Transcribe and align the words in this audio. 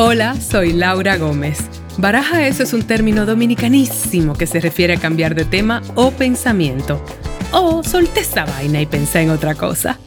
Hola, 0.00 0.36
soy 0.36 0.74
Laura 0.74 1.16
Gómez. 1.16 1.58
Baraja 1.98 2.46
eso 2.46 2.62
es 2.62 2.72
un 2.72 2.86
término 2.86 3.26
dominicanísimo 3.26 4.34
que 4.34 4.46
se 4.46 4.60
refiere 4.60 4.94
a 4.94 5.00
cambiar 5.00 5.34
de 5.34 5.44
tema 5.44 5.82
o 5.96 6.12
pensamiento. 6.12 7.04
O 7.50 7.82
solté 7.82 8.20
esa 8.20 8.44
vaina 8.44 8.80
y 8.80 8.86
pensé 8.86 9.22
en 9.22 9.30
otra 9.30 9.56
cosa. 9.56 9.98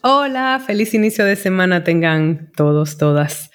Hola, 0.00 0.60
feliz 0.66 0.94
inicio 0.94 1.24
de 1.24 1.36
semana 1.36 1.84
tengan 1.84 2.50
todos, 2.56 2.98
todas. 2.98 3.52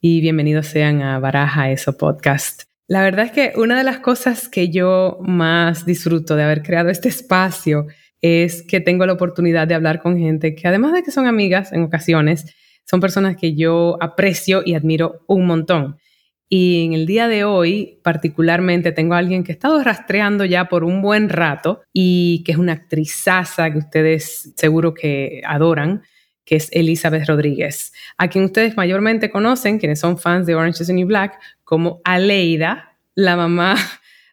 Y 0.00 0.20
bienvenidos 0.20 0.68
sean 0.68 1.02
a 1.02 1.18
Baraja 1.18 1.72
Eso 1.72 1.96
Podcast. 1.98 2.68
La 2.86 3.02
verdad 3.02 3.26
es 3.26 3.32
que 3.32 3.52
una 3.56 3.76
de 3.76 3.82
las 3.82 3.98
cosas 3.98 4.48
que 4.48 4.70
yo 4.70 5.18
más 5.22 5.84
disfruto 5.84 6.36
de 6.36 6.44
haber 6.44 6.62
creado 6.62 6.88
este 6.88 7.08
espacio 7.08 7.88
es 8.20 8.62
que 8.62 8.80
tengo 8.80 9.06
la 9.06 9.12
oportunidad 9.12 9.68
de 9.68 9.74
hablar 9.74 10.00
con 10.00 10.18
gente 10.18 10.54
que 10.54 10.66
además 10.66 10.92
de 10.92 11.02
que 11.02 11.10
son 11.10 11.26
amigas 11.26 11.72
en 11.72 11.82
ocasiones, 11.82 12.54
son 12.84 13.00
personas 13.00 13.36
que 13.36 13.54
yo 13.54 13.98
aprecio 14.00 14.62
y 14.64 14.74
admiro 14.74 15.24
un 15.26 15.46
montón. 15.46 15.98
Y 16.48 16.86
en 16.86 16.94
el 16.94 17.04
día 17.04 17.28
de 17.28 17.44
hoy, 17.44 18.00
particularmente, 18.02 18.92
tengo 18.92 19.14
a 19.14 19.18
alguien 19.18 19.44
que 19.44 19.52
he 19.52 19.54
estado 19.54 19.82
rastreando 19.82 20.46
ya 20.46 20.70
por 20.70 20.82
un 20.82 21.02
buen 21.02 21.28
rato 21.28 21.82
y 21.92 22.42
que 22.44 22.52
es 22.52 22.58
una 22.58 22.72
actrizaza 22.72 23.70
que 23.70 23.78
ustedes 23.78 24.54
seguro 24.56 24.94
que 24.94 25.42
adoran, 25.44 26.02
que 26.46 26.56
es 26.56 26.70
Elizabeth 26.72 27.28
Rodríguez, 27.28 27.92
a 28.16 28.28
quien 28.28 28.44
ustedes 28.44 28.74
mayormente 28.74 29.28
conocen, 29.28 29.78
quienes 29.78 30.00
son 30.00 30.18
fans 30.18 30.46
de 30.46 30.54
Orange 30.54 30.82
is 30.82 30.86
the 30.86 30.94
New 30.94 31.06
Black, 31.06 31.38
como 31.62 32.00
Aleida, 32.04 32.96
la 33.14 33.36
mamá 33.36 33.74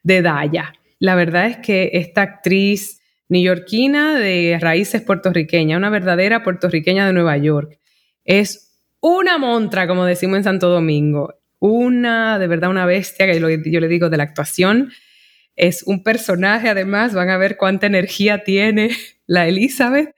de 0.04 0.22
Daya. 0.22 0.74
La 1.00 1.16
verdad 1.16 1.48
es 1.48 1.58
que 1.58 1.90
esta 1.94 2.22
actriz 2.22 3.02
neoyorquina 3.36 4.18
de 4.18 4.58
raíces 4.60 5.02
puertorriqueñas, 5.02 5.78
una 5.78 5.90
verdadera 5.90 6.44
puertorriqueña 6.44 7.06
de 7.06 7.14
Nueva 7.14 7.38
York, 7.38 7.78
es 8.24 8.82
una 9.02 9.38
montra, 9.38 9.88
como 9.88 10.06
decimos 10.06 10.38
en 10.38 10.44
Santo 10.46 10.70
Domingo, 10.70 11.36
una, 11.60 12.40
de 12.40 12.48
verdad, 12.48 12.70
una 12.70 12.86
bestia, 12.86 13.26
que 13.26 13.40
yo 13.40 13.80
le 13.80 13.88
digo 13.88 14.10
de 14.10 14.18
la 14.18 14.24
actuación. 14.24 14.92
Es 15.56 15.84
un 15.84 16.04
personaje, 16.04 16.70
además, 16.70 17.14
van 17.14 17.30
a 17.30 17.38
ver 17.38 17.58
cuánta 17.58 17.88
energía 17.88 18.44
tiene 18.44 18.92
la 19.28 19.48
Elizabeth. 19.48 20.16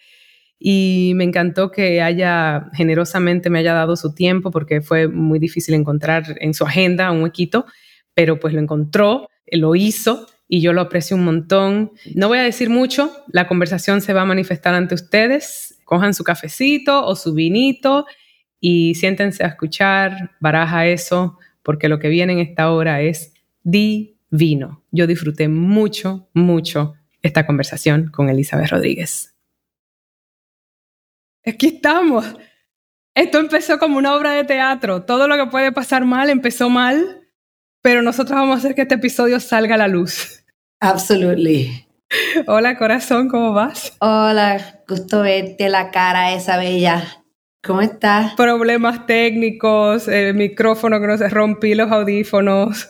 Y 0.60 1.12
me 1.16 1.24
encantó 1.24 1.70
que 1.70 2.02
haya 2.02 2.72
generosamente 2.74 3.52
me 3.52 3.60
haya 3.60 3.74
dado 3.74 3.96
su 3.96 4.16
tiempo 4.16 4.50
porque 4.50 4.82
fue 4.82 5.08
muy 5.08 5.38
difícil 5.38 5.76
encontrar 5.76 6.36
en 6.40 6.56
su 6.56 6.64
agenda 6.64 7.12
un 7.12 7.22
huequito, 7.22 7.68
pero 8.16 8.40
pues 8.40 8.56
lo 8.56 8.60
encontró, 8.60 9.30
lo 9.52 9.76
hizo 9.76 10.28
y 10.48 10.62
yo 10.62 10.74
lo 10.74 10.82
aprecio 10.82 11.18
un 11.18 11.26
montón. 11.26 11.92
No 12.16 12.28
voy 12.28 12.40
a 12.40 12.44
decir 12.44 12.70
mucho, 12.70 13.12
la 13.28 13.48
conversación 13.48 14.02
se 14.02 14.14
va 14.14 14.22
a 14.22 14.26
manifestar 14.26 14.74
ante 14.74 14.96
ustedes. 14.96 15.80
Cojan 15.84 16.14
su 16.14 16.24
cafecito 16.24 17.06
o 17.06 17.16
su 17.16 17.34
vinito 17.34 18.06
y 18.60 18.96
siéntense 18.96 19.44
a 19.44 19.48
escuchar, 19.48 20.32
baraja 20.40 20.88
eso, 20.88 21.38
porque 21.64 21.90
lo 21.90 22.00
que 22.00 22.10
viene 22.10 22.34
en 22.34 22.40
esta 22.40 22.72
hora 22.72 23.02
es 23.02 23.34
divino. 23.64 24.84
Yo 24.92 25.08
disfruté 25.08 25.48
mucho, 25.48 26.30
mucho 26.34 26.96
esta 27.22 27.46
conversación 27.46 28.10
con 28.10 28.30
Elizabeth 28.30 28.70
Rodríguez. 28.70 29.36
Aquí 31.46 31.68
estamos. 31.68 32.26
Esto 33.16 33.40
empezó 33.40 33.80
como 33.80 33.98
una 33.98 34.16
obra 34.16 34.32
de 34.32 34.44
teatro. 34.44 35.04
Todo 35.04 35.28
lo 35.28 35.38
que 35.38 35.50
puede 35.50 35.72
pasar 35.72 36.06
mal 36.06 36.30
empezó 36.30 36.70
mal, 36.70 37.27
pero 37.88 38.02
nosotros 38.02 38.38
vamos 38.38 38.56
a 38.56 38.58
hacer 38.58 38.76
que 38.76 38.82
este 38.82 38.96
episodio 38.96 39.40
salga 39.40 39.76
a 39.76 39.78
la 39.78 39.88
luz. 39.88 40.44
Absolutely. 40.82 41.88
Hola 42.46 42.78
corazón, 42.78 43.30
¿cómo 43.30 43.54
vas? 43.54 43.96
Hola, 44.02 44.82
gusto 44.90 45.22
verte 45.22 45.70
la 45.70 45.90
cara 45.90 46.34
esa 46.34 46.58
bella. 46.58 47.24
¿Cómo 47.66 47.80
estás? 47.80 48.34
Problemas 48.34 49.06
técnicos, 49.06 50.10
el 50.10 50.34
micrófono 50.34 51.00
que 51.00 51.08
no 51.08 51.18
se 51.18 51.30
rompí, 51.30 51.76
los 51.76 51.90
audífonos. 51.90 52.90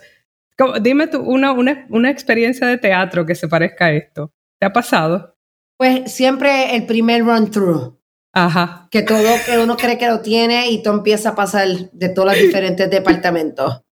Dime 0.81 1.05
tú 1.05 1.19
una, 1.19 1.51
una, 1.51 1.85
una 1.91 2.09
experiencia 2.09 2.65
de 2.65 2.79
teatro 2.79 3.23
que 3.23 3.35
se 3.35 3.47
parezca 3.47 3.85
a 3.85 3.91
esto. 3.91 4.33
¿Te 4.59 4.65
ha 4.65 4.73
pasado? 4.73 5.37
Pues 5.77 6.11
siempre 6.11 6.75
el 6.75 6.87
primer 6.87 7.23
run 7.23 7.51
through. 7.51 7.99
Ajá. 8.33 8.87
Que 8.89 9.03
todo 9.03 9.29
que 9.45 9.59
uno 9.59 9.77
cree 9.77 9.99
que 9.99 10.07
lo 10.07 10.21
tiene 10.21 10.71
y 10.71 10.81
todo 10.81 10.95
empieza 10.95 11.29
a 11.29 11.35
pasar 11.35 11.67
de 11.91 12.09
todos 12.09 12.29
los 12.29 12.41
diferentes 12.41 12.89
departamentos. 12.89 13.83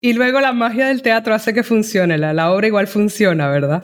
Y 0.00 0.12
luego 0.12 0.40
la 0.40 0.52
magia 0.52 0.86
del 0.86 1.02
teatro 1.02 1.34
hace 1.34 1.52
que 1.52 1.62
funcione, 1.62 2.18
la, 2.18 2.32
la 2.32 2.52
obra 2.52 2.66
igual 2.66 2.86
funciona, 2.86 3.48
¿verdad? 3.48 3.82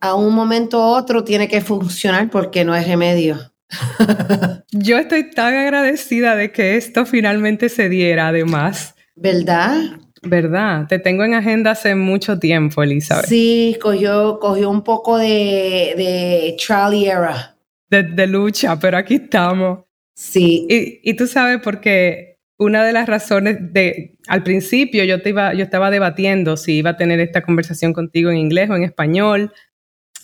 A 0.00 0.14
un 0.14 0.34
momento 0.34 0.78
u 0.78 0.94
otro 0.94 1.24
tiene 1.24 1.48
que 1.48 1.60
funcionar 1.60 2.28
porque 2.30 2.64
no 2.64 2.72
hay 2.72 2.84
remedio. 2.84 3.38
Yo 4.70 4.98
estoy 4.98 5.30
tan 5.30 5.54
agradecida 5.54 6.36
de 6.36 6.52
que 6.52 6.76
esto 6.76 7.06
finalmente 7.06 7.68
se 7.68 7.88
diera, 7.88 8.28
además. 8.28 8.94
¿Verdad? 9.14 9.76
¿Verdad? 10.22 10.86
Te 10.88 10.98
tengo 10.98 11.24
en 11.24 11.34
agenda 11.34 11.70
hace 11.72 11.94
mucho 11.94 12.38
tiempo, 12.38 12.82
Elizabeth. 12.82 13.26
Sí, 13.26 13.78
cogió, 13.80 14.38
cogió 14.38 14.70
un 14.70 14.82
poco 14.82 15.18
de, 15.18 15.94
de 15.96 16.56
trial 16.58 16.94
era 16.94 17.52
de, 18.00 18.26
lucha, 18.26 18.78
pero 18.78 18.96
aquí 18.96 19.16
estamos. 19.16 19.84
Sí. 20.14 20.66
Y, 20.68 21.10
y 21.10 21.14
tú 21.14 21.26
sabes 21.26 21.60
porque 21.62 22.31
una 22.62 22.84
de 22.84 22.92
las 22.92 23.08
razones 23.08 23.58
de, 23.72 24.16
al 24.28 24.42
principio 24.42 25.04
yo, 25.04 25.22
te 25.22 25.30
iba, 25.30 25.54
yo 25.54 25.64
estaba 25.64 25.90
debatiendo 25.90 26.56
si 26.56 26.78
iba 26.78 26.90
a 26.90 26.96
tener 26.96 27.20
esta 27.20 27.42
conversación 27.42 27.92
contigo 27.92 28.30
en 28.30 28.38
inglés 28.38 28.70
o 28.70 28.76
en 28.76 28.84
español, 28.84 29.52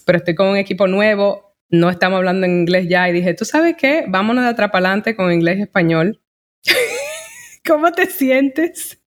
pero 0.06 0.18
estoy 0.18 0.34
con 0.34 0.48
un 0.48 0.56
equipo 0.56 0.86
nuevo, 0.86 1.56
no 1.68 1.90
estamos 1.90 2.18
hablando 2.18 2.46
en 2.46 2.60
inglés 2.60 2.86
ya 2.88 3.08
y 3.08 3.12
dije, 3.12 3.34
¿tú 3.34 3.44
sabes 3.44 3.76
qué? 3.76 4.04
Vámonos 4.08 4.44
de 4.44 4.50
atrapalante 4.50 5.16
con 5.16 5.32
inglés 5.32 5.58
y 5.58 5.62
español. 5.62 6.22
¿Cómo 7.66 7.92
te 7.92 8.06
sientes? 8.06 9.00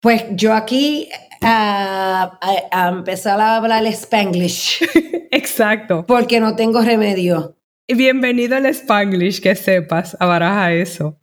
Pues 0.00 0.24
yo 0.30 0.54
aquí 0.54 1.08
a, 1.42 2.38
a, 2.72 2.88
empezar 2.88 3.40
a 3.40 3.56
hablar 3.56 3.84
el 3.84 3.92
spanglish. 3.92 4.82
Exacto. 5.30 6.04
Porque 6.06 6.40
no 6.40 6.56
tengo 6.56 6.80
remedio. 6.80 7.56
Bienvenido 7.86 8.56
al 8.56 8.66
Spanglish, 8.66 9.40
que 9.40 9.56
sepas, 9.56 10.16
a 10.20 10.26
baraja 10.26 10.72
eso. 10.72 11.19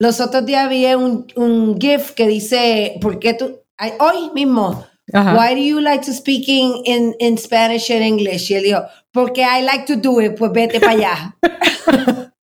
Los 0.00 0.20
otros 0.20 0.46
días 0.46 0.68
vi 0.68 0.86
un, 0.94 1.26
un 1.34 1.78
GIF 1.80 2.12
que 2.12 2.28
dice, 2.28 2.98
¿por 3.00 3.18
qué 3.18 3.34
tú, 3.34 3.58
hoy 3.98 4.30
mismo, 4.32 4.86
why 5.12 5.54
do 5.54 5.60
you 5.60 5.80
like 5.80 6.04
to 6.04 6.12
speak 6.12 6.48
in, 6.48 7.16
in 7.18 7.36
Spanish 7.36 7.90
and 7.90 8.02
English? 8.02 8.50
Y 8.50 8.54
él 8.54 8.62
dijo, 8.62 8.82
porque 9.10 9.42
I 9.42 9.62
like 9.62 9.92
to 9.92 9.96
do 9.96 10.20
it, 10.20 10.36
pues 10.36 10.52
vete 10.52 10.78
para 10.78 10.92
allá. 10.92 11.36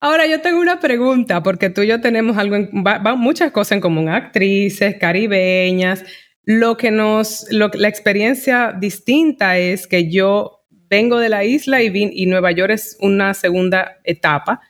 Ahora 0.00 0.26
yo 0.26 0.40
tengo 0.40 0.60
una 0.60 0.78
pregunta, 0.78 1.42
porque 1.42 1.70
tú 1.70 1.80
y 1.80 1.88
yo 1.88 2.00
tenemos 2.00 2.36
algo 2.36 2.56
en, 2.56 2.70
muchas 3.16 3.50
cosas 3.50 3.72
en 3.72 3.80
común, 3.80 4.08
actrices, 4.08 4.96
caribeñas. 5.00 6.04
Lo 6.44 6.76
que 6.76 6.90
nos, 6.90 7.50
lo, 7.50 7.70
la 7.72 7.88
experiencia 7.88 8.72
distinta 8.78 9.58
es 9.58 9.86
que 9.88 10.10
yo 10.10 10.64
vengo 10.70 11.18
de 11.18 11.30
la 11.30 11.42
isla 11.44 11.82
y, 11.82 11.90
y 11.92 12.26
Nueva 12.26 12.52
York 12.52 12.72
es 12.72 12.98
una 13.00 13.34
segunda 13.34 13.96
etapa. 14.04 14.60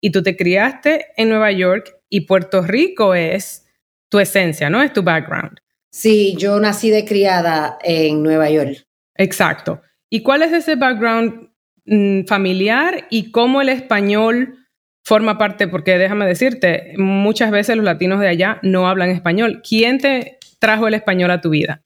Y 0.00 0.10
tú 0.10 0.22
te 0.22 0.36
criaste 0.36 1.06
en 1.16 1.28
Nueva 1.28 1.52
York 1.52 1.94
y 2.08 2.22
Puerto 2.22 2.62
Rico 2.62 3.14
es 3.14 3.66
tu 4.08 4.18
esencia, 4.18 4.70
¿no? 4.70 4.82
Es 4.82 4.92
tu 4.92 5.02
background. 5.02 5.58
Sí, 5.90 6.36
yo 6.38 6.60
nací 6.60 6.90
de 6.90 7.04
criada 7.04 7.78
en 7.82 8.22
Nueva 8.22 8.48
York. 8.50 8.86
Exacto. 9.16 9.82
¿Y 10.08 10.22
cuál 10.22 10.42
es 10.42 10.52
ese 10.52 10.76
background 10.76 11.50
mm, 11.84 12.24
familiar 12.26 13.06
y 13.10 13.30
cómo 13.30 13.60
el 13.60 13.68
español 13.68 14.58
forma 15.04 15.38
parte? 15.38 15.68
Porque 15.68 15.98
déjame 15.98 16.26
decirte, 16.26 16.94
muchas 16.96 17.50
veces 17.50 17.76
los 17.76 17.84
latinos 17.84 18.20
de 18.20 18.28
allá 18.28 18.58
no 18.62 18.88
hablan 18.88 19.10
español. 19.10 19.62
¿Quién 19.68 19.98
te 19.98 20.38
trajo 20.58 20.88
el 20.88 20.94
español 20.94 21.30
a 21.30 21.40
tu 21.40 21.50
vida? 21.50 21.82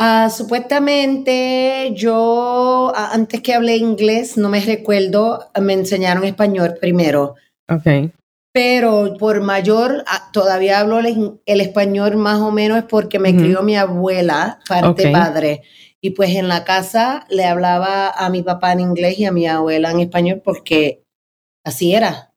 Uh, 0.00 0.30
supuestamente 0.30 1.92
yo, 1.96 2.92
antes 2.94 3.42
que 3.42 3.52
hablé 3.52 3.76
inglés, 3.76 4.36
no 4.36 4.48
me 4.48 4.60
recuerdo, 4.60 5.50
me 5.60 5.72
enseñaron 5.72 6.22
español 6.22 6.76
primero. 6.80 7.34
Ok. 7.68 8.12
Pero 8.52 9.16
por 9.18 9.40
mayor, 9.40 10.04
todavía 10.32 10.78
hablo 10.78 11.00
el, 11.00 11.60
español 11.60 12.16
más 12.16 12.40
o 12.40 12.52
menos 12.52 12.84
porque 12.88 13.18
me 13.18 13.36
crió 13.36 13.62
mi 13.62 13.76
abuela, 13.76 14.60
parte 14.68 15.10
padre. 15.10 15.62
Y 16.00 16.10
pues 16.10 16.30
en 16.30 16.48
la 16.48 16.64
casa 16.64 17.26
le 17.28 17.44
hablaba 17.44 18.08
a 18.10 18.30
mi 18.30 18.42
papá 18.42 18.72
en 18.72 18.80
inglés 18.80 19.18
y 19.18 19.26
a 19.26 19.32
mi 19.32 19.46
abuela 19.46 19.90
en 19.90 20.00
español 20.00 20.42
porque 20.44 21.02
así 21.64 21.94
era. 21.94 22.27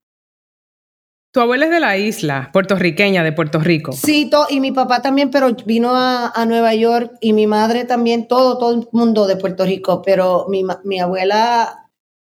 Tu 1.31 1.39
abuela 1.39 1.65
es 1.65 1.71
de 1.71 1.79
la 1.79 1.97
isla, 1.97 2.49
puertorriqueña, 2.51 3.23
de 3.23 3.31
Puerto 3.31 3.59
Rico. 3.59 3.93
Sí, 3.93 4.29
y 4.49 4.59
mi 4.59 4.73
papá 4.73 5.01
también, 5.01 5.31
pero 5.31 5.55
vino 5.65 5.91
a, 5.93 6.33
Nueva 6.45 6.73
York 6.75 7.13
y 7.21 7.31
mi 7.31 7.47
madre 7.47 7.85
también, 7.85 8.27
todo, 8.27 8.57
todo 8.57 8.73
el 8.73 8.87
mundo 8.91 9.27
de 9.27 9.37
Puerto 9.37 9.63
Rico, 9.63 10.01
pero 10.01 10.47
mi, 10.49 10.65
mi 10.83 10.99
abuela 10.99 11.89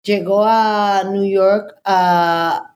llegó 0.04 0.44
a 0.44 1.04
New 1.10 1.24
York 1.24 1.80
a, 1.86 2.76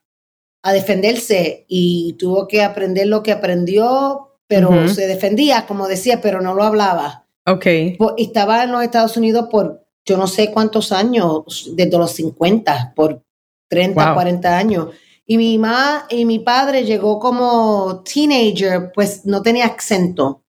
a, 0.63 0.73
defenderse 0.73 1.65
y 1.67 2.13
tuvo 2.13 2.47
que 2.47 2.63
aprender 2.63 3.07
lo 3.07 3.21
que 3.21 3.33
aprendió, 3.33 4.37
pero 4.47 4.87
se 4.87 5.07
defendía, 5.07 5.65
como 5.65 5.87
decía, 5.87 6.21
pero 6.21 6.39
no 6.39 6.53
lo 6.53 6.63
hablaba. 6.63 7.25
Ok. 7.45 7.65
Y 7.65 7.97
estaba 8.17 8.63
en 8.63 8.71
los 8.71 8.83
Estados 8.83 9.17
Unidos 9.17 9.47
por 9.51 9.85
yo 10.05 10.17
no 10.17 10.27
sé 10.27 10.51
cuántos 10.51 10.91
años, 10.91 11.71
desde 11.73 11.97
los 11.97 12.11
50, 12.11 12.93
por 12.95 13.21
30, 13.69 14.13
40 14.13 14.57
años. 14.57 14.89
Y 15.27 15.37
mi 15.37 15.57
mamá 15.57 16.05
y 16.09 16.25
mi 16.25 16.39
padre 16.39 16.83
llegó 16.83 17.19
como 17.19 18.03
teenager, 18.03 18.91
pues 18.93 19.25
no 19.25 19.41
tenía 19.41 19.65
acento, 19.65 20.43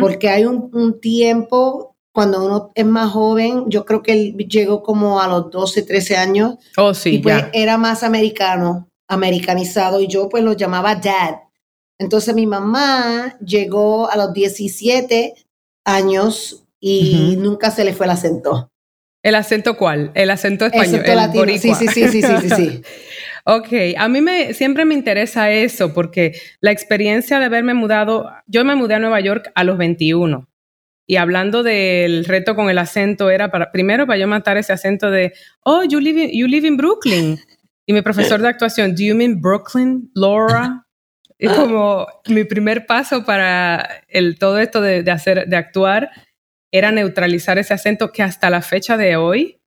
porque 0.00 0.28
hay 0.28 0.44
un, 0.44 1.00
tiempo 1.00 1.96
cuando 2.12 2.44
uno 2.44 2.70
es 2.76 2.86
más 2.86 3.10
joven, 3.10 3.64
yo 3.68 3.84
creo 3.84 4.02
que 4.02 4.12
él 4.12 4.36
llegó 4.48 4.84
como 4.84 5.20
a 5.20 5.26
los 5.26 5.50
12, 5.50 5.82
13 5.82 6.16
años. 6.16 6.54
Oh, 6.76 6.94
sí, 6.94 7.16
y 7.16 7.18
pues 7.18 7.46
era 7.52 7.76
más 7.76 8.04
americano, 8.04 8.88
americanizado, 9.08 10.00
y 10.00 10.06
yo 10.06 10.28
pues 10.28 10.44
lo 10.44 10.52
llamaba 10.52 10.94
dad. 10.94 11.40
Entonces 11.98 12.34
mi 12.36 12.46
mamá 12.46 13.36
llegó 13.44 14.08
a 14.08 14.16
los 14.16 14.32
17 14.32 15.34
años 15.84 16.64
y 16.78 17.34
nunca 17.38 17.72
se 17.72 17.84
le 17.84 17.94
fue 17.94 18.06
el 18.06 18.12
acento. 18.12 18.70
¿El 19.24 19.34
acento 19.36 19.76
cuál? 19.76 20.12
El 20.14 20.30
acento 20.30 20.66
español. 20.66 21.02
El 21.04 21.16
latino. 21.16 21.46
Sí, 21.58 21.74
sí, 21.74 21.88
sí, 21.88 22.08
sí, 22.08 22.22
sí, 22.22 22.50
sí. 22.50 22.82
ok, 23.44 23.68
a 23.96 24.08
mí 24.08 24.20
me, 24.20 24.54
siempre 24.54 24.84
me 24.84 24.94
interesa 24.94 25.50
eso 25.50 25.92
porque 25.92 26.32
la 26.60 26.70
experiencia 26.70 27.38
de 27.38 27.46
haberme 27.46 27.74
mudado, 27.74 28.30
yo 28.46 28.64
me 28.64 28.74
mudé 28.74 28.94
a 28.94 28.98
Nueva 28.98 29.20
York 29.20 29.50
a 29.54 29.64
los 29.64 29.78
21. 29.78 30.48
Y 31.06 31.16
hablando 31.16 31.62
del 31.62 32.24
reto 32.24 32.54
con 32.54 32.70
el 32.70 32.78
acento, 32.78 33.30
era 33.30 33.50
para, 33.50 33.70
primero 33.70 34.06
para 34.06 34.18
yo 34.18 34.26
matar 34.26 34.56
ese 34.56 34.72
acento 34.72 35.10
de, 35.10 35.34
oh, 35.62 35.82
you 35.84 36.00
live 36.00 36.22
in, 36.22 36.30
you 36.30 36.46
live 36.46 36.66
in 36.66 36.78
Brooklyn. 36.78 37.38
Y 37.86 37.92
mi 37.92 38.00
profesor 38.00 38.40
de 38.40 38.48
actuación, 38.48 38.94
do 38.94 39.02
you 39.02 39.14
mean 39.14 39.40
Brooklyn, 39.40 40.10
Laura? 40.14 40.86
Es 41.36 41.52
como 41.52 42.06
mi 42.28 42.44
primer 42.44 42.86
paso 42.86 43.24
para 43.24 43.86
el, 44.08 44.38
todo 44.38 44.58
esto 44.58 44.80
de, 44.80 45.02
de 45.02 45.10
hacer, 45.10 45.46
de 45.46 45.56
actuar 45.56 46.10
era 46.72 46.90
neutralizar 46.90 47.58
ese 47.58 47.72
acento 47.72 48.10
que 48.10 48.22
hasta 48.24 48.50
la 48.50 48.60
fecha 48.60 48.96
de 48.96 49.16
hoy 49.16 49.60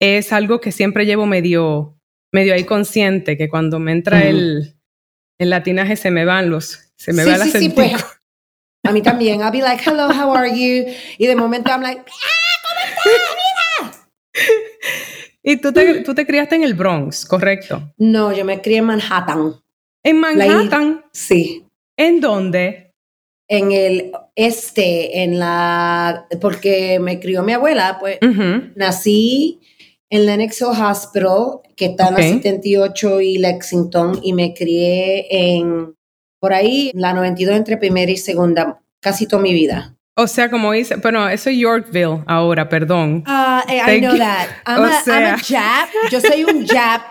es 0.00 0.32
algo 0.32 0.60
que 0.60 0.72
siempre 0.72 1.06
llevo 1.06 1.26
medio, 1.26 1.96
medio 2.34 2.52
ahí 2.52 2.64
consciente, 2.64 3.36
que 3.38 3.48
cuando 3.48 3.78
me 3.78 3.92
entra 3.92 4.24
el, 4.24 4.74
el 5.38 5.50
latinaje 5.50 5.94
se 5.94 6.10
me 6.10 6.24
van 6.24 6.50
los, 6.50 6.90
se 6.96 7.12
me 7.12 7.24
va 7.24 7.36
el 7.36 7.42
acento. 7.42 7.58
Sí, 7.60 7.68
pues, 7.68 7.92
a 8.82 8.92
mí 8.92 9.02
también. 9.02 9.40
I'll 9.40 9.52
be 9.52 9.60
like, 9.60 9.88
hello, 9.88 10.08
how 10.08 10.34
are 10.34 10.50
you? 10.50 10.92
Y 11.16 11.26
de 11.28 11.36
momento 11.36 11.70
I'm 11.70 11.80
like, 11.80 12.00
¡ah, 12.00 12.54
cómo 12.64 13.88
estás, 13.88 14.08
Y 15.44 15.58
tú 15.58 15.72
te, 15.72 16.02
tú 16.02 16.12
te 16.12 16.26
criaste 16.26 16.56
en 16.56 16.64
el 16.64 16.74
Bronx, 16.74 17.24
¿correcto? 17.24 17.94
No, 17.98 18.32
yo 18.32 18.44
me 18.44 18.60
crié 18.60 18.78
en 18.78 18.86
Manhattan. 18.86 19.54
¿En 20.02 20.18
Manhattan? 20.18 21.04
sí. 21.12 21.64
¿En 21.96 22.20
dónde? 22.20 22.84
en 23.48 23.72
el 23.72 24.12
este, 24.34 25.22
en 25.22 25.38
la, 25.38 26.26
porque 26.40 26.98
me 26.98 27.20
crió 27.20 27.42
mi 27.42 27.52
abuela, 27.52 27.98
pues 28.00 28.18
nací 28.74 29.60
en 30.14 30.26
Lenox 30.26 30.62
Hospital, 30.62 31.60
que 31.76 31.86
está 31.86 32.06
en 32.06 32.14
la 32.14 32.22
78 32.22 33.20
y 33.20 33.38
Lexington, 33.38 34.20
y 34.22 34.32
me 34.32 34.54
crié 34.54 35.26
en, 35.28 35.96
por 36.38 36.52
ahí, 36.52 36.92
la 36.94 37.12
92 37.12 37.56
entre 37.56 37.76
primera 37.78 38.12
y 38.12 38.16
segunda, 38.16 38.80
casi 39.00 39.26
toda 39.26 39.42
mi 39.42 39.52
vida. 39.52 39.96
O 40.16 40.28
sea, 40.28 40.48
como 40.48 40.70
dice, 40.70 40.94
bueno, 40.96 41.28
eso 41.28 41.50
es 41.50 41.56
Yorkville 41.56 42.22
ahora, 42.28 42.68
perdón. 42.68 43.24
Uh, 43.26 43.68
I 43.68 43.98
know 43.98 44.16
that. 44.16 44.50
I'm, 44.66 44.84
a, 44.84 45.02
I'm, 45.04 45.34
a, 45.34 45.38
Jap. 45.38 45.88
Yo 46.12 46.20
soy 46.20 46.44
un 46.44 46.64
Jap. 46.64 47.02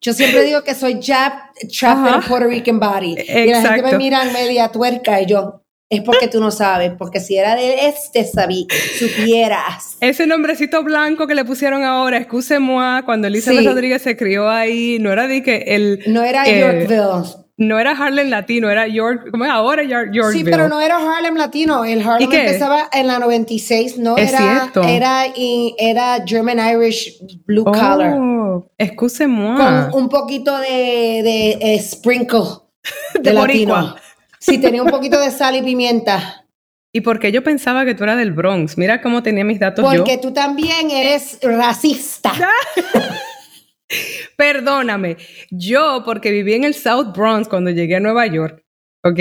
Yo 0.00 0.12
siempre 0.12 0.44
digo 0.44 0.62
que 0.62 0.76
soy 0.76 1.00
Jap 1.02 1.52
trapped 1.76 2.06
in 2.06 2.14
a 2.14 2.20
Puerto 2.20 2.46
Rican 2.46 2.78
body. 2.78 3.16
Exacto. 3.18 3.40
Y 3.40 3.50
la 3.50 3.62
gente 3.62 3.82
me 3.82 3.98
mira 3.98 4.22
en 4.22 4.32
media 4.32 4.68
tuerca 4.68 5.20
y 5.20 5.26
yo, 5.26 5.64
es 5.88 6.02
porque 6.02 6.26
tú 6.26 6.40
no 6.40 6.50
sabes, 6.50 6.92
porque 6.98 7.20
si 7.20 7.36
era 7.36 7.54
de 7.54 7.86
este 7.86 8.24
sabí, 8.24 8.66
supieras. 8.98 9.96
Ese 10.00 10.26
nombrecito 10.26 10.82
blanco 10.82 11.26
que 11.26 11.34
le 11.34 11.44
pusieron 11.44 11.84
ahora, 11.84 12.18
excuse 12.18 12.58
moi, 12.58 13.02
cuando 13.04 13.28
Elizabeth 13.28 13.64
Rodríguez 13.64 14.02
se 14.02 14.16
crió 14.16 14.48
ahí, 14.48 14.98
no 15.00 15.12
era 15.12 15.28
de 15.28 15.42
que 15.42 15.56
el... 15.68 16.00
No 16.08 16.22
era 16.24 16.44
eh, 16.44 16.60
Yorkville. 16.60 17.46
No 17.58 17.78
era 17.78 17.92
Harlem 17.92 18.28
Latino, 18.28 18.68
era 18.68 18.86
York, 18.86 19.28
¿cómo 19.30 19.46
es 19.46 19.50
ahora 19.50 19.82
Yorkville? 19.82 20.32
Sí, 20.32 20.44
pero 20.44 20.68
no 20.68 20.80
era 20.80 20.96
Harlem 20.96 21.36
Latino, 21.36 21.84
el 21.84 22.06
Harlem 22.06 22.30
empezaba 22.30 22.88
en 22.92 23.06
la 23.06 23.18
96, 23.18 23.96
no 23.98 24.18
es 24.18 24.28
era, 24.28 24.38
cierto. 24.38 24.82
era, 24.82 25.24
era 25.78 26.22
German 26.26 26.58
Irish 26.58 27.16
Blue 27.46 27.64
oh, 27.64 27.72
Collar. 27.72 28.18
Excuse 28.76 29.26
moi. 29.26 29.56
Con 29.56 30.02
un 30.02 30.08
poquito 30.08 30.58
de, 30.58 31.22
de 31.22 31.58
eh, 31.60 31.78
sprinkle 31.80 32.42
de, 33.14 33.20
de 33.20 33.32
latino. 33.32 33.96
Sí, 34.46 34.58
tenía 34.58 34.82
un 34.82 34.90
poquito 34.90 35.20
de 35.20 35.32
sal 35.32 35.56
y 35.56 35.62
pimienta. 35.62 36.46
¿Y 36.92 37.00
por 37.00 37.18
qué 37.18 37.32
yo 37.32 37.42
pensaba 37.42 37.84
que 37.84 37.94
tú 37.94 38.04
eras 38.04 38.16
del 38.16 38.32
Bronx? 38.32 38.78
Mira 38.78 39.02
cómo 39.02 39.22
tenía 39.22 39.44
mis 39.44 39.58
datos 39.58 39.84
Porque 39.84 40.18
tú 40.18 40.32
también 40.32 40.90
eres 40.90 41.40
racista. 41.42 42.32
Perdóname. 44.36 45.16
Yo, 45.50 46.02
porque 46.04 46.30
viví 46.30 46.54
en 46.54 46.64
el 46.64 46.74
South 46.74 47.12
Bronx 47.14 47.48
cuando 47.48 47.70
llegué 47.70 47.96
a 47.96 48.00
Nueva 48.00 48.26
York, 48.26 48.64
¿ok? 49.04 49.18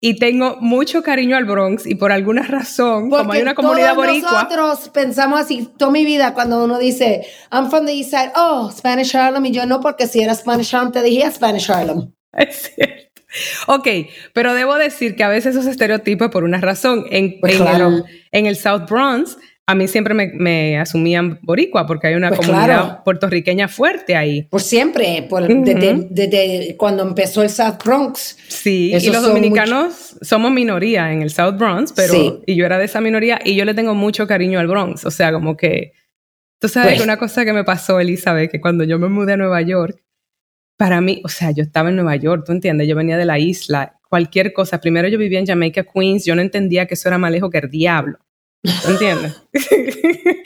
Y 0.00 0.18
tengo 0.18 0.58
mucho 0.60 1.02
cariño 1.02 1.36
al 1.38 1.46
Bronx 1.46 1.86
y 1.86 1.94
por 1.94 2.12
alguna 2.12 2.42
razón, 2.42 3.08
como 3.08 3.32
hay 3.32 3.40
una 3.40 3.54
comunidad 3.54 3.94
todos 3.94 4.06
boricua. 4.06 4.32
Nosotros 4.44 4.90
pensamos 4.90 5.40
así 5.40 5.66
toda 5.78 5.90
mi 5.90 6.04
vida 6.04 6.34
cuando 6.34 6.62
uno 6.62 6.78
dice, 6.78 7.26
I'm 7.50 7.70
from 7.70 7.86
the 7.86 7.92
East 7.92 8.10
Side, 8.10 8.32
oh, 8.36 8.70
Spanish 8.70 9.16
Harlem, 9.16 9.46
y 9.46 9.52
yo 9.52 9.64
no, 9.64 9.80
porque 9.80 10.06
si 10.06 10.20
era 10.20 10.34
Spanish 10.34 10.74
Harlem 10.74 10.92
te 10.92 11.02
dije 11.02 11.30
Spanish 11.30 11.70
Harlem. 11.70 12.12
Es 12.36 12.72
cierto. 12.74 13.13
Ok, 13.66 13.88
pero 14.32 14.54
debo 14.54 14.76
decir 14.76 15.16
que 15.16 15.24
a 15.24 15.28
veces 15.28 15.56
esos 15.56 15.66
estereotipos 15.66 16.30
por 16.30 16.44
una 16.44 16.60
razón. 16.60 17.06
En, 17.10 17.40
pues 17.40 17.60
en, 18.32 18.46
el, 18.46 18.56
South 18.56 18.86
Bronx, 18.88 19.36
a 19.66 19.74
mí 19.74 19.88
siempre 19.88 20.14
me, 20.14 20.78
asumían 20.78 21.38
boricua 21.42 21.86
porque 21.86 22.08
hay 22.08 22.14
una 22.14 22.28
pues 22.28 22.40
comunidad 22.46 23.02
puertorriqueña 23.02 23.68
fuerte 23.68 24.16
ahí. 24.16 24.42
Por 24.42 24.60
siempre, 24.60 25.28
desde, 26.10 26.76
cuando 26.76 27.02
empezó 27.02 27.42
el 27.42 27.50
South 27.50 27.78
Bronx. 27.84 28.36
Sí, 28.48 28.92
y 28.94 29.10
los 29.10 29.22
dominicanos 29.22 30.16
somos 30.22 30.50
minoría 30.50 31.12
en 31.12 31.22
el 31.22 31.30
South 31.30 31.56
Bronx, 31.56 31.92
pero 31.92 32.42
y 32.46 32.54
yo 32.54 32.66
era 32.66 32.78
de 32.78 32.84
esa 32.84 33.00
minoría 33.00 33.40
y 33.44 33.54
yo 33.56 33.64
le 33.64 33.74
tengo 33.74 33.94
mucho 33.94 34.26
cariño 34.26 34.60
al 34.60 34.68
Bronx. 34.68 35.04
O 35.04 35.10
sea, 35.10 35.32
como 35.32 35.56
que... 35.56 35.92
Tú 36.60 36.68
sabes 36.68 36.92
pues 36.92 36.98
que 37.00 37.04
una 37.04 37.18
cosa 37.18 37.44
que 37.44 37.52
me 37.52 37.62
pasó, 37.62 38.00
Elizabeth, 38.00 38.50
que 38.50 38.60
cuando 38.60 38.84
yo 38.84 38.98
me 38.98 39.08
mudé 39.08 39.34
a 39.34 39.36
Nueva 39.36 39.60
York, 39.60 40.00
para 40.76 41.00
mí, 41.00 41.20
o 41.24 41.28
sea, 41.28 41.50
yo 41.50 41.62
estaba 41.62 41.90
en 41.90 41.96
Nueva 41.96 42.16
York, 42.16 42.44
tú 42.46 42.52
entiendes, 42.52 42.88
yo 42.88 42.96
venía 42.96 43.16
de 43.16 43.24
la 43.24 43.38
isla, 43.38 43.98
cualquier 44.08 44.52
cosa. 44.52 44.80
Primero 44.80 45.08
yo 45.08 45.18
vivía 45.18 45.38
en 45.38 45.46
Jamaica, 45.46 45.84
Queens, 45.84 46.24
yo 46.24 46.34
no 46.34 46.42
entendía 46.42 46.86
que 46.86 46.94
eso 46.94 47.08
era 47.08 47.18
más 47.18 47.30
lejos 47.30 47.50
que 47.50 47.58
el 47.58 47.70
diablo. 47.70 48.18
¿Tú 48.62 48.90
entiendes? 48.90 49.42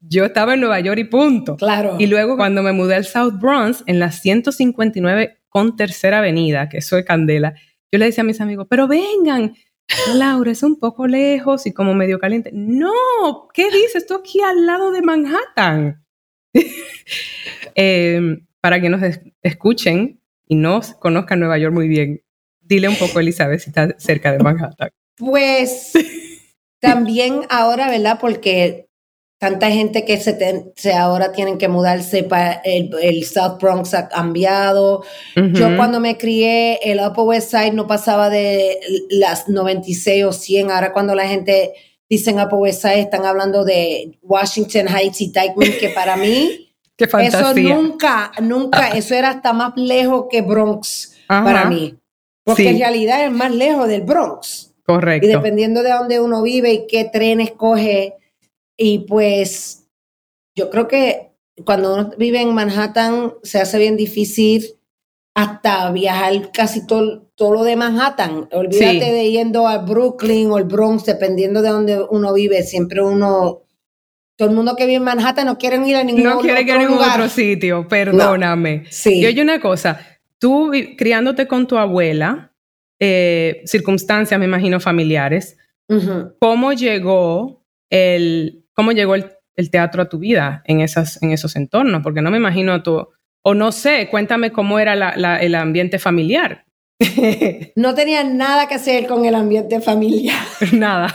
yo 0.00 0.26
estaba 0.26 0.54
en 0.54 0.60
Nueva 0.60 0.78
York 0.80 0.98
y 0.98 1.04
punto. 1.04 1.56
Claro. 1.56 1.96
Y 1.98 2.06
luego 2.06 2.36
cuando 2.36 2.62
me 2.62 2.72
mudé 2.72 2.96
al 2.96 3.06
South 3.06 3.38
Bronx, 3.40 3.82
en 3.86 3.98
la 3.98 4.12
159 4.12 5.38
con 5.48 5.76
Tercera 5.76 6.18
Avenida, 6.18 6.68
que 6.68 6.78
eso 6.78 6.98
es 6.98 7.04
Candela, 7.04 7.54
yo 7.90 7.98
le 7.98 8.06
decía 8.06 8.22
a 8.22 8.26
mis 8.26 8.40
amigos, 8.40 8.66
pero 8.68 8.88
vengan, 8.88 9.54
Laura, 10.14 10.50
es 10.50 10.62
un 10.62 10.78
poco 10.78 11.06
lejos 11.06 11.66
y 11.66 11.72
como 11.72 11.94
medio 11.94 12.18
caliente. 12.18 12.50
No, 12.52 12.92
¿qué 13.54 13.70
dices? 13.70 14.02
Estoy 14.02 14.18
aquí 14.18 14.40
al 14.40 14.66
lado 14.66 14.90
de 14.90 15.02
Manhattan. 15.02 16.04
eh, 17.74 18.38
para 18.66 18.80
que 18.80 18.88
nos 18.88 19.00
escuchen 19.42 20.20
y 20.48 20.56
no 20.56 20.80
conozcan 20.98 21.38
Nueva 21.38 21.56
York 21.56 21.72
muy 21.72 21.86
bien, 21.86 22.24
dile 22.60 22.88
un 22.88 22.96
poco, 22.96 23.20
Elizabeth, 23.20 23.60
si 23.60 23.70
está 23.70 23.94
cerca 23.96 24.32
de 24.32 24.40
Manhattan. 24.40 24.90
Pues 25.16 25.92
también 26.80 27.42
ahora, 27.48 27.88
¿verdad? 27.88 28.18
Porque 28.20 28.88
tanta 29.38 29.70
gente 29.70 30.04
que 30.04 30.16
se, 30.16 30.92
ahora 30.94 31.30
tienen 31.30 31.58
que 31.58 31.68
mudarse 31.68 32.24
para 32.24 32.54
el, 32.64 33.22
South 33.24 33.58
Bronx 33.60 33.94
ha 33.94 34.08
cambiado. 34.08 35.04
Yo 35.36 35.76
cuando 35.76 36.00
me 36.00 36.18
crié, 36.18 36.80
el 36.82 36.98
Upper 36.98 37.22
West 37.22 37.52
Side 37.52 37.70
no 37.70 37.86
pasaba 37.86 38.30
de 38.30 38.80
las 39.10 39.48
96 39.48 40.24
o 40.24 40.32
100. 40.32 40.72
Ahora 40.72 40.92
cuando 40.92 41.14
la 41.14 41.28
gente 41.28 41.72
dice 42.10 42.32
Upper 42.32 42.58
West 42.58 42.82
Side, 42.82 42.98
están 42.98 43.26
hablando 43.26 43.64
de 43.64 44.18
Washington 44.22 44.88
Heights 44.88 45.20
y 45.20 45.26
Dykeman, 45.26 45.78
que 45.78 45.90
para 45.90 46.16
mí 46.16 46.65
eso 46.98 47.54
nunca, 47.54 48.32
nunca, 48.42 48.88
eso 48.88 49.14
era 49.14 49.30
hasta 49.30 49.52
más 49.52 49.72
lejos 49.76 50.26
que 50.30 50.42
Bronx 50.42 51.16
para 51.28 51.66
mí. 51.66 51.98
Porque 52.44 52.70
en 52.70 52.78
realidad 52.78 53.24
es 53.24 53.32
más 53.32 53.52
lejos 53.52 53.88
del 53.88 54.02
Bronx. 54.02 54.72
Correcto. 54.84 55.26
Y 55.26 55.30
dependiendo 55.30 55.82
de 55.82 55.90
dónde 55.90 56.20
uno 56.20 56.42
vive 56.42 56.72
y 56.72 56.86
qué 56.86 57.04
trenes 57.04 57.50
coge. 57.50 58.14
Y 58.76 59.00
pues 59.00 59.88
yo 60.54 60.70
creo 60.70 60.86
que 60.86 61.32
cuando 61.64 61.94
uno 61.94 62.10
vive 62.16 62.40
en 62.40 62.54
Manhattan 62.54 63.34
se 63.42 63.60
hace 63.60 63.78
bien 63.78 63.96
difícil 63.96 64.76
hasta 65.34 65.90
viajar 65.90 66.50
casi 66.52 66.86
todo, 66.86 67.26
todo 67.34 67.52
lo 67.52 67.64
de 67.64 67.76
Manhattan. 67.76 68.48
Olvídate 68.52 69.12
de 69.12 69.30
yendo 69.30 69.66
a 69.66 69.78
Brooklyn 69.78 70.50
o 70.50 70.58
el 70.58 70.64
Bronx, 70.64 71.04
dependiendo 71.04 71.62
de 71.62 71.68
dónde 71.68 72.06
uno 72.08 72.32
vive. 72.32 72.62
Siempre 72.62 73.02
uno 73.02 73.65
todo 74.36 74.48
el 74.50 74.54
mundo 74.54 74.76
que 74.76 74.84
vive 74.84 74.96
en 74.96 75.04
Manhattan 75.04 75.46
no 75.46 75.58
quiere 75.58 75.76
ir 75.86 75.96
a 75.96 76.04
ningún, 76.04 76.24
no 76.24 76.38
quiere 76.40 76.62
ir 76.62 76.72
a 76.72 76.78
ningún 76.78 76.98
otro 76.98 77.28
sitio, 77.28 77.88
perdóname. 77.88 78.84
Sí. 78.90 79.20
Y 79.20 79.26
oye 79.26 79.42
una 79.42 79.60
cosa, 79.60 79.98
tú 80.38 80.70
criándote 80.96 81.46
con 81.46 81.66
tu 81.66 81.78
abuela, 81.78 82.52
eh, 83.00 83.62
circunstancias, 83.64 84.38
me 84.38 84.46
imagino, 84.46 84.78
familiares, 84.80 85.56
¿cómo 86.38 86.72
llegó 86.72 87.64
el, 87.90 88.64
cómo 88.74 88.92
llegó 88.92 89.14
el, 89.14 89.30
teatro 89.70 90.02
a 90.02 90.08
tu 90.08 90.18
vida 90.18 90.62
en, 90.66 90.80
esas, 90.80 91.22
en 91.22 91.32
esos 91.32 91.56
entornos? 91.56 92.02
Porque 92.02 92.20
no 92.20 92.30
me 92.30 92.36
imagino 92.36 92.74
a 92.74 92.82
tu, 92.82 93.08
o 93.42 93.54
no 93.54 93.72
sé, 93.72 94.08
cuéntame 94.10 94.52
cómo 94.52 94.78
era 94.78 94.94
el 95.38 95.54
ambiente 95.54 95.98
familiar. 95.98 96.66
no 97.76 97.94
tenía 97.94 98.24
nada 98.24 98.68
que 98.68 98.74
hacer 98.74 99.06
con 99.06 99.24
el 99.24 99.34
ambiente 99.34 99.80
familiar. 99.80 100.42
Nada. 100.72 101.14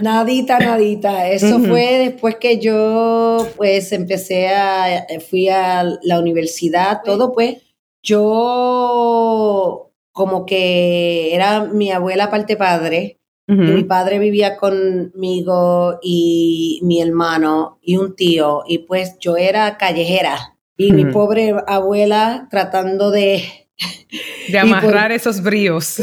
Nadita, 0.00 0.58
nadita. 0.58 1.28
Eso 1.30 1.58
fue 1.60 1.98
después 1.98 2.36
que 2.36 2.58
yo 2.58 3.46
pues 3.56 3.92
empecé 3.92 4.48
a, 4.48 5.06
fui 5.28 5.48
a 5.48 5.84
la 6.02 6.18
universidad, 6.20 7.02
todo 7.04 7.32
pues. 7.32 7.62
Yo 8.02 9.92
como 10.12 10.46
que 10.46 11.34
era 11.34 11.64
mi 11.64 11.90
abuela 11.90 12.30
parte 12.30 12.56
padre, 12.56 13.20
y 13.48 13.52
mi 13.52 13.84
padre 13.84 14.18
vivía 14.18 14.56
conmigo 14.56 16.00
y 16.02 16.80
mi 16.82 17.00
hermano 17.00 17.78
y 17.80 17.96
un 17.96 18.16
tío, 18.16 18.64
y 18.66 18.78
pues 18.78 19.18
yo 19.20 19.36
era 19.36 19.76
callejera. 19.76 20.56
Y 20.76 20.92
mi 20.92 21.06
pobre 21.06 21.54
abuela 21.66 22.48
tratando 22.50 23.10
de... 23.10 23.65
De 24.48 24.58
amarrar 24.58 25.12
esos 25.12 25.42
bríos. 25.42 26.02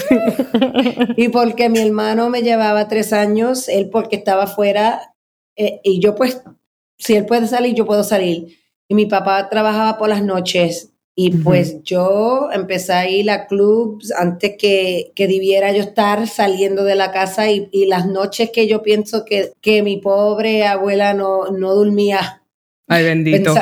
y 1.17 1.29
porque 1.29 1.69
mi 1.69 1.79
hermano 1.79 2.29
me 2.29 2.41
llevaba 2.41 2.87
tres 2.87 3.13
años, 3.13 3.67
él 3.69 3.89
porque 3.89 4.17
estaba 4.17 4.47
fuera, 4.47 5.13
eh, 5.55 5.79
y 5.83 5.99
yo 5.99 6.15
pues, 6.15 6.41
si 6.97 7.15
él 7.15 7.25
puede 7.25 7.47
salir, 7.47 7.73
yo 7.75 7.85
puedo 7.85 8.03
salir. 8.03 8.57
Y 8.87 8.95
mi 8.95 9.05
papá 9.05 9.49
trabajaba 9.49 9.97
por 9.97 10.09
las 10.09 10.23
noches. 10.23 10.89
Y 11.15 11.29
pues 11.29 11.83
yo 11.83 12.49
empecé 12.51 12.93
a 12.93 13.07
ir 13.07 13.29
a 13.29 13.45
clubs 13.45 14.11
antes 14.11 14.55
que, 14.57 15.11
que 15.15 15.27
debiera 15.27 15.71
yo 15.71 15.81
estar 15.81 16.27
saliendo 16.27 16.83
de 16.83 16.95
la 16.95 17.11
casa 17.11 17.51
y, 17.51 17.69
y 17.71 17.85
las 17.85 18.07
noches 18.07 18.49
que 18.51 18.67
yo 18.67 18.81
pienso 18.81 19.23
que, 19.23 19.51
que 19.61 19.83
mi 19.83 19.97
pobre 19.97 20.65
abuela 20.65 21.13
no, 21.13 21.51
no 21.51 21.75
dormía 21.75 22.43
Ay, 22.87 23.03
bendito. 23.05 23.55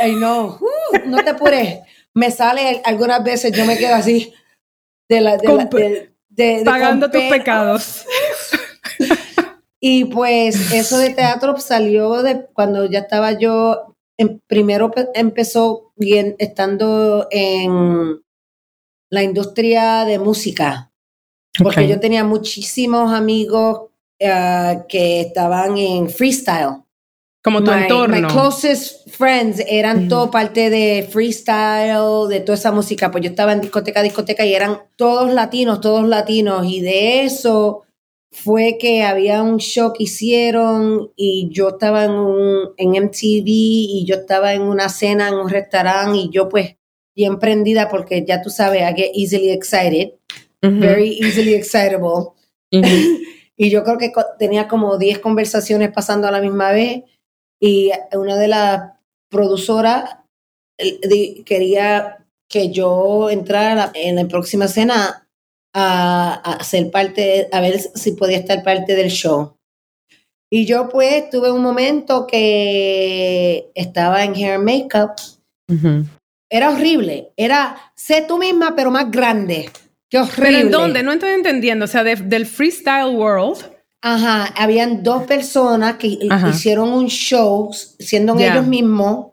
ay, 0.00 0.16
no, 0.16 0.58
uh, 0.60 1.08
no 1.08 1.22
te 1.22 1.30
apures. 1.30 1.78
Me 2.14 2.30
sale 2.30 2.80
algunas 2.84 3.22
veces, 3.24 3.52
yo 3.52 3.64
me 3.64 3.76
quedo 3.76 3.94
así. 3.94 4.32
De 5.08 5.20
la, 5.20 5.36
de, 5.36 6.62
pagando 6.64 7.10
tus 7.10 7.22
pecados. 7.24 8.04
y 9.80 10.06
pues 10.06 10.72
eso 10.72 10.98
de 10.98 11.10
teatro 11.10 11.56
salió 11.58 12.22
de 12.22 12.46
cuando 12.52 12.86
ya 12.86 13.00
estaba 13.00 13.32
yo, 13.32 13.96
en, 14.16 14.40
primero 14.46 14.90
empezó 15.14 15.92
bien 15.96 16.36
estando 16.38 17.28
en 17.30 18.22
la 19.10 19.22
industria 19.22 20.04
de 20.04 20.18
música, 20.18 20.92
porque 21.62 21.86
yo 21.86 22.00
tenía 22.00 22.24
muchísimos 22.24 23.12
amigos 23.12 23.90
eh, 24.18 24.82
que 24.88 25.20
estaban 25.20 25.76
en 25.78 26.08
freestyle. 26.08 26.83
Como 27.44 27.62
tu 27.62 27.70
entorno. 27.70 28.16
My 28.16 28.26
closest 28.26 29.06
friends 29.10 29.62
eran 29.68 30.08
todo 30.08 30.30
parte 30.30 30.70
de 30.70 31.06
freestyle, 31.12 32.26
de 32.26 32.40
toda 32.40 32.56
esa 32.56 32.72
música. 32.72 33.10
Pues 33.10 33.22
yo 33.22 33.28
estaba 33.28 33.52
en 33.52 33.60
discoteca, 33.60 34.02
discoteca 34.02 34.46
y 34.46 34.54
eran 34.54 34.78
todos 34.96 35.30
latinos, 35.30 35.82
todos 35.82 36.08
latinos. 36.08 36.64
Y 36.66 36.80
de 36.80 37.24
eso 37.24 37.82
fue 38.30 38.78
que 38.78 39.02
había 39.02 39.42
un 39.42 39.58
show 39.58 39.92
que 39.92 40.04
hicieron 40.04 41.12
y 41.16 41.50
yo 41.50 41.68
estaba 41.68 42.06
en, 42.06 42.12
un, 42.12 42.70
en 42.78 43.04
MTV 43.04 43.44
y 43.46 44.06
yo 44.06 44.16
estaba 44.16 44.54
en 44.54 44.62
una 44.62 44.88
cena 44.88 45.28
en 45.28 45.34
un 45.34 45.50
restaurante 45.50 46.16
y 46.16 46.30
yo 46.30 46.48
pues 46.48 46.76
bien 47.14 47.38
prendida 47.38 47.90
porque 47.90 48.24
ya 48.26 48.40
tú 48.40 48.48
sabes, 48.48 48.80
I 48.80 48.94
get 48.96 49.10
easily 49.14 49.50
excited, 49.50 50.14
very 50.62 51.18
easily 51.20 51.52
excitable. 51.52 52.32
y 52.70 53.70
yo 53.70 53.84
creo 53.84 53.98
que 53.98 54.10
tenía 54.38 54.66
como 54.66 54.96
10 54.96 55.18
conversaciones 55.18 55.90
pasando 55.92 56.26
a 56.26 56.30
la 56.30 56.40
misma 56.40 56.72
vez 56.72 57.04
y 57.64 57.90
una 58.12 58.36
de 58.36 58.48
las 58.48 58.92
produsoras 59.30 60.18
quería 61.46 62.18
que 62.46 62.70
yo 62.70 63.30
entrara 63.30 63.90
en 63.94 64.16
la 64.16 64.28
próxima 64.28 64.68
cena 64.68 65.26
a, 65.72 66.58
ser 66.62 66.90
parte, 66.90 67.48
a 67.50 67.62
ver 67.62 67.80
si 67.80 68.12
podía 68.12 68.36
estar 68.36 68.62
parte 68.62 68.94
del 68.94 69.08
show. 69.08 69.56
Y 70.50 70.66
yo 70.66 70.90
pues 70.90 71.30
tuve 71.30 71.50
un 71.50 71.62
momento 71.62 72.26
que 72.26 73.70
estaba 73.74 74.24
en 74.24 74.34
hair 74.34 74.58
makeup. 74.58 75.12
Era 76.50 76.70
horrible. 76.70 77.32
Era, 77.34 77.76
sé 77.96 78.26
tú 78.28 78.36
misma, 78.36 78.76
pero 78.76 78.90
más 78.90 79.10
grande. 79.10 79.70
Qué 80.10 80.18
horrible. 80.18 80.42
¿Pero 80.42 80.58
en 80.58 80.70
dónde? 80.70 81.02
No 81.02 81.12
estoy 81.12 81.32
entendiendo. 81.32 81.86
O 81.86 81.88
sea, 81.88 82.04
del 82.04 82.44
freestyle 82.44 83.16
world 83.16 83.73
Ajá, 84.06 84.52
habían 84.58 85.02
dos 85.02 85.22
personas 85.22 85.94
que 85.94 86.18
hicieron 86.50 86.92
un 86.92 87.06
show, 87.06 87.70
siendo 87.72 88.38
ellos 88.38 88.66
mismos, 88.66 89.28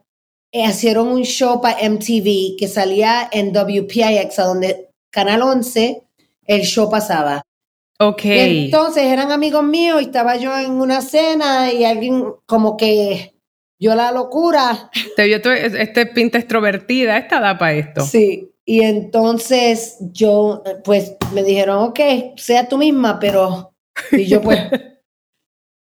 eh, 0.50 0.64
hicieron 0.66 1.08
un 1.08 1.24
show 1.24 1.60
para 1.60 1.78
MTV 1.86 2.56
que 2.58 2.68
salía 2.68 3.28
en 3.30 3.52
WPIX, 3.52 4.38
a 4.38 4.44
donde 4.44 4.88
Canal 5.10 5.42
11, 5.42 6.02
el 6.46 6.62
show 6.62 6.88
pasaba. 6.88 7.42
Ok. 8.00 8.22
entonces 8.24 9.04
eran 9.04 9.30
amigos 9.30 9.62
míos 9.62 10.00
y 10.00 10.06
estaba 10.06 10.36
yo 10.36 10.58
en 10.58 10.72
una 10.72 11.02
cena 11.02 11.70
y 11.70 11.84
alguien 11.84 12.24
como 12.46 12.78
que 12.78 13.34
yo 13.78 13.94
la 13.94 14.10
locura. 14.10 14.90
Te 15.16 15.24
vio 15.24 15.36
este 15.36 16.06
pinta 16.06 16.38
extrovertida, 16.38 17.18
esta 17.18 17.40
da 17.40 17.58
para 17.58 17.74
esto. 17.74 18.06
Sí, 18.06 18.50
y 18.64 18.80
entonces 18.80 19.98
yo, 20.00 20.62
pues 20.82 21.12
me 21.34 21.42
dijeron, 21.42 21.90
ok, 21.90 22.00
sea 22.36 22.66
tú 22.66 22.78
misma, 22.78 23.20
pero 23.20 23.71
y 24.12 24.26
yo 24.26 24.40
pues... 24.40 24.60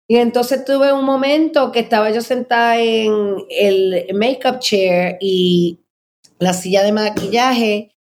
y 0.08 0.18
entonces 0.18 0.66
tuve 0.66 0.94
un 0.94 1.06
momento 1.06 1.72
que 1.72 1.80
estaba 1.80 2.12
yo 2.12 2.22
sentada 2.22 2.80
en 2.80 3.38
el 3.50 4.08
makeup 4.14 4.60
chair 4.60 5.18
y 5.22 5.80
la 6.40 6.54
silla 6.54 6.84
de 6.84 6.92
maquillaje 6.92 7.96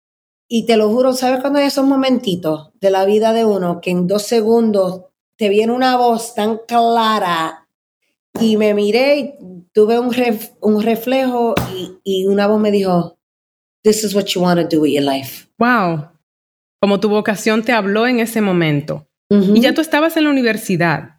y 0.47 0.65
te 0.65 0.77
lo 0.77 0.89
juro, 0.89 1.13
¿sabes 1.13 1.39
cuando 1.41 1.59
hay 1.59 1.65
esos 1.65 1.85
momentitos 1.85 2.71
de 2.79 2.91
la 2.91 3.05
vida 3.05 3.33
de 3.33 3.45
uno 3.45 3.81
que 3.81 3.91
en 3.91 4.07
dos 4.07 4.23
segundos 4.23 5.05
te 5.35 5.49
viene 5.49 5.73
una 5.73 5.97
voz 5.97 6.35
tan 6.35 6.59
clara 6.67 7.67
y 8.39 8.57
me 8.57 8.73
miré 8.73 9.19
y 9.19 9.33
tuve 9.73 9.99
un, 9.99 10.13
un 10.61 10.81
reflejo 10.83 11.55
y, 11.75 11.99
y, 12.03 12.25
una 12.27 12.47
voz 12.47 12.59
me 12.59 12.71
dijo, 12.71 13.17
This 13.83 14.03
is 14.03 14.15
what 14.15 14.25
you 14.27 14.41
want 14.41 14.59
to 14.59 14.67
do 14.67 14.81
with 14.81 14.91
your 14.91 15.03
life. 15.03 15.47
Wow. 15.57 16.09
Como 16.79 16.99
tu 16.99 17.09
vocación 17.09 17.63
te 17.63 17.71
habló 17.71 18.07
en 18.07 18.19
ese 18.19 18.41
momento. 18.41 19.07
Y 19.53 19.61
ya 19.61 19.73
tú 19.73 19.81
estabas 19.81 20.15
en 20.17 20.25
la 20.25 20.29
universidad. 20.29 21.17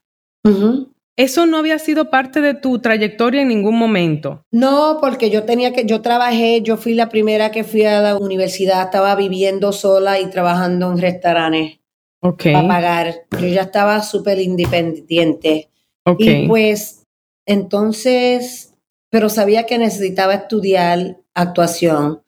¿Eso 1.16 1.47
no 1.47 1.59
había 1.59 1.78
sido 1.78 2.11
parte 2.11 2.40
de 2.40 2.54
tu 2.54 2.80
trayectoria 2.80 3.42
en 3.42 3.49
ningún 3.49 3.76
momento? 3.76 4.44
No, 4.50 4.99
porque 5.00 5.30
yo 5.30 5.44
tenía 5.44 5.73
que, 5.73 5.87
yo 5.87 6.00
trabajé, 6.00 6.61
yo 6.62 6.76
fui 6.76 6.94
la 6.94 7.09
primera 7.09 7.52
que 7.52 7.62
fui 7.62 7.85
a 7.85 8.00
la 8.00 8.16
universidad, 8.16 8.83
estaba 8.83 9.14
viviendo 9.14 9.71
sola 9.73 10.18
y 10.18 10.28
trabajando 10.30 10.90
en 10.90 10.99
restaurantes 10.99 11.78
para 12.21 12.66
pagar. 12.66 13.14
Yo 13.40 13.47
ya 13.47 13.62
estaba 13.62 14.02
súper 14.02 14.40
independiente. 14.40 15.71
Y 16.18 16.49
pues, 16.49 17.04
entonces, 17.47 18.75
pero 19.09 19.28
sabía 19.28 19.66
que 19.66 19.78
necesitaba 19.78 20.35
estudiar 20.35 21.18
actuación. 21.33 22.23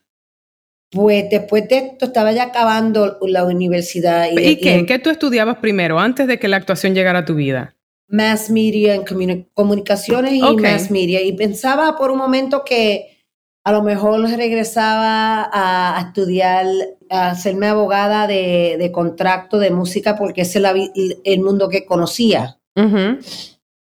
Pues 0.90 1.26
después 1.30 1.68
de 1.68 1.78
esto 1.78 2.06
estaba 2.06 2.32
ya 2.32 2.44
acabando 2.44 3.18
la 3.22 3.44
universidad. 3.44 4.28
¿Y, 4.30 4.40
¿Y 4.40 4.56
qué? 4.56 4.86
¿Qué 4.86 4.98
tú 4.98 5.10
estudiabas 5.10 5.58
primero, 5.58 5.98
antes 5.98 6.26
de 6.26 6.38
que 6.38 6.48
la 6.48 6.56
actuación 6.56 6.94
llegara 6.94 7.20
a 7.20 7.24
tu 7.24 7.34
vida? 7.34 7.74
Mass 8.08 8.50
media, 8.50 8.94
en 8.94 9.04
comunicaciones 9.52 10.32
y 10.32 10.56
mass 10.56 10.90
media. 10.90 11.22
Y 11.22 11.32
pensaba 11.32 11.96
por 11.96 12.10
un 12.12 12.18
momento 12.18 12.62
que 12.64 13.16
a 13.64 13.72
lo 13.72 13.82
mejor 13.82 14.20
regresaba 14.30 15.50
a, 15.52 16.00
estudiar, 16.06 16.66
a 17.10 17.30
hacerme 17.30 17.66
abogada 17.66 18.28
de, 18.28 18.76
de, 18.78 18.92
contrato 18.92 19.58
de 19.58 19.72
música, 19.72 20.16
porque 20.16 20.42
ese 20.42 20.60
es 20.94 21.16
el 21.24 21.40
mundo 21.40 21.68
que 21.68 21.84
conocía. 21.84 22.60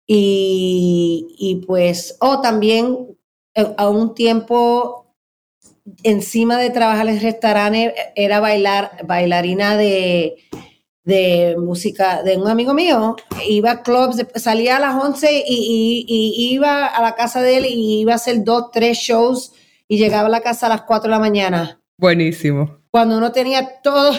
y, 0.08 1.28
y, 1.38 1.64
pues, 1.66 2.16
o 2.18 2.40
también 2.40 3.16
eh, 3.54 3.74
a 3.76 3.88
un 3.88 4.14
tiempo 4.14 4.99
encima 6.02 6.58
de 6.58 6.70
trabajar 6.70 7.08
en 7.08 7.20
restaurantes, 7.20 7.92
era 8.14 8.40
bailar, 8.40 8.92
bailarina 9.04 9.76
de, 9.76 10.36
de 11.04 11.56
música 11.58 12.22
de 12.22 12.36
un 12.36 12.48
amigo 12.48 12.74
mío. 12.74 13.16
Iba 13.48 13.70
a 13.72 13.82
clubs, 13.82 14.24
salía 14.36 14.76
a 14.76 14.80
las 14.80 14.94
11 14.94 15.44
y, 15.46 16.50
iba 16.52 16.86
a 16.86 17.02
la 17.02 17.14
casa 17.14 17.42
de 17.42 17.58
él 17.58 17.66
y 17.66 18.00
iba 18.00 18.12
a 18.12 18.16
hacer 18.16 18.44
dos, 18.44 18.70
tres 18.72 18.98
shows 18.98 19.52
y 19.88 19.98
llegaba 19.98 20.26
a 20.26 20.30
la 20.30 20.40
casa 20.40 20.66
a 20.66 20.70
las 20.70 20.82
4 20.82 21.08
de 21.08 21.10
la 21.10 21.18
mañana. 21.18 21.80
Buenísimo. 21.96 22.78
Cuando 22.90 23.18
uno 23.18 23.32
tenía 23.32 23.80
todo... 23.82 24.12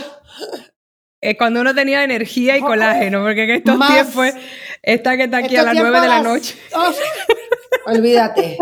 Eh, 1.23 1.37
cuando 1.37 1.61
uno 1.61 1.75
tenía 1.75 2.03
energía 2.03 2.57
y 2.57 2.61
colágeno, 2.61 3.21
porque 3.21 3.43
en 3.43 3.49
estos 3.51 3.77
tiempos 3.87 4.29
esta 4.81 5.17
que 5.17 5.25
está 5.25 5.37
aquí 5.37 5.55
a 5.55 5.63
las 5.63 5.75
9 5.75 6.01
de 6.01 6.07
la 6.07 6.23
noche. 6.23 6.55
olvídate. 7.85 8.57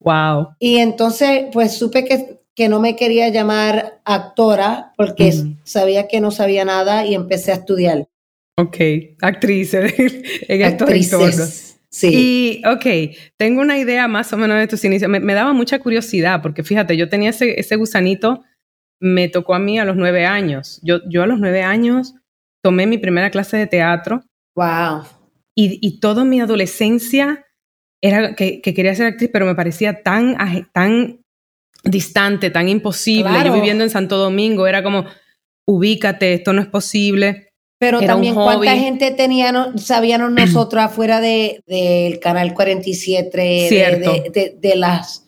Wow. 0.00 0.48
Y 0.58 0.76
entonces, 0.76 1.46
pues 1.52 1.76
supe 1.76 2.04
que, 2.04 2.40
que 2.54 2.68
no 2.68 2.80
me 2.80 2.96
quería 2.96 3.28
llamar 3.28 4.00
actora 4.04 4.92
porque 4.96 5.32
sabía 5.64 6.08
que 6.08 6.20
no 6.20 6.30
sabía 6.30 6.64
nada 6.64 7.06
y 7.06 7.14
empecé 7.14 7.52
a 7.52 7.56
estudiar. 7.56 8.08
Ok, 8.56 8.76
actriz 9.20 9.74
en 9.74 10.62
estos 10.62 10.88
entornos. 10.88 11.70
Sí. 11.90 12.60
Y, 12.62 12.66
ok, 12.66 13.16
tengo 13.36 13.60
una 13.60 13.78
idea 13.78 14.08
más 14.08 14.32
o 14.32 14.36
menos 14.36 14.58
de 14.58 14.66
tus 14.66 14.84
inicios. 14.84 15.08
Me, 15.08 15.34
daba 15.34 15.52
mucha 15.52 15.78
curiosidad 15.78 16.42
porque 16.42 16.64
fíjate, 16.64 16.96
yo 16.96 17.08
tenía 17.08 17.30
ese, 17.30 17.58
ese, 17.58 17.76
gusanito, 17.76 18.42
me 19.00 19.28
tocó 19.28 19.54
a 19.54 19.60
mí 19.60 19.78
a 19.78 19.84
los 19.84 19.96
nueve 19.96 20.26
años. 20.26 20.80
Yo, 20.82 21.00
yo 21.08 21.22
a 21.22 21.26
los 21.26 21.38
nueve 21.38 21.62
años 21.62 22.14
tomé 22.62 22.86
mi 22.86 22.98
primera 22.98 23.30
clase 23.30 23.56
de 23.56 23.68
teatro. 23.68 24.24
Wow. 24.56 25.04
Y, 25.56 25.78
y 25.80 26.00
toda 26.00 26.24
mi 26.24 26.40
adolescencia 26.40 27.44
era 28.04 28.34
que, 28.34 28.60
que, 28.60 28.74
quería 28.74 28.94
ser 28.94 29.06
actriz, 29.06 29.30
pero 29.32 29.46
me 29.46 29.54
parecía 29.54 30.02
tan, 30.02 30.36
tan 30.72 31.20
distante, 31.84 32.50
tan 32.50 32.68
imposible. 32.68 33.32
Yo 33.42 33.54
viviendo 33.54 33.82
en 33.82 33.88
Santo 33.88 34.18
Domingo 34.18 34.66
era 34.66 34.82
como, 34.82 35.06
ubícate, 35.66 36.34
esto 36.34 36.52
no 36.52 36.60
es 36.60 36.68
posible. 36.68 37.48
Pero 37.78 38.00
también 38.00 38.34
cuánta 38.34 38.76
gente 38.76 39.10
teníamos, 39.12 39.82
sabíamos 39.82 40.30
nosotros 40.30 40.82
afuera 40.84 41.20
del 41.20 41.62
de, 41.66 42.20
canal 42.22 42.52
47, 42.52 43.38
de, 43.38 44.54
de, 44.60 44.76
las 44.76 45.26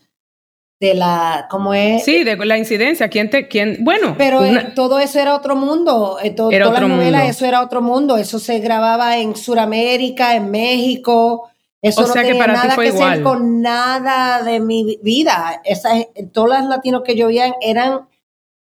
de 0.79 0.93
la, 0.93 1.47
¿cómo 1.51 1.73
es? 1.73 2.05
Sí, 2.05 2.25
de 2.25 2.37
la 2.37 2.59
incidencia, 2.59 3.09
quién 3.09 3.31
te, 3.31 3.49
quién, 3.49 3.79
bueno. 3.81 4.17
Pero 4.19 4.45
eh, 4.45 4.73
todo 4.75 4.99
eso 4.99 5.19
era 5.19 5.35
otro 5.35 5.57
mundo, 5.57 6.19
eh, 6.23 6.31
todo, 6.31 6.51
todas 6.51 6.81
las 6.83 6.89
novelas, 6.91 7.31
eso 7.31 7.47
era 7.47 7.63
otro 7.63 7.81
mundo, 7.81 8.19
eso 8.19 8.39
se 8.39 8.59
grababa 8.59 9.17
en 9.17 9.35
Sudamérica, 9.35 10.37
en 10.37 10.51
México, 10.51 11.51
eso 11.89 12.07
no 12.07 12.13
tenía 12.13 12.47
nada 12.47 12.77
que 12.77 12.93
ver 12.93 13.23
con 13.23 13.63
nada 13.63 14.43
de 14.43 14.61
mi 14.61 14.99
vida, 15.03 15.61
Esas, 15.65 16.07
todos 16.33 16.49
los 16.49 16.65
latinos 16.65 17.03
que 17.05 17.17
yo 17.17 17.29
veía 17.29 17.55
eran 17.61 18.09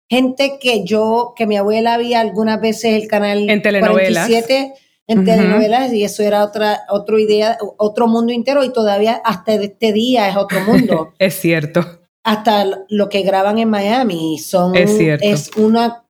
gente 0.08 0.58
que 0.60 0.84
yo, 0.84 1.34
que 1.36 1.46
mi 1.46 1.56
abuela 1.56 1.94
había 1.94 2.20
algunas 2.20 2.60
veces 2.60 3.02
el 3.02 3.08
canal 3.08 3.48
en 3.50 3.62
telenovelas. 3.62 4.26
47 4.26 4.74
en 5.08 5.24
telenovelas 5.24 5.92
y 5.92 6.02
eso 6.02 6.22
era 6.22 6.44
otra, 6.44 6.82
otra 6.88 7.20
idea, 7.20 7.58
otro 7.76 8.08
mundo 8.08 8.32
entero 8.32 8.64
y 8.64 8.72
todavía 8.72 9.20
hasta 9.24 9.54
este 9.54 9.92
día 9.92 10.28
es 10.28 10.36
otro 10.36 10.60
mundo. 10.62 11.12
es 11.18 11.34
cierto. 11.34 12.00
Hasta 12.24 12.64
lo 12.88 13.08
que 13.08 13.22
graban 13.22 13.58
en 13.58 13.70
Miami 13.70 14.38
son, 14.38 14.74
es, 14.74 14.96
cierto. 14.96 15.24
es 15.24 15.50
una 15.56 16.04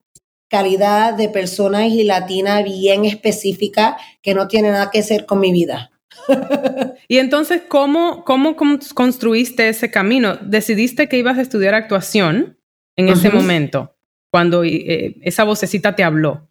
calidad 0.48 1.12
de 1.12 1.28
personas 1.28 1.88
y 1.88 2.04
latina 2.04 2.62
bien 2.62 3.04
específica 3.04 3.98
que 4.22 4.32
no 4.32 4.48
tiene 4.48 4.70
nada 4.70 4.90
que 4.90 5.02
ver 5.02 5.26
con 5.26 5.40
mi 5.40 5.52
vida. 5.52 5.90
y 7.08 7.18
entonces, 7.18 7.62
¿cómo, 7.68 8.24
¿cómo 8.24 8.56
construiste 8.56 9.68
ese 9.68 9.90
camino? 9.90 10.36
¿Decidiste 10.42 11.08
que 11.08 11.18
ibas 11.18 11.38
a 11.38 11.42
estudiar 11.42 11.74
actuación? 11.74 12.56
en 12.96 13.08
ese 13.10 13.30
momento, 13.30 13.94
cuando 14.30 14.64
eh, 14.64 15.16
esa 15.22 15.44
vocecita 15.44 15.94
te 15.94 16.02
habló? 16.02 16.48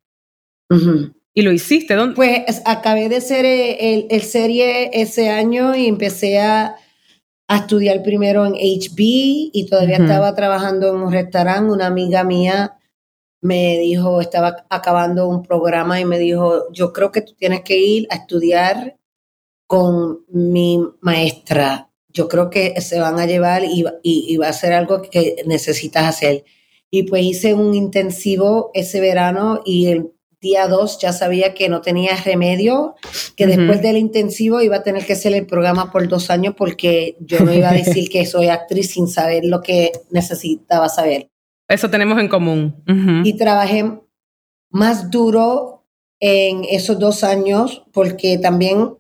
¿Y 1.34 1.41
lo 1.41 1.51
hiciste? 1.51 1.95
¿Dónde? 1.95 2.15
Pues 2.15 2.62
acabé 2.65 3.10
de 3.10 3.19
ser 3.19 3.45
eh, 3.45 4.07
el, 4.10 4.22
serie 4.22 4.91
ese 4.93 5.29
año 5.29 5.75
y 5.75 5.88
empecé 5.88 6.39
a, 6.39 6.75
estudiar 7.48 8.01
primero 8.01 8.43
en 8.48 8.53
HB 8.53 8.95
y 8.98 9.67
todavía 9.69 9.98
estaba 9.98 10.34
trabajando 10.34 10.89
en 10.89 10.95
un 10.95 11.12
restaurante. 11.12 11.72
Una 11.72 11.86
amiga 11.86 12.24
mía 12.24 12.74
me 13.39 13.77
dijo, 13.77 14.19
estaba 14.19 14.65
acabando 14.67 15.27
un 15.27 15.43
programa 15.43 16.00
y 16.00 16.05
me 16.05 16.17
dijo, 16.17 16.63
yo 16.74 16.91
creo 16.91 17.12
que 17.12 17.22
tú 17.22 17.36
tienes 17.38 17.62
que 17.62 17.77
ir 17.77 18.07
a 18.10 18.15
estudiar 18.15 18.98
con 19.67 20.25
mi 20.29 20.79
maestra 21.01 21.89
yo 22.15 22.29
creo 22.29 22.50
que 22.50 22.79
se 22.81 23.00
van 23.00 23.19
a 23.19 23.25
llevar 23.25 23.63
y, 23.65 24.38
va 24.38 24.48
a 24.48 24.53
ser 24.53 24.72
algo 24.72 25.01
que 25.01 25.43
necesitas 25.45 26.05
hacer. 26.05 26.45
Y 26.89 27.03
pues 27.03 27.24
hice 27.24 27.53
un 27.53 27.75
intensivo 27.75 28.72
ese 28.74 29.01
verano 29.01 29.62
y 29.65 29.88
el 29.88 30.12
día 30.39 30.67
2 30.67 31.00
ya 31.00 31.12
sabía 31.12 31.53
que 31.53 31.67
no 31.67 31.81
tenía 31.81 32.15
remedio, 32.15 32.95
que 33.36 33.48
después 33.48 33.81
del 33.81 33.98
intensivo 33.98 34.62
iba 34.62 34.77
a 34.77 34.84
tener 34.84 35.05
que 35.05 35.13
hacer 35.13 35.34
el 35.34 35.45
programa 35.45 35.91
por 35.91 36.07
dos 36.07 36.29
años 36.29 36.53
porque 36.57 37.17
yo 37.19 37.41
no 37.41 37.53
iba 37.53 37.69
a 37.69 37.74
decir 37.74 38.10
que 38.10 38.25
soy 38.25 38.48
actriz 38.48 38.91
sin 38.91 39.07
saber 39.07 39.43
lo 39.43 39.62
que 39.62 39.91
necesitaba 40.10 40.88
saber. 40.88 41.29
Eso 41.67 41.89
tenemos 41.89 42.17
en 42.19 42.30
común. 42.30 42.82
Y 43.25 43.34
trabajé 43.34 43.99
más 44.69 45.12
duro 45.12 45.84
en 46.21 46.63
esos 46.63 46.97
dos 46.97 47.25
años 47.25 47.84
porque 47.91 48.38
también 48.38 48.95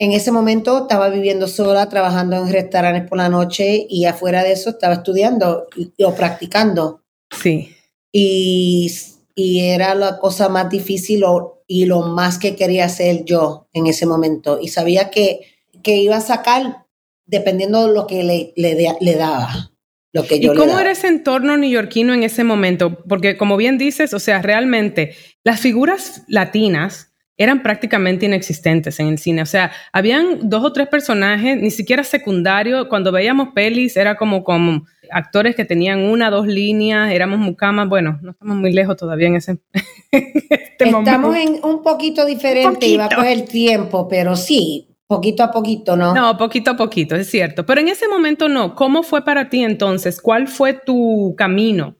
en 0.00 0.12
ese 0.12 0.32
momento 0.32 0.78
estaba 0.78 1.10
viviendo 1.10 1.46
sola, 1.46 1.90
trabajando 1.90 2.36
en 2.36 2.50
restaurantes 2.50 3.06
por 3.06 3.18
la 3.18 3.28
noche 3.28 3.86
y 3.88 4.06
afuera 4.06 4.42
de 4.42 4.52
eso 4.52 4.70
estaba 4.70 4.94
estudiando 4.94 5.68
o 6.02 6.14
practicando. 6.14 7.02
Sí. 7.30 7.76
Y, 8.10 8.90
y 9.34 9.60
era 9.60 9.94
la 9.94 10.18
cosa 10.18 10.48
más 10.48 10.70
difícil 10.70 11.22
y 11.66 11.84
lo 11.84 12.00
más 12.00 12.38
que 12.38 12.56
quería 12.56 12.86
hacer 12.86 13.26
yo 13.26 13.68
en 13.74 13.88
ese 13.88 14.06
momento. 14.06 14.58
Y 14.58 14.68
sabía 14.68 15.10
que, 15.10 15.40
que 15.82 15.96
iba 15.96 16.16
a 16.16 16.22
sacar 16.22 16.86
dependiendo 17.26 17.86
de 17.86 17.92
lo 17.92 18.06
que 18.06 18.24
le, 18.24 18.54
le, 18.56 18.96
le 18.98 19.14
daba. 19.16 19.70
Lo 20.14 20.26
que 20.26 20.40
yo 20.40 20.54
¿Y 20.54 20.56
cómo 20.56 20.78
era 20.78 20.92
ese 20.92 21.08
entorno 21.08 21.58
neoyorquino 21.58 22.14
en 22.14 22.22
ese 22.22 22.42
momento? 22.42 23.04
Porque 23.06 23.36
como 23.36 23.58
bien 23.58 23.76
dices, 23.76 24.14
o 24.14 24.18
sea, 24.18 24.40
realmente 24.40 25.14
las 25.44 25.60
figuras 25.60 26.22
latinas 26.26 27.09
eran 27.40 27.62
prácticamente 27.62 28.26
inexistentes 28.26 29.00
en 29.00 29.08
el 29.08 29.18
cine. 29.18 29.40
O 29.40 29.46
sea, 29.46 29.72
habían 29.94 30.50
dos 30.50 30.62
o 30.62 30.74
tres 30.74 30.88
personajes, 30.88 31.56
ni 31.56 31.70
siquiera 31.70 32.04
secundarios. 32.04 32.86
Cuando 32.88 33.12
veíamos 33.12 33.48
pelis, 33.54 33.96
era 33.96 34.18
como, 34.18 34.44
como 34.44 34.84
actores 35.10 35.56
que 35.56 35.64
tenían 35.64 36.00
una, 36.00 36.28
dos 36.28 36.46
líneas, 36.46 37.10
éramos 37.10 37.38
mucamas. 37.38 37.88
Bueno, 37.88 38.18
no 38.20 38.32
estamos 38.32 38.58
muy 38.58 38.74
lejos 38.74 38.94
todavía 38.98 39.28
en 39.28 39.36
ese 39.36 39.56
este 40.12 40.84
Estamos 40.84 41.34
en 41.34 41.64
un 41.64 41.82
poquito 41.82 42.26
diferente 42.26 42.86
y 42.86 42.98
va 42.98 43.08
a 43.10 43.32
el 43.32 43.46
tiempo, 43.46 44.06
pero 44.06 44.36
sí, 44.36 44.94
poquito 45.06 45.42
a 45.42 45.50
poquito, 45.50 45.96
¿no? 45.96 46.14
No, 46.14 46.36
poquito 46.36 46.72
a 46.72 46.76
poquito, 46.76 47.16
es 47.16 47.30
cierto. 47.30 47.64
Pero 47.64 47.80
en 47.80 47.88
ese 47.88 48.06
momento 48.06 48.50
no. 48.50 48.74
¿Cómo 48.74 49.02
fue 49.02 49.24
para 49.24 49.48
ti 49.48 49.64
entonces? 49.64 50.20
¿Cuál 50.20 50.46
fue 50.46 50.74
tu 50.74 51.34
camino 51.38 51.96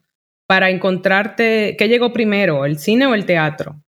para 0.46 0.68
encontrarte? 0.68 1.76
¿Qué 1.78 1.88
llegó 1.88 2.12
primero, 2.12 2.66
el 2.66 2.78
cine 2.78 3.06
o 3.06 3.14
el 3.14 3.24
teatro? 3.24 3.80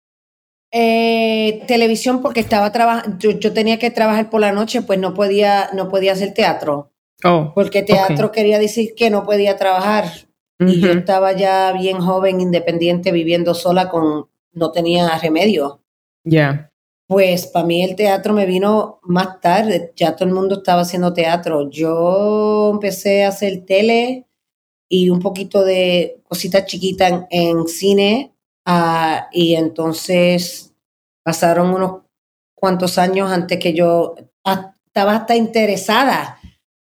Eh, 0.73 1.63
televisión 1.67 2.21
porque 2.21 2.39
estaba 2.39 2.71
trabajando, 2.71 3.17
yo, 3.19 3.51
tenía 3.51 3.77
que 3.77 3.91
trabajar 3.91 4.29
por 4.29 4.39
la 4.39 4.53
noche, 4.53 4.81
pues 4.81 4.99
no 4.99 5.13
podía, 5.13 5.69
no 5.73 5.89
podía 5.89 6.13
hacer 6.13 6.33
teatro. 6.33 6.91
Oh, 7.23 7.51
porque 7.53 7.83
teatro 7.83 8.31
quería 8.31 8.57
decir 8.57 8.95
que 8.95 9.09
no 9.09 9.25
podía 9.25 9.57
trabajar. 9.57 10.05
Y 10.59 10.79
yo 10.79 10.91
estaba 10.91 11.33
ya 11.33 11.71
bien 11.71 11.99
joven, 11.99 12.39
independiente, 12.39 13.11
viviendo 13.11 13.53
sola 13.55 13.89
con, 13.89 14.29
no 14.53 14.71
tenía 14.71 15.17
remedio. 15.17 15.81
Ya. 16.23 16.71
Pues 17.07 17.47
para 17.47 17.65
mí 17.65 17.83
el 17.83 17.95
teatro 17.95 18.33
me 18.33 18.45
vino 18.45 18.99
más 19.03 19.41
tarde, 19.41 19.91
ya 19.95 20.15
todo 20.15 20.29
el 20.29 20.35
mundo 20.35 20.55
estaba 20.59 20.81
haciendo 20.81 21.13
teatro. 21.13 21.69
Yo 21.69 22.69
empecé 22.71 23.25
a 23.25 23.29
hacer 23.29 23.65
tele 23.65 24.27
y 24.87 25.09
un 25.09 25.19
poquito 25.19 25.65
de 25.65 26.21
cositas 26.27 26.65
chiquitas 26.65 27.25
en 27.29 27.67
cine 27.67 28.30
Ah, 28.65 29.27
y 29.31 29.55
entonces 29.55 30.73
pasaron 31.23 31.73
unos 31.73 32.01
cuantos 32.55 32.97
años 32.97 33.31
antes 33.31 33.59
que 33.59 33.73
yo 33.73 34.15
estaba 34.45 35.15
hasta 35.15 35.35
interesada 35.35 36.37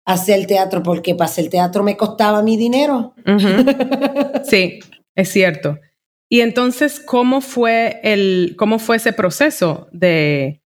hacer 0.05 0.47
teatro, 0.47 0.81
porque 0.81 1.15
para 1.15 1.29
hacer 1.29 1.49
teatro 1.49 1.83
me 1.83 1.97
costaba 1.97 2.41
mi 2.41 2.57
dinero. 2.57 3.13
Sí, 4.43 4.79
es 5.15 5.29
cierto. 5.29 5.77
Y 6.29 6.41
entonces, 6.41 6.99
¿cómo 6.99 7.41
fue, 7.41 7.99
el, 8.03 8.55
cómo 8.57 8.79
fue 8.79 8.95
ese 8.97 9.13
proceso 9.13 9.87
de... 9.91 10.61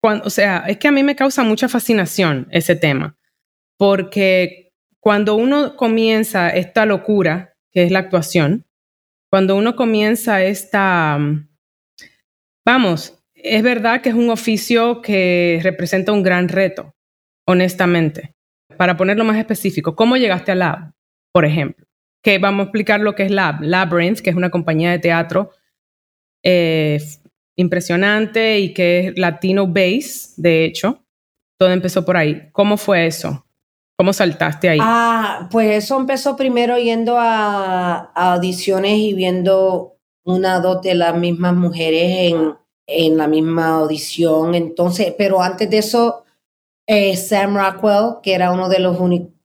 Cuando, 0.00 0.26
o 0.26 0.30
sea, 0.30 0.64
es 0.66 0.78
que 0.78 0.88
a 0.88 0.92
mí 0.92 1.02
me 1.02 1.16
causa 1.16 1.42
mucha 1.42 1.68
fascinación 1.68 2.48
ese 2.50 2.74
tema, 2.74 3.16
porque 3.78 4.72
cuando 5.00 5.36
uno 5.36 5.76
comienza 5.76 6.50
esta 6.50 6.86
locura, 6.86 7.54
que 7.70 7.84
es 7.84 7.90
la 7.90 8.00
actuación, 8.00 8.66
cuando 9.32 9.56
uno 9.56 9.74
comienza 9.74 10.44
esta, 10.44 11.16
mm, 11.18 11.48
vamos, 12.66 13.18
es 13.34 13.62
verdad 13.62 14.02
que 14.02 14.10
es 14.10 14.14
un 14.14 14.28
oficio 14.28 15.00
que 15.00 15.58
representa 15.62 16.12
un 16.12 16.22
gran 16.22 16.50
reto, 16.50 16.94
honestamente. 17.46 18.34
Para 18.76 18.98
ponerlo 18.98 19.24
más 19.24 19.38
específico, 19.38 19.96
¿cómo 19.96 20.18
llegaste 20.18 20.52
a 20.52 20.54
Lab, 20.54 20.92
por 21.32 21.46
ejemplo? 21.46 21.86
Que 22.22 22.38
vamos 22.38 22.60
a 22.60 22.62
explicar 22.64 23.00
lo 23.00 23.14
que 23.14 23.22
es 23.22 23.30
Lab. 23.30 23.62
Labyrinth, 23.62 24.20
que 24.20 24.28
es 24.28 24.36
una 24.36 24.50
compañía 24.50 24.90
de 24.90 24.98
teatro 24.98 25.52
eh, 26.42 27.00
impresionante 27.56 28.60
y 28.60 28.74
que 28.74 28.98
es 28.98 29.18
latino 29.18 29.66
base, 29.66 30.34
de 30.36 30.66
hecho. 30.66 31.06
Todo 31.58 31.70
empezó 31.70 32.04
por 32.04 32.18
ahí. 32.18 32.50
¿Cómo 32.52 32.76
fue 32.76 33.06
eso? 33.06 33.46
¿Cómo 34.02 34.12
saltaste 34.12 34.68
ahí? 34.68 34.78
Ah, 34.82 35.46
pues 35.48 35.84
eso 35.84 35.96
empezó 35.96 36.34
primero 36.34 36.76
yendo 36.76 37.16
a, 37.16 38.10
audiciones 38.16 38.98
y 38.98 39.14
viendo 39.14 39.94
una 40.24 40.58
o 40.58 40.60
dos 40.60 40.82
de 40.82 40.96
las 40.96 41.16
mismas 41.16 41.54
mujeres 41.54 42.32
en, 42.32 42.52
en 42.88 43.16
la 43.16 43.28
misma 43.28 43.76
audición. 43.76 44.56
Entonces, 44.56 45.14
pero 45.16 45.40
antes 45.40 45.70
de 45.70 45.78
eso, 45.78 46.24
eh, 46.84 47.16
Sam 47.16 47.56
Rockwell, 47.56 48.16
que 48.24 48.34
era 48.34 48.50
uno 48.50 48.68
de 48.68 48.80
los 48.80 48.98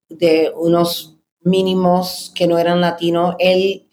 de 0.10 0.52
unos 0.56 1.20
mínimos 1.41 2.32
que 2.34 2.48
no 2.48 2.58
eran 2.58 2.82
latinos, 2.82 3.36
él, 3.38 3.88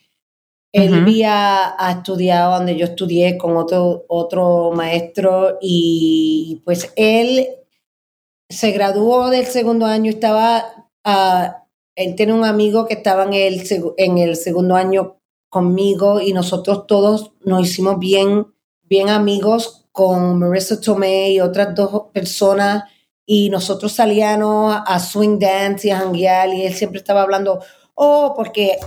él 0.72 0.94
había 0.94 1.76
estudiado 1.90 2.54
donde 2.54 2.74
yo 2.74 2.86
estudié 2.86 3.36
con 3.36 3.58
otro, 3.58 4.06
otro 4.08 4.72
maestro 4.74 5.58
y 5.60 6.62
pues 6.64 6.90
él 6.96 7.48
se 8.54 8.70
graduó 8.70 9.30
del 9.30 9.46
segundo 9.46 9.86
año, 9.86 10.10
estaba, 10.10 10.64
uh, 11.04 11.52
él 11.96 12.14
tiene 12.14 12.32
un 12.32 12.44
amigo 12.44 12.86
que 12.86 12.94
estaba 12.94 13.24
en 13.24 13.34
el, 13.34 13.94
en 13.96 14.18
el 14.18 14.36
segundo 14.36 14.76
año 14.76 15.18
conmigo 15.48 16.20
y 16.20 16.32
nosotros 16.32 16.86
todos 16.86 17.32
nos 17.44 17.62
hicimos 17.62 17.98
bien, 17.98 18.46
bien 18.82 19.08
amigos 19.08 19.86
con 19.92 20.38
Marissa 20.38 20.80
Tomei 20.80 21.36
y 21.36 21.40
otras 21.40 21.74
dos 21.74 22.06
personas 22.12 22.84
y 23.26 23.50
nosotros 23.50 23.92
salíamos 23.92 24.76
a 24.84 24.98
swing 24.98 25.38
dance 25.38 25.86
y 25.86 25.90
a 25.90 25.98
janguear 25.98 26.48
y 26.48 26.66
él 26.66 26.74
siempre 26.74 26.98
estaba 26.98 27.22
hablando, 27.22 27.60
oh, 27.94 28.34
porque 28.36 28.78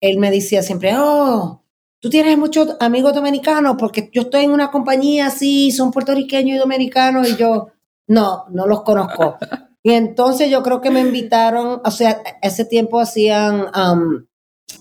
él 0.00 0.18
me 0.18 0.30
decía 0.30 0.62
siempre, 0.62 0.94
oh, 0.96 1.62
tú 2.00 2.08
tienes 2.08 2.36
muchos 2.38 2.76
amigos 2.80 3.14
dominicanos 3.14 3.76
porque 3.78 4.10
yo 4.12 4.22
estoy 4.22 4.44
en 4.44 4.52
una 4.52 4.70
compañía 4.70 5.26
así, 5.26 5.70
son 5.70 5.90
puertorriqueños 5.90 6.56
y 6.56 6.58
dominicanos 6.58 7.28
y 7.28 7.36
yo, 7.36 7.68
no, 8.10 8.44
no 8.50 8.66
los 8.66 8.82
conozco. 8.82 9.38
Y 9.82 9.92
entonces 9.92 10.50
yo 10.50 10.62
creo 10.62 10.82
que 10.82 10.90
me 10.90 11.00
invitaron, 11.00 11.80
o 11.82 11.90
sea, 11.90 12.22
ese 12.42 12.66
tiempo 12.66 13.00
hacían 13.00 13.62
um, 13.74 14.26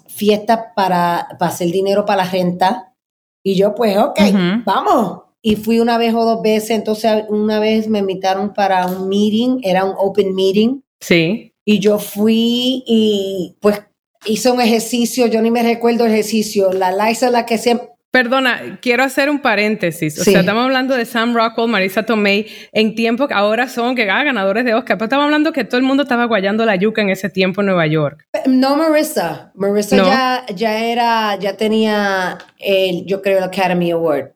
fiestas 0.08 0.60
para, 0.76 1.26
para 1.40 1.52
hacer 1.52 1.72
dinero 1.72 2.06
para 2.06 2.26
la 2.26 2.30
renta 2.30 2.94
y 3.42 3.56
yo 3.56 3.76
pues, 3.76 3.98
ok, 3.98 4.20
vamos. 4.66 5.22
Y 5.42 5.56
fui 5.56 5.80
una 5.80 5.98
vez 5.98 6.14
o 6.14 6.26
dos 6.26 6.42
veces, 6.42 6.72
entonces 6.72 7.24
una 7.30 7.60
vez 7.62 7.88
me 7.88 8.00
invitaron 8.00 8.54
para 8.54 8.88
un 8.88 9.08
meeting, 9.08 9.62
era 9.64 9.86
un 9.86 9.94
open 9.98 10.36
meeting. 10.36 10.82
Sí. 11.00 11.54
Y 11.64 11.80
yo 11.80 11.98
fui 11.98 12.84
y 12.86 13.56
pues 13.62 13.82
hice 14.26 14.52
un 14.52 14.60
ejercicio, 14.60 15.28
yo 15.28 15.42
ni 15.42 15.50
me 15.50 15.64
recuerdo 15.64 16.06
el 16.06 16.12
ejercicio, 16.12 16.74
la 16.74 16.92
Liza 16.92 17.30
la 17.30 17.46
que 17.46 17.58
siempre... 17.58 17.89
Perdona, 18.12 18.80
quiero 18.82 19.04
hacer 19.04 19.30
un 19.30 19.40
paréntesis. 19.40 20.20
O 20.20 20.24
sea, 20.24 20.40
estamos 20.40 20.64
hablando 20.64 20.96
de 20.96 21.06
Sam 21.06 21.36
Rockwell, 21.36 21.70
Marisa 21.70 22.04
Tomei, 22.04 22.48
en 22.72 22.96
tiempo 22.96 23.28
que 23.28 23.36
ahora 23.36 23.68
son 23.68 23.96
que 23.96 24.10
ah, 24.10 24.24
ganadores 24.24 24.66
de 24.66 24.74
Oscar, 24.74 24.98
pero 24.98 25.06
estamos 25.06 25.26
hablando 25.26 25.54
que 25.54 25.64
todo 25.64 25.78
el 25.78 25.84
mundo 25.86 26.04
estaba 26.04 26.26
guayando 26.26 26.66
la 26.66 26.76
yuca 26.76 27.04
en 27.04 27.12
ese 27.12 27.30
tiempo 27.30 27.62
en 27.62 27.68
Nueva 27.68 27.86
York. 27.86 28.26
No 28.48 28.76
Marissa, 28.78 29.52
Marissa 29.54 29.98
ya, 29.98 30.46
ya 30.56 30.86
era, 30.86 31.36
ya 31.36 31.56
tenía 31.56 32.40
el, 32.58 33.06
yo 33.06 33.22
creo, 33.22 33.38
el 33.38 33.44
Academy 33.44 33.92
Award. 33.92 34.32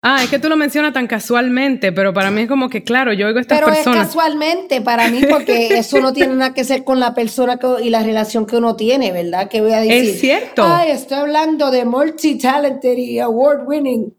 Ah, 0.00 0.22
es 0.22 0.30
que 0.30 0.38
tú 0.38 0.48
lo 0.48 0.56
mencionas 0.56 0.92
tan 0.92 1.08
casualmente, 1.08 1.90
pero 1.90 2.14
para 2.14 2.30
mí 2.30 2.42
es 2.42 2.48
como 2.48 2.68
que, 2.68 2.84
claro, 2.84 3.12
yo 3.12 3.26
oigo 3.26 3.38
a 3.38 3.40
estas 3.40 3.58
personas. 3.58 3.84
Pero 3.84 3.96
es 3.96 4.06
casualmente 4.06 4.80
para 4.80 5.10
mí 5.10 5.22
porque 5.28 5.66
eso 5.78 6.00
no 6.00 6.12
tiene 6.12 6.34
nada 6.34 6.54
que 6.54 6.62
ver 6.62 6.84
con 6.84 7.00
la 7.00 7.14
persona 7.14 7.58
y 7.82 7.90
la 7.90 8.04
relación 8.04 8.46
que 8.46 8.56
uno 8.56 8.76
tiene, 8.76 9.10
¿verdad? 9.10 9.48
Que 9.48 9.60
voy 9.60 9.72
a 9.72 9.80
decir. 9.80 10.10
Es 10.10 10.20
cierto. 10.20 10.62
Ay, 10.64 10.92
estoy 10.92 11.18
hablando 11.18 11.72
de 11.72 11.84
multi-talented 11.84 12.96
y 12.96 13.18
award-winning. 13.18 14.14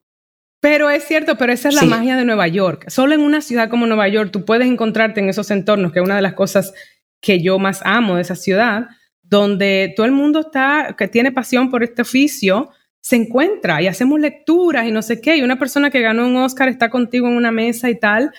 Pero 0.59 0.89
es 0.89 1.05
cierto, 1.05 1.37
pero 1.37 1.53
esa 1.53 1.69
es 1.69 1.75
la 1.75 1.83
magia 1.83 2.17
de 2.17 2.25
Nueva 2.25 2.47
York. 2.49 2.89
Solo 2.89 3.15
en 3.15 3.21
una 3.21 3.39
ciudad 3.39 3.69
como 3.69 3.87
Nueva 3.87 4.09
York 4.09 4.31
tú 4.31 4.43
puedes 4.43 4.67
encontrarte 4.67 5.21
en 5.21 5.29
esos 5.29 5.49
entornos, 5.51 5.93
que 5.93 5.99
es 5.99 6.05
una 6.05 6.17
de 6.17 6.21
las 6.21 6.33
cosas 6.33 6.73
que 7.21 7.41
yo 7.41 7.57
más 7.59 7.81
amo 7.85 8.17
de 8.17 8.23
esa 8.23 8.35
ciudad, 8.35 8.87
donde 9.21 9.93
todo 9.95 10.05
el 10.05 10.11
mundo 10.11 10.41
está, 10.41 10.95
que 10.97 11.07
tiene 11.07 11.31
pasión 11.31 11.69
por 11.69 11.83
este 11.83 12.01
oficio, 12.01 12.71
se 13.01 13.15
encuentra 13.15 13.81
y 13.81 13.87
hacemos 13.87 14.19
lecturas 14.19 14.87
y 14.87 14.91
no 14.91 15.01
sé 15.01 15.21
qué, 15.21 15.37
y 15.37 15.41
una 15.41 15.59
persona 15.59 15.89
que 15.89 16.01
ganó 16.01 16.25
un 16.27 16.37
Oscar 16.37 16.69
está 16.69 16.89
contigo 16.89 17.27
en 17.27 17.35
una 17.35 17.51
mesa 17.51 17.89
y 17.89 17.99
tal, 17.99 18.31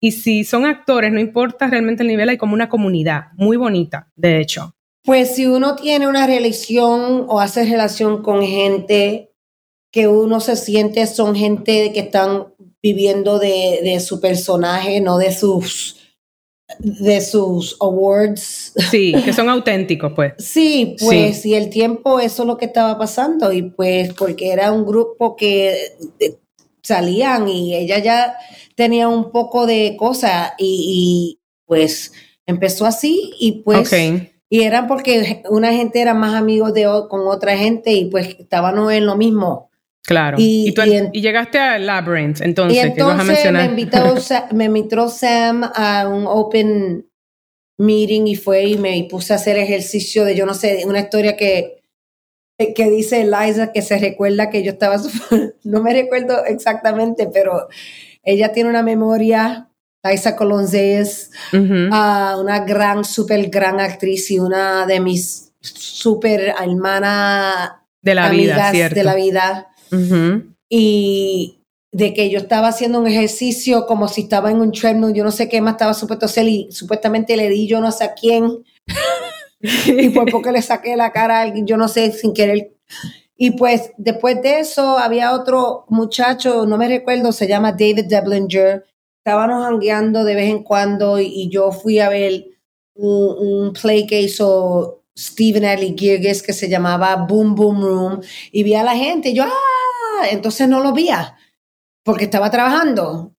y 0.00 0.12
si 0.12 0.44
son 0.44 0.66
actores, 0.66 1.12
no 1.12 1.20
importa 1.20 1.66
realmente 1.66 2.02
el 2.02 2.08
nivel, 2.08 2.28
hay 2.28 2.36
como 2.36 2.54
una 2.54 2.68
comunidad 2.68 3.32
muy 3.36 3.56
bonita, 3.56 4.10
de 4.16 4.40
hecho. 4.40 4.74
Pues 5.02 5.34
si 5.34 5.46
uno 5.46 5.76
tiene 5.76 6.08
una 6.08 6.26
relación 6.26 7.26
o 7.28 7.40
hace 7.40 7.64
relación 7.64 8.22
con 8.22 8.42
gente 8.42 9.32
que 9.90 10.08
uno 10.08 10.40
se 10.40 10.56
siente 10.56 11.06
son 11.06 11.36
gente 11.36 11.92
que 11.92 12.00
están 12.00 12.54
viviendo 12.82 13.38
de, 13.38 13.80
de 13.82 14.00
su 14.00 14.20
personaje, 14.20 15.00
no 15.00 15.18
de 15.18 15.32
sus 15.32 16.03
de 16.78 17.20
sus 17.20 17.76
awards. 17.80 18.72
Sí, 18.90 19.14
que 19.24 19.32
son 19.32 19.48
auténticos, 19.50 20.12
pues. 20.14 20.34
Sí, 20.38 20.96
pues, 21.00 21.44
y 21.46 21.54
el 21.54 21.70
tiempo, 21.70 22.20
eso 22.20 22.42
es 22.42 22.46
lo 22.46 22.56
que 22.56 22.66
estaba 22.66 22.98
pasando, 22.98 23.52
y 23.52 23.62
pues, 23.62 24.12
porque 24.14 24.52
era 24.52 24.72
un 24.72 24.84
grupo 24.84 25.36
que 25.36 25.96
eh, 26.20 26.36
salían 26.82 27.48
y 27.48 27.74
ella 27.74 27.98
ya 27.98 28.36
tenía 28.74 29.08
un 29.08 29.30
poco 29.30 29.66
de 29.66 29.96
cosas, 29.98 30.52
y, 30.58 31.38
pues 31.66 32.12
empezó 32.46 32.86
así, 32.86 33.32
y 33.38 33.62
pues. 33.62 33.90
Y 34.50 34.62
era 34.62 34.86
porque 34.86 35.42
una 35.48 35.72
gente 35.72 36.00
era 36.00 36.14
más 36.14 36.34
amigos 36.34 36.72
de, 36.74 36.84
con 37.08 37.26
otra 37.26 37.56
gente 37.56 37.92
y 37.92 38.04
pues 38.04 38.36
estaban 38.38 38.78
en 38.90 39.04
lo 39.04 39.16
mismo. 39.16 39.70
Claro. 40.06 40.36
Y, 40.38 40.74
llegaste 41.12 41.58
a 41.58 41.78
Labyrinth, 41.78 42.42
entonces, 42.42 42.76
y 42.76 42.80
entonces 42.80 43.50
Me, 43.50 43.64
invitó, 43.64 44.14
me 44.52 44.64
invitó 44.64 45.08
Sam 45.08 45.64
a 45.74 46.06
un 46.08 46.26
open 46.26 47.08
meeting 47.78 48.26
y 48.26 48.36
fue 48.36 48.64
y 48.64 48.78
me 48.78 49.06
puse 49.10 49.32
a 49.32 49.36
hacer 49.36 49.56
ejercicio 49.56 50.24
de, 50.24 50.36
yo 50.36 50.44
no 50.44 50.52
sé, 50.52 50.84
una 50.86 51.00
historia 51.00 51.36
que, 51.36 51.82
que 52.58 52.90
dice 52.90 53.22
Eliza 53.22 53.72
que 53.72 53.80
se 53.80 53.98
recuerda 53.98 54.50
que 54.50 54.62
yo 54.62 54.72
estaba, 54.72 54.96
no 55.64 55.82
me 55.82 55.92
recuerdo 55.94 56.44
exactamente, 56.44 57.28
pero 57.32 57.68
ella 58.22 58.52
tiene 58.52 58.68
una 58.68 58.82
memoria, 58.82 59.70
Liza 60.04 60.36
Colonze 60.36 60.98
es 60.98 61.30
una 61.52 62.64
gran, 62.66 63.04
súper 63.04 63.48
gran 63.48 63.80
actriz 63.80 64.30
y 64.30 64.38
una 64.38 64.84
de 64.84 65.00
mis 65.00 65.52
súper 65.60 66.54
hermanas 66.60 67.72
de 68.02 68.14
la 68.14 68.28
vida, 68.28 68.70
de 68.70 69.02
la 69.02 69.14
vida 69.14 69.73
y 70.68 71.60
de 71.92 72.12
que 72.12 72.28
yo 72.28 72.38
estaba 72.38 72.68
haciendo 72.68 72.98
un 72.98 73.06
ejercicio 73.06 73.86
como 73.86 74.08
si 74.08 74.22
estaba 74.22 74.50
en 74.50 74.60
un 74.60 74.72
treadmill, 74.72 75.14
yo 75.14 75.22
no 75.22 75.30
sé 75.30 75.48
qué 75.48 75.60
más 75.60 75.74
estaba 75.74 75.94
supuesto 75.94 76.26
hacer 76.26 76.48
y 76.48 76.68
supuestamente 76.72 77.36
le 77.36 77.48
di 77.48 77.68
yo 77.68 77.80
no 77.80 77.92
sé 77.92 78.04
a 78.04 78.14
quién. 78.14 78.64
Y 79.86 80.10
por 80.10 80.30
poco 80.30 80.50
le 80.50 80.60
saqué 80.60 80.94
la 80.94 81.10
cara 81.10 81.38
a 81.38 81.40
alguien, 81.40 81.66
yo 81.66 81.78
no 81.78 81.88
sé, 81.88 82.12
sin 82.12 82.34
querer. 82.34 82.76
Y 83.34 83.52
pues 83.52 83.92
después 83.96 84.42
de 84.42 84.60
eso 84.60 84.98
había 84.98 85.32
otro 85.32 85.86
muchacho, 85.88 86.66
no 86.66 86.76
me 86.76 86.86
recuerdo, 86.86 87.32
se 87.32 87.48
llama 87.48 87.72
David 87.72 88.04
Deblinger, 88.06 88.84
estábamos 89.18 89.64
hangueando 89.64 90.22
de 90.24 90.34
vez 90.34 90.50
en 90.50 90.62
cuando 90.62 91.18
y, 91.18 91.48
yo 91.48 91.72
fui 91.72 91.98
a 91.98 92.10
ver 92.10 92.44
un, 92.94 93.36
un 93.38 93.72
play 93.72 94.06
que 94.06 94.20
hizo 94.20 95.03
Stephen 95.16 95.64
Ellie 95.64 95.94
Girgis 95.96 96.42
que 96.42 96.52
se 96.52 96.68
llamaba 96.68 97.14
Boom 97.16 97.54
Boom 97.54 97.82
Room 97.82 98.20
y 98.50 98.62
vi 98.62 98.74
a 98.74 98.82
la 98.82 98.96
gente 98.96 99.30
y 99.30 99.34
yo, 99.34 99.44
ah, 99.44 100.28
entonces 100.30 100.68
no 100.68 100.80
lo 100.80 100.92
veía 100.92 101.36
porque 102.04 102.24
estaba 102.24 102.50
trabajando. 102.50 103.32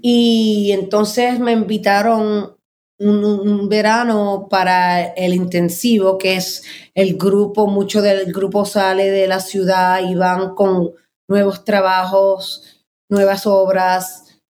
Y 0.00 0.70
entonces 0.72 1.38
me 1.38 1.52
invitaron 1.52 2.56
un, 2.98 3.68
verano 3.68 4.46
para 4.48 5.02
el 5.02 5.34
intensivo, 5.34 6.16
que 6.16 6.36
es 6.36 6.62
el 6.94 7.18
grupo, 7.18 7.66
mucho 7.66 8.00
del 8.00 8.32
grupo 8.32 8.64
sale 8.64 9.10
de 9.10 9.26
la 9.26 9.40
ciudad 9.40 10.00
y 10.08 10.14
van 10.14 10.54
con 10.54 10.92
nuevos 11.28 11.64
trabajos, 11.64 12.82
nuevas 13.10 13.46
obras 13.46 14.40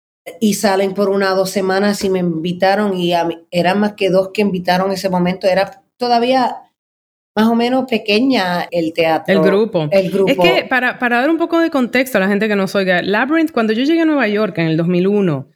y 0.40 0.54
salen 0.54 0.94
por 0.94 1.08
una 1.08 1.32
o 1.32 1.36
dos 1.36 1.50
semanas 1.50 2.04
y 2.04 2.10
me 2.10 2.20
invitaron 2.20 2.96
y 2.96 3.12
eran 3.50 3.80
más 3.80 3.94
que 3.94 4.08
dos 4.08 4.30
que 4.32 4.42
invitaron 4.42 4.92
ese 4.92 5.08
momento, 5.08 5.48
era 5.48 5.82
todavía 5.98 6.62
más 7.34 7.46
o 7.48 7.54
menos 7.54 7.86
pequeña 7.88 8.68
el 8.70 8.92
teatro. 8.92 9.34
El 9.34 9.40
grupo. 9.40 9.88
El 9.90 10.10
grupo. 10.10 10.30
Es 10.30 10.38
que 10.38 10.64
para, 10.68 10.98
para 10.98 11.20
dar 11.20 11.30
un 11.30 11.38
poco 11.38 11.60
de 11.60 11.70
contexto 11.70 12.18
a 12.18 12.20
la 12.20 12.28
gente 12.28 12.48
que 12.48 12.56
nos 12.56 12.74
oiga, 12.74 13.02
Labyrinth, 13.02 13.52
cuando 13.52 13.72
yo 13.72 13.84
llegué 13.84 14.02
a 14.02 14.04
Nueva 14.04 14.28
York 14.28 14.58
en 14.58 14.66
el 14.66 14.76
2001, 14.76 15.48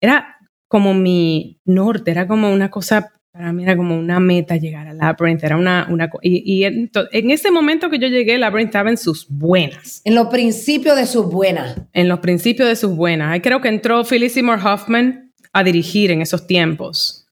era 0.00 0.38
como 0.68 0.94
mi 0.94 1.60
norte, 1.64 2.10
era 2.10 2.28
como 2.28 2.52
una 2.52 2.70
cosa, 2.70 3.12
para 3.32 3.52
mí 3.52 3.64
era 3.64 3.76
como 3.76 3.98
una 3.98 4.20
meta 4.20 4.56
llegar 4.56 4.86
a 4.86 4.92
Labyrinth, 4.92 5.42
era 5.42 5.56
una... 5.56 5.88
una 5.90 6.08
y, 6.22 6.42
y 6.44 6.64
en, 6.64 6.90
en, 7.12 7.30
ese 7.30 7.50
momento 7.50 7.90
que 7.90 7.98
yo 7.98 8.06
llegué, 8.06 8.38
Labyrinth 8.38 8.68
estaba 8.68 8.90
en 8.90 8.96
sus 8.96 9.26
buenas. 9.28 10.02
En 10.04 10.14
los 10.14 10.28
principios 10.28 10.96
de 10.96 11.06
sus 11.06 11.26
buenas. 11.26 11.76
En 11.92 12.08
los 12.08 12.20
principios 12.20 12.68
de 12.68 12.76
sus 12.76 12.94
buenas. 12.94 13.40
Creo 13.42 13.60
que 13.60 13.68
entró 13.68 14.04
Phyllis 14.04 14.34
Seymour 14.34 14.60
Hoffman 14.64 15.32
a 15.52 15.64
dirigir 15.64 16.12
en 16.12 16.22
esos 16.22 16.46
tiempos 16.46 17.23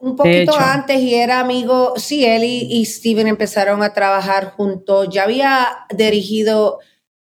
un 0.00 0.16
poquito 0.16 0.56
antes 0.58 0.98
y 1.00 1.14
era 1.14 1.40
amigo, 1.40 1.94
sí, 1.96 2.24
él 2.24 2.42
y, 2.44 2.84
Steven 2.86 3.26
empezaron 3.28 3.82
a 3.82 3.92
trabajar 3.92 4.52
juntos. 4.52 5.08
Ya 5.10 5.24
había 5.24 5.86
dirigido 5.94 6.78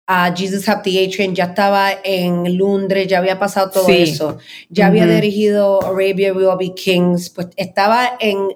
a 0.06 0.32
Jesus 0.36 0.68
Have 0.68 0.82
the 0.84 1.04
A-Train, 1.04 1.34
ya 1.34 1.44
estaba 1.44 1.90
en 2.04 2.56
Londres, 2.56 3.08
ya 3.08 3.18
había 3.18 3.38
pasado 3.38 3.70
todo 3.70 3.88
eso. 3.88 4.38
Ya 4.68 4.86
había 4.86 5.06
dirigido 5.06 5.82
Arabia 5.82 6.32
Will 6.32 6.56
Be 6.58 6.74
Kings, 6.74 7.30
pues 7.30 7.48
estaba 7.56 8.16
en 8.20 8.48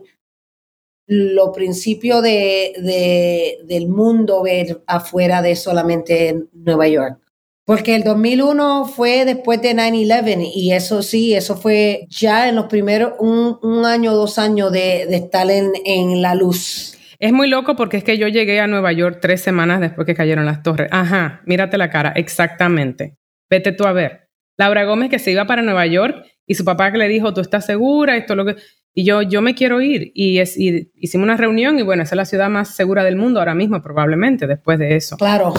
lo 1.06 1.50
principio 1.50 2.20
de, 2.20 2.74
de, 2.78 3.59
del 3.64 3.88
mundo 3.88 4.42
ver 4.42 4.83
afuera 4.87 5.42
de 5.42 5.56
solamente 5.56 6.44
Nueva 6.52 6.87
York. 6.87 7.18
Porque 7.64 7.94
el 7.94 8.02
2001 8.02 8.86
fue 8.86 9.24
después 9.24 9.62
de 9.62 9.74
9-11 9.74 10.50
y 10.54 10.72
eso 10.72 11.02
sí, 11.02 11.34
eso 11.34 11.56
fue 11.56 12.06
ya 12.08 12.48
en 12.48 12.56
los 12.56 12.66
primeros 12.66 13.12
un, 13.18 13.58
un 13.62 13.84
año, 13.86 14.12
dos 14.12 14.38
años 14.38 14.72
de, 14.72 15.06
de 15.06 15.16
estar 15.16 15.48
en, 15.50 15.72
en, 15.84 16.20
la 16.20 16.34
luz. 16.34 16.98
Es 17.18 17.32
muy 17.32 17.48
loco 17.48 17.76
porque 17.76 17.98
es 17.98 18.04
que 18.04 18.18
yo 18.18 18.28
llegué 18.28 18.60
a 18.60 18.66
Nueva 18.66 18.92
York 18.92 19.18
tres 19.20 19.42
semanas 19.42 19.80
después 19.80 20.06
que 20.06 20.14
cayeron 20.14 20.46
las 20.46 20.62
torres. 20.62 20.88
Ajá, 20.90 21.42
mírate 21.44 21.78
la 21.78 21.90
cara, 21.90 22.12
exactamente. 22.16 23.16
Vete 23.48 23.72
tú 23.72 23.84
a 23.84 23.92
ver. 23.92 24.30
Laura 24.58 24.84
Gómez 24.84 25.10
que 25.10 25.18
se 25.18 25.30
iba 25.30 25.46
para 25.46 25.62
Nueva 25.62 25.86
York 25.86 26.26
Y 26.46 26.54
su 26.54 26.64
papá 26.64 26.92
que 26.92 26.98
le 26.98 27.08
dijo, 27.08 27.32
¿tú 27.32 27.40
estás 27.40 27.66
segura? 27.66 28.16
Esto 28.16 28.34
lo 28.34 28.44
que... 28.44 28.56
Y 28.92 29.04
yo, 29.04 29.22
yo 29.22 29.40
me 29.40 29.54
quiero 29.54 29.80
ir. 29.80 30.10
Y, 30.14 30.38
es, 30.38 30.58
y 30.58 30.90
hicimos 30.96 31.24
una 31.24 31.36
reunión 31.36 31.78
y 31.78 31.82
bueno, 31.82 32.02
esa 32.02 32.14
es 32.14 32.16
la 32.16 32.24
ciudad 32.24 32.50
más 32.50 32.74
segura 32.74 33.04
del 33.04 33.16
mundo 33.16 33.38
ahora 33.38 33.54
mismo, 33.54 33.80
probablemente, 33.80 34.48
después 34.48 34.78
de 34.78 34.96
eso. 34.96 35.16
Claro. 35.16 35.54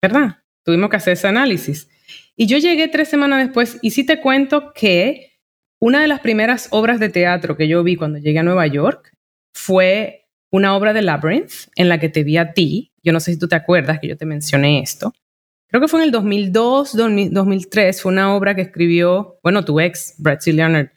¿Verdad? 0.00 0.41
Tuvimos 0.64 0.90
que 0.90 0.96
hacer 0.96 1.14
ese 1.14 1.28
análisis. 1.28 1.88
Y 2.36 2.46
yo 2.46 2.58
llegué 2.58 2.88
tres 2.88 3.08
semanas 3.08 3.44
después 3.44 3.78
y 3.82 3.90
sí 3.90 4.04
te 4.04 4.20
cuento 4.20 4.72
que 4.72 5.32
una 5.80 6.00
de 6.00 6.08
las 6.08 6.20
primeras 6.20 6.68
obras 6.70 7.00
de 7.00 7.08
teatro 7.08 7.56
que 7.56 7.68
yo 7.68 7.82
vi 7.82 7.96
cuando 7.96 8.18
llegué 8.18 8.38
a 8.38 8.44
Nueva 8.44 8.66
York 8.66 9.12
fue 9.54 10.28
una 10.50 10.76
obra 10.76 10.92
de 10.92 11.02
Labyrinth 11.02 11.52
en 11.76 11.88
la 11.88 11.98
que 11.98 12.08
te 12.08 12.22
vi 12.22 12.36
a 12.36 12.52
ti. 12.52 12.92
Yo 13.02 13.12
no 13.12 13.20
sé 13.20 13.32
si 13.32 13.38
tú 13.38 13.48
te 13.48 13.56
acuerdas 13.56 13.98
que 13.98 14.08
yo 14.08 14.16
te 14.16 14.26
mencioné 14.26 14.80
esto. 14.80 15.12
Creo 15.68 15.80
que 15.80 15.88
fue 15.88 16.00
en 16.00 16.04
el 16.04 16.12
2002, 16.12 16.94
2003. 16.94 18.02
Fue 18.02 18.12
una 18.12 18.34
obra 18.34 18.54
que 18.54 18.60
escribió, 18.60 19.38
bueno, 19.42 19.64
tu 19.64 19.80
ex, 19.80 20.14
Brett 20.18 20.42
C. 20.42 20.52
Leonard. 20.52 20.90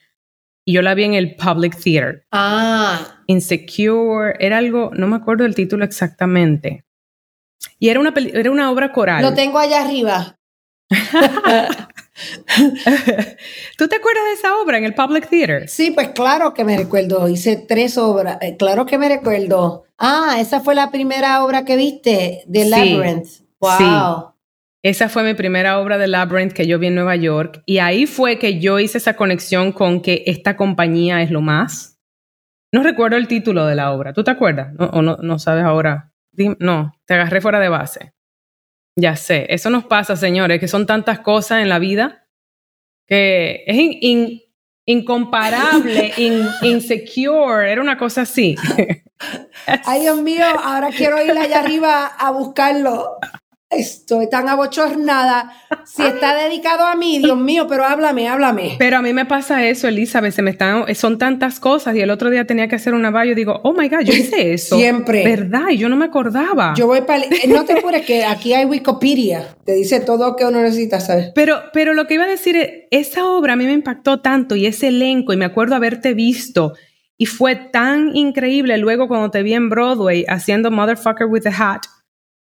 Y 0.65 0.73
yo 0.73 0.82
la 0.82 0.93
vi 0.93 1.06
en 1.06 1.13
el 1.13 1.36
Public 1.36 1.80
Theater. 1.82 2.25
Ah. 2.32 3.23
Insecure. 3.28 4.36
Era 4.39 4.58
algo, 4.58 4.91
no 4.93 5.08
me 5.08 5.15
acuerdo 5.15 5.45
el 5.45 5.56
título 5.56 5.86
exactamente. 5.86 6.86
Y 7.80 7.89
era 7.89 8.00
una, 8.00 8.13
era 8.15 8.52
una 8.52 8.72
obra 8.72 8.91
coral. 8.91 9.22
Lo 9.22 9.34
tengo 9.34 9.60
allá 9.60 9.82
arriba. 9.84 10.38
¿Tú 13.78 13.88
te 13.88 13.96
acuerdas 13.96 14.24
de 14.26 14.34
esa 14.34 14.58
obra 14.58 14.78
en 14.78 14.86
el 14.86 14.94
Public 14.94 15.28
Theater? 15.30 15.68
Sí, 15.68 15.91
pues 15.91 16.10
claro 16.10 16.54
que 16.54 16.63
me 16.63 16.78
recuerdo. 16.78 17.28
Hice 17.28 17.58
tres 17.58 17.98
obras. 17.98 18.38
Eh, 18.41 18.56
claro 18.58 18.86
que 18.86 18.98
me 18.98 19.10
recuerdo. 19.10 19.84
Ah, 19.98 20.38
esa 20.39 20.62
fue 20.62 20.76
la 20.76 20.91
primera 20.91 21.44
obra 21.44 21.65
que 21.65 21.76
viste 21.76 22.44
de 22.48 22.65
Labyrinth. 22.65 23.28
Wow. 23.60 24.34
Esa 24.84 25.10
fue 25.10 25.24
mi 25.24 25.34
primera 25.34 25.80
obra 25.80 25.98
de 25.98 26.08
Labyrinth 26.08 26.54
que 26.54 26.68
yo 26.68 26.78
vi 26.78 26.88
en 26.88 26.96
Nueva 26.96 27.15
York. 27.15 27.63
Y 27.65 27.80
ahí 27.80 28.06
fue 28.06 28.38
que 28.38 28.60
yo 28.60 28.80
hice 28.80 29.00
esa 29.00 29.15
conexión 29.15 29.72
con 29.72 30.02
que 30.02 30.24
esta 30.28 30.56
compañía 30.56 31.22
es 31.22 31.32
lo 31.32 31.41
más. 31.41 32.00
No 32.72 32.84
recuerdo 32.84 33.18
el 33.18 33.28
título 33.28 33.65
de 33.65 33.76
la 33.76 33.91
obra. 33.91 34.13
¿Tú 34.13 34.24
te 34.24 34.32
acuerdas? 34.32 34.74
¿O 34.78 35.02
no, 35.02 35.18
no 35.18 35.39
sabes 35.39 35.63
ahora? 35.63 36.12
No, 36.60 36.93
te 37.06 37.13
agarré 37.13 37.41
fuera 37.41 37.60
de 37.60 37.69
base. 37.69 38.13
Ya 38.98 39.15
sé, 39.15 39.45
eso 39.50 39.69
nos 39.69 39.86
pasa, 39.86 40.15
señores, 40.15 40.60
que 40.60 40.67
son 40.67 40.86
tantas 40.86 41.19
cosas 41.19 41.62
en 41.62 41.69
la 41.69 41.80
vida 41.80 42.26
que 43.08 43.63
es 43.67 44.41
incomparable, 44.86 46.13
insecure, 46.62 47.71
era 47.71 47.82
una 47.82 47.98
cosa 47.98 48.21
así. 48.21 48.56
Ay, 49.86 50.02
Dios 50.02 50.21
mío, 50.21 50.45
ahora 50.63 50.89
quiero 50.89 51.21
ir 51.24 51.32
allá 51.32 51.60
arriba 51.60 52.08
a 52.08 52.32
buscarlo. 52.32 53.17
Estoy 53.69 54.30
tan 54.30 54.47
abochornada. 54.47 55.51
Si 55.86 56.04
está 56.04 56.36
dedicado 56.36 56.86
a 56.86 56.95
mí, 56.95 57.17
Dios 57.19 57.38
mío, 57.38 57.65
pero 57.67 57.84
háblame, 57.84 58.28
háblame. 58.28 58.75
Pero 58.78 58.97
a 58.97 59.01
mí 59.01 59.12
me 59.12 59.25
pasa 59.25 59.65
eso, 59.65 59.88
Elizabeth, 59.88 60.34
se 60.34 60.41
me 60.43 60.51
están, 60.51 60.93
son 60.93 61.17
tantas 61.17 61.60
cosas 61.60 61.95
y 61.95 62.01
el 62.01 62.12
otro 62.12 62.30
día 62.30 62.45
tenía 62.45 62.67
que 62.67 62.75
hacer 62.75 62.93
una 62.93 63.10
valle 63.10 63.32
y 63.32 63.36
digo, 63.36 63.60
oh 63.63 63.73
my 63.73 63.89
God, 63.89 64.01
yo 64.01 64.13
hice 64.13 64.54
eso. 64.54 64.78
Siempre. 64.78 65.23
¿Verdad? 65.23 65.69
Y 65.71 65.78
yo 65.78 65.89
no 65.89 65.95
me 65.95 66.06
acordaba. 66.06 66.73
Yo 66.78 66.86
voy 66.86 67.01
para... 67.01 67.23
Eh, 67.23 67.47
no 67.47 67.65
te 67.65 67.73
apures 67.73 68.06
que 68.06 68.23
aquí 68.23 68.54
hay 68.54 68.65
Wikipedia, 68.65 69.56
te 69.65 69.73
dice 69.73 69.99
todo 69.99 70.30
lo 70.30 70.36
que 70.36 70.45
uno 70.45 70.62
necesita 70.62 70.99
saber. 70.99 71.32
Pero, 71.34 71.58
pero 71.73 71.93
lo 71.93 72.06
que 72.06 72.13
iba 72.13 72.25
a 72.25 72.28
decir 72.28 72.56
es, 72.56 72.69
esa 72.91 73.25
obra 73.25 73.54
a 73.54 73.56
mí 73.56 73.65
me 73.65 73.73
impactó 73.73 74.21
tanto 74.21 74.56
y 74.56 74.67
ese 74.67 74.89
elenco 74.89 75.34
y 75.34 75.38
me 75.38 75.45
acuerdo 75.45 75.75
haberte 75.75 76.13
visto 76.13 76.73
y 77.17 77.25
fue 77.25 77.56
tan 77.56 78.15
increíble 78.15 78.78
luego 78.78 79.08
cuando 79.08 79.32
te 79.32 79.41
vi 79.41 79.54
en 79.54 79.69
Broadway 79.69 80.25
haciendo 80.28 80.69
Motherfucker 80.69 81.28
with 81.28 81.47
a 81.47 81.73
Hat 81.73 81.84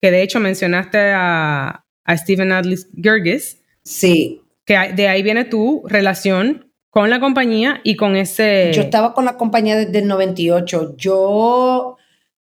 que 0.00 0.10
de 0.10 0.22
hecho 0.22 0.40
mencionaste 0.40 1.12
a, 1.12 1.84
a 2.04 2.16
Stephen 2.16 2.52
Adley 2.52 2.78
Gergis. 3.00 3.60
Sí. 3.82 4.42
Que 4.64 4.92
de 4.94 5.08
ahí 5.08 5.22
viene 5.22 5.44
tu 5.44 5.82
relación 5.86 6.72
con 6.90 7.10
la 7.10 7.20
compañía 7.20 7.80
y 7.84 7.96
con 7.96 8.16
ese... 8.16 8.72
Yo 8.72 8.82
estaba 8.82 9.12
con 9.12 9.24
la 9.24 9.36
compañía 9.36 9.76
desde 9.76 9.98
el 9.98 10.08
98. 10.08 10.96
Yo, 10.96 11.96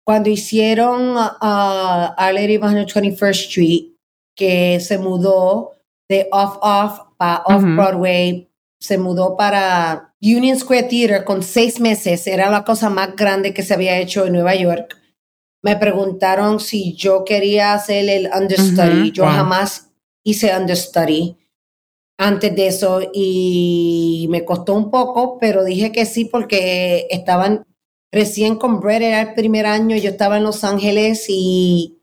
cuando 0.02 0.28
hicieron 0.28 1.14
a 1.16 2.16
uh, 2.18 2.34
Lady 2.34 2.56
of 2.56 2.64
21st 2.64 3.30
Street, 3.30 3.84
que 4.34 4.80
se 4.80 4.98
mudó 4.98 5.72
de 6.08 6.28
off-off 6.32 7.00
para 7.16 7.42
off-Broadway, 7.44 8.50
se 8.80 8.98
mudó 8.98 9.36
para 9.36 10.14
Union 10.20 10.58
Square 10.58 10.84
Theater 10.84 11.24
con 11.24 11.42
seis 11.42 11.78
meses. 11.78 12.26
Era 12.26 12.50
la 12.50 12.64
cosa 12.64 12.90
más 12.90 13.14
grande 13.14 13.54
que 13.54 13.62
se 13.62 13.74
había 13.74 13.98
hecho 13.98 14.26
en 14.26 14.32
Nueva 14.32 14.54
York 14.54 14.99
me 15.62 15.76
preguntaron 15.76 16.60
si 16.60 16.94
yo 16.94 17.24
quería 17.24 17.74
hacer 17.74 18.08
el 18.08 18.30
understudy. 18.34 19.12
yo 19.12 19.24
jamás 19.24 19.90
hice 20.22 20.56
understudy 20.56 21.36
antes 22.18 22.54
de 22.54 22.66
eso 22.66 23.00
y 23.14 24.26
me 24.30 24.44
costó 24.44 24.74
un 24.74 24.90
poco, 24.90 25.38
pero 25.38 25.64
dije 25.64 25.90
que 25.90 26.04
sí 26.04 26.26
porque 26.26 27.06
estaban 27.10 27.64
recién 28.12 28.56
con 28.56 28.80
Brett, 28.80 29.02
era 29.02 29.20
el 29.22 29.34
primer 29.34 29.66
año, 29.66 29.96
yo 29.96 30.10
estaba 30.10 30.36
en 30.36 30.44
Los 30.44 30.62
Ángeles 30.64 31.26
y 31.28 31.98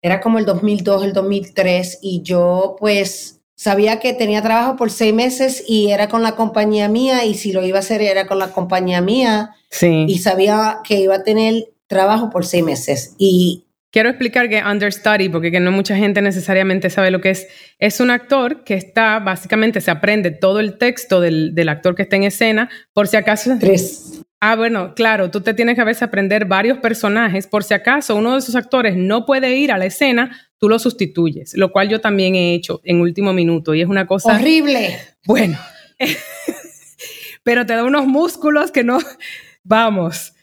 era 0.00 0.20
como 0.20 0.38
el 0.38 0.46
2002, 0.46 1.04
el 1.04 1.12
2003 1.12 1.98
y 2.00 2.22
yo 2.22 2.76
pues 2.78 3.40
sabía 3.56 3.98
que 3.98 4.12
tenía 4.12 4.42
trabajo 4.42 4.76
por 4.76 4.90
seis 4.90 5.12
meses 5.12 5.64
y 5.66 5.90
era 5.90 6.08
con 6.08 6.22
la 6.22 6.36
compañía 6.36 6.88
mía 6.88 7.24
y 7.24 7.34
si 7.34 7.52
lo 7.52 7.64
iba 7.64 7.78
a 7.78 7.80
hacer 7.80 8.02
era 8.02 8.26
con 8.26 8.38
la 8.38 8.52
compañía 8.52 9.00
mía 9.00 9.54
sí. 9.70 10.04
y 10.08 10.18
sabía 10.18 10.80
que 10.84 11.00
iba 11.00 11.16
a 11.16 11.24
tener 11.24 11.72
trabajo 11.86 12.30
por 12.30 12.44
seis 12.44 12.64
meses 12.64 13.14
y... 13.18 13.62
Quiero 13.92 14.10
explicar 14.10 14.50
que 14.50 14.62
understudy, 14.62 15.30
porque 15.30 15.50
que 15.50 15.60
no 15.60 15.72
mucha 15.72 15.96
gente 15.96 16.20
necesariamente 16.20 16.90
sabe 16.90 17.10
lo 17.10 17.22
que 17.22 17.30
es. 17.30 17.46
Es 17.78 17.98
un 17.98 18.10
actor 18.10 18.62
que 18.62 18.74
está, 18.74 19.20
básicamente, 19.20 19.80
se 19.80 19.90
aprende 19.90 20.32
todo 20.32 20.60
el 20.60 20.76
texto 20.76 21.18
del, 21.18 21.54
del 21.54 21.70
actor 21.70 21.94
que 21.94 22.02
está 22.02 22.16
en 22.16 22.24
escena, 22.24 22.68
por 22.92 23.08
si 23.08 23.16
acaso... 23.16 23.56
Tres. 23.58 24.20
Ah, 24.40 24.54
bueno, 24.54 24.94
claro, 24.94 25.30
tú 25.30 25.40
te 25.40 25.54
tienes 25.54 25.76
que 25.76 25.80
a 25.80 25.84
veces 25.84 26.02
aprender 26.02 26.44
varios 26.44 26.78
personajes, 26.78 27.46
por 27.46 27.64
si 27.64 27.72
acaso 27.72 28.14
uno 28.16 28.32
de 28.32 28.38
esos 28.38 28.54
actores 28.54 28.94
no 28.94 29.24
puede 29.24 29.56
ir 29.56 29.72
a 29.72 29.78
la 29.78 29.86
escena, 29.86 30.50
tú 30.58 30.68
lo 30.68 30.78
sustituyes, 30.78 31.56
lo 31.56 31.72
cual 31.72 31.88
yo 31.88 32.02
también 32.02 32.34
he 32.34 32.54
hecho 32.54 32.82
en 32.84 33.00
último 33.00 33.32
minuto 33.32 33.74
y 33.74 33.80
es 33.80 33.88
una 33.88 34.06
cosa... 34.06 34.36
Horrible. 34.36 34.98
Bueno, 35.24 35.58
pero 37.42 37.64
te 37.64 37.72
da 37.72 37.84
unos 37.84 38.06
músculos 38.06 38.70
que 38.70 38.84
no... 38.84 38.98
Vamos, 39.64 40.34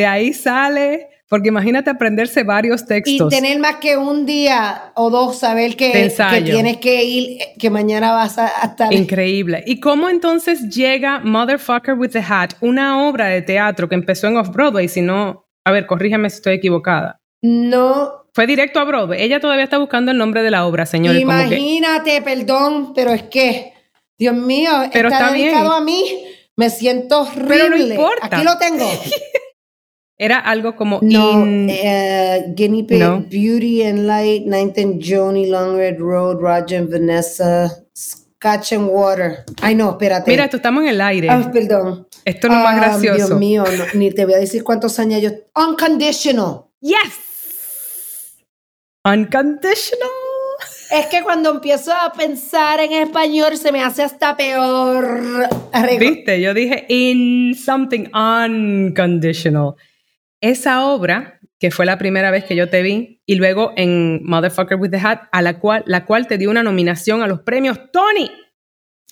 de 0.00 0.06
ahí 0.06 0.32
sale, 0.32 1.08
porque 1.28 1.48
imagínate 1.48 1.90
aprenderse 1.90 2.42
varios 2.42 2.86
textos. 2.86 3.32
Y 3.32 3.36
tener 3.36 3.58
más 3.58 3.76
que 3.76 3.98
un 3.98 4.24
día 4.24 4.92
o 4.94 5.10
dos, 5.10 5.38
saber 5.38 5.76
que, 5.76 5.92
que 5.92 6.40
tienes 6.42 6.78
que 6.78 7.04
ir, 7.04 7.38
que 7.58 7.68
mañana 7.68 8.12
vas 8.12 8.38
a, 8.38 8.48
estar. 8.64 8.92
Increíble. 8.94 9.62
¿Y 9.66 9.78
cómo 9.78 10.08
entonces 10.08 10.70
llega 10.74 11.20
Motherfucker 11.20 11.94
with 11.94 12.10
the 12.12 12.24
Hat, 12.26 12.54
una 12.62 13.06
obra 13.06 13.26
de 13.26 13.42
teatro 13.42 13.90
que 13.90 13.94
empezó 13.94 14.28
en 14.28 14.38
Off-Broadway? 14.38 14.88
Si 14.88 15.02
no, 15.02 15.46
a 15.66 15.70
ver, 15.70 15.86
corríjame 15.86 16.30
si 16.30 16.36
estoy 16.36 16.54
equivocada. 16.54 17.20
No. 17.42 18.24
Fue 18.32 18.46
directo 18.46 18.80
a 18.80 18.84
Broadway. 18.84 19.22
Ella 19.22 19.38
todavía 19.38 19.64
está 19.64 19.76
buscando 19.76 20.12
el 20.12 20.16
nombre 20.16 20.42
de 20.42 20.50
la 20.50 20.64
obra, 20.64 20.86
señores. 20.86 21.20
Imagínate, 21.20 22.22
perdón, 22.22 22.94
pero 22.94 23.12
es 23.12 23.24
que, 23.24 23.74
Dios 24.18 24.34
mío, 24.34 24.70
pero 24.92 25.08
está, 25.10 25.30
dedicado 25.30 25.72
a 25.72 25.82
mí. 25.82 26.24
Me 26.56 26.70
siento 26.70 27.22
horrible. 27.22 27.48
Pero 27.48 27.68
no 27.68 27.76
importa. 27.76 28.36
Aquí 28.36 28.44
lo 28.44 28.56
tengo. 28.58 28.90
Era 30.22 30.38
algo 30.38 30.76
como 30.76 30.98
no, 31.00 31.46
eh, 31.46 32.52
Guinea 32.54 32.84
Pig, 32.86 33.00
Beauty 33.30 33.84
and 33.84 34.06
Light, 34.06 34.44
Ninth 34.44 34.76
and 34.76 35.02
Joni, 35.02 35.46
Long 35.46 35.78
Red 35.78 35.98
Road, 35.98 36.42
Roger 36.42 36.76
and 36.76 36.90
Vanessa, 36.90 37.86
Scotch 37.94 38.74
and 38.74 38.90
Water. 38.90 39.46
Ay, 39.62 39.74
no, 39.74 39.92
espérate. 39.92 40.30
Mira, 40.30 40.44
esto 40.44 40.58
estamos 40.58 40.82
en 40.82 40.90
el 40.90 41.00
aire. 41.00 41.30
Ah, 41.30 41.50
perdón. 41.50 42.06
Esto 42.22 42.48
es 42.48 42.52
lo 42.52 42.58
más 42.58 42.74
ah, 42.74 42.76
gracioso. 42.76 43.16
Dios 43.28 43.38
mío, 43.38 43.64
ni 43.94 44.10
te 44.10 44.26
voy 44.26 44.34
a 44.34 44.38
decir 44.40 44.62
cuántos 44.62 44.98
años 44.98 45.22
yo. 45.22 45.30
Unconditional. 45.56 46.64
Yes. 46.82 48.44
Unconditional. 49.02 50.10
Es 50.90 51.06
que 51.06 51.22
cuando 51.22 51.48
empiezo 51.48 51.94
a 51.94 52.12
pensar 52.12 52.80
en 52.80 52.92
español 52.92 53.56
se 53.56 53.72
me 53.72 53.82
hace 53.82 54.02
hasta 54.02 54.36
peor. 54.36 55.48
Viste, 55.98 56.42
yo 56.42 56.52
dije 56.52 56.84
in 56.90 57.54
something 57.54 58.04
unconditional 58.12 59.76
esa 60.40 60.86
obra, 60.86 61.40
que 61.58 61.70
fue 61.70 61.84
la 61.86 61.98
primera 61.98 62.30
vez 62.30 62.44
que 62.44 62.56
yo 62.56 62.68
te 62.68 62.82
vi, 62.82 63.22
y 63.26 63.34
luego 63.34 63.72
en 63.76 64.24
Motherfucker 64.24 64.78
with 64.78 64.90
the 64.90 64.98
Hat, 64.98 65.22
a 65.32 65.42
la 65.42 65.58
cual, 65.58 65.82
la 65.86 66.06
cual 66.06 66.26
te 66.26 66.38
dio 66.38 66.50
una 66.50 66.62
nominación 66.62 67.22
a 67.22 67.26
los 67.26 67.40
premios 67.40 67.90
Tony. 67.92 68.30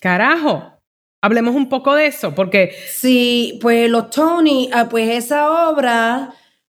Carajo, 0.01 0.81
hablemos 1.21 1.55
un 1.55 1.69
poco 1.69 1.95
de 1.95 2.07
eso, 2.07 2.33
porque... 2.33 2.73
Sí, 2.89 3.59
pues 3.61 3.89
los 3.89 4.09
Tony, 4.09 4.69
ah, 4.73 4.87
pues 4.89 5.09
esa 5.09 5.69
obra, 5.69 6.33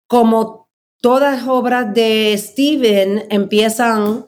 como 0.06 0.68
todas 1.00 1.46
obras 1.46 1.94
de 1.94 2.34
Steven, 2.36 3.26
empiezan 3.30 4.26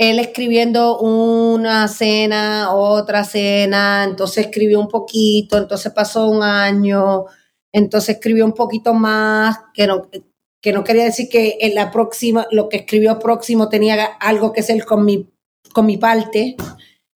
él 0.00 0.18
escribiendo 0.18 0.98
una 0.98 1.86
cena, 1.86 2.72
otra 2.72 3.22
cena, 3.22 4.04
entonces 4.04 4.46
escribió 4.46 4.80
un 4.80 4.88
poquito, 4.88 5.58
entonces 5.58 5.92
pasó 5.92 6.26
un 6.26 6.42
año, 6.42 7.26
entonces 7.72 8.16
escribió 8.16 8.44
un 8.44 8.52
poquito 8.52 8.94
más, 8.94 9.58
que 9.74 9.86
no, 9.86 10.08
que 10.60 10.72
no 10.72 10.84
quería 10.84 11.04
decir 11.04 11.28
que 11.28 11.58
en 11.60 11.74
la 11.74 11.90
próxima, 11.90 12.46
lo 12.50 12.68
que 12.68 12.78
escribió 12.78 13.18
próximo 13.18 13.68
tenía 13.68 14.04
algo 14.04 14.52
que 14.52 14.60
hacer 14.60 14.84
con 14.84 15.04
mi, 15.04 15.28
con 15.72 15.86
mi 15.86 15.96
parte. 15.96 16.56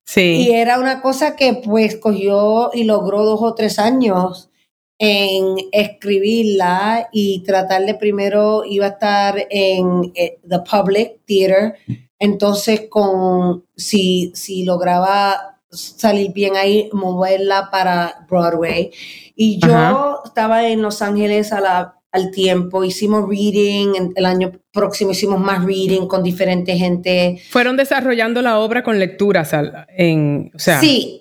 Sí. 0.07 0.47
Y 0.49 0.51
era 0.53 0.79
una 0.79 1.01
cosa 1.01 1.35
que 1.37 1.55
pues 1.55 1.97
cogió 1.97 2.71
y 2.73 2.85
logró 2.85 3.25
dos 3.25 3.41
o 3.43 3.55
tres 3.55 3.79
años 3.79 4.51
en 4.99 5.57
escribirla 5.73 7.09
y 7.13 7.43
tratar 7.43 7.85
de 7.85 7.95
primero 7.95 8.65
iba 8.65 8.87
a 8.87 8.91
estar 8.91 9.47
en 9.51 10.13
eh, 10.15 10.39
The 10.49 10.61
Public 10.61 11.21
Theater. 11.27 11.75
Entonces, 12.19 12.83
con 12.89 13.65
si, 13.77 14.33
si 14.35 14.65
lograba 14.65 15.61
salir 15.71 16.33
bien 16.33 16.57
ahí, 16.57 16.89
moverla 16.93 17.69
para 17.71 18.25
Broadway. 18.29 18.93
Y 19.37 19.59
yo 19.59 19.75
Ajá. 19.75 20.17
estaba 20.25 20.69
en 20.69 20.81
Los 20.83 21.03
Ángeles 21.03 21.53
a 21.53 21.61
la, 21.61 22.01
al 22.13 22.31
tiempo, 22.31 22.85
hicimos 22.85 23.29
reading, 23.29 24.13
el 24.15 24.27
año 24.27 24.53
próximo 24.73 25.11
hicimos 25.11 25.41
más 25.41 25.65
reading 25.65 26.07
con 26.07 26.23
diferente 26.23 26.77
gente. 26.77 27.41
Fueron 27.51 27.77
desarrollando 27.77 28.41
la 28.43 28.59
obra 28.61 28.83
con 28.85 28.99
lecturas 28.99 29.53
al- 29.53 29.87
en, 29.97 30.51
o 30.55 30.59
sea, 30.59 30.79
Sí. 30.81 31.21